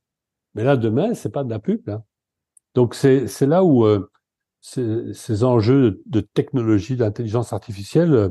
Mais 0.59 0.65
là, 0.65 0.77
demain, 0.77 1.15
c'est 1.15 1.31
pas 1.31 1.45
de 1.45 1.51
la 1.51 1.61
pub. 1.61 1.87
Là. 1.87 2.03
Donc, 2.75 2.97
c'est 2.97 3.47
là 3.47 3.63
où 3.63 3.85
euh, 3.85 4.11
ces, 4.61 5.45
enjeux 5.45 6.03
de 6.07 6.21
technologie, 6.21 6.97
d'intelligence 6.97 7.53
artificielle 7.53 8.13
euh, 8.13 8.29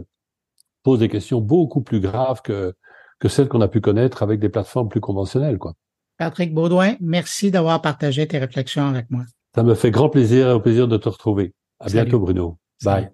pose 0.84 1.00
des 1.00 1.08
questions 1.08 1.40
beaucoup 1.40 1.80
plus 1.80 2.02
graves 2.02 2.42
que, 2.42 2.74
que 3.20 3.30
celles 3.30 3.48
qu'on 3.48 3.62
a 3.62 3.70
pu 3.70 3.80
connaître 3.80 4.24
avec 4.24 4.42
des 4.42 4.50
plateformes 4.50 4.90
plus 4.90 5.00
conventionnelles. 5.00 5.58
Quoi. 5.58 5.76
Patrick 6.18 6.54
Baudouin, 6.54 6.96
merci 7.00 7.50
d'avoir 7.50 7.82
partagé 7.82 8.28
tes 8.28 8.40
réflexions 8.40 8.90
avec 8.90 9.10
moi. 9.10 9.24
Ça 9.56 9.64
me 9.64 9.74
fait 9.74 9.92
grand 9.92 10.10
plaisir 10.10 10.50
et 10.50 10.52
au 10.52 10.60
plaisir 10.60 10.90
de 10.90 10.98
te 10.98 11.08
retrouver. 11.08 11.54
À 11.80 11.88
bientôt, 11.88 12.20
Bruno. 12.20 12.58
Bye. 12.84 13.10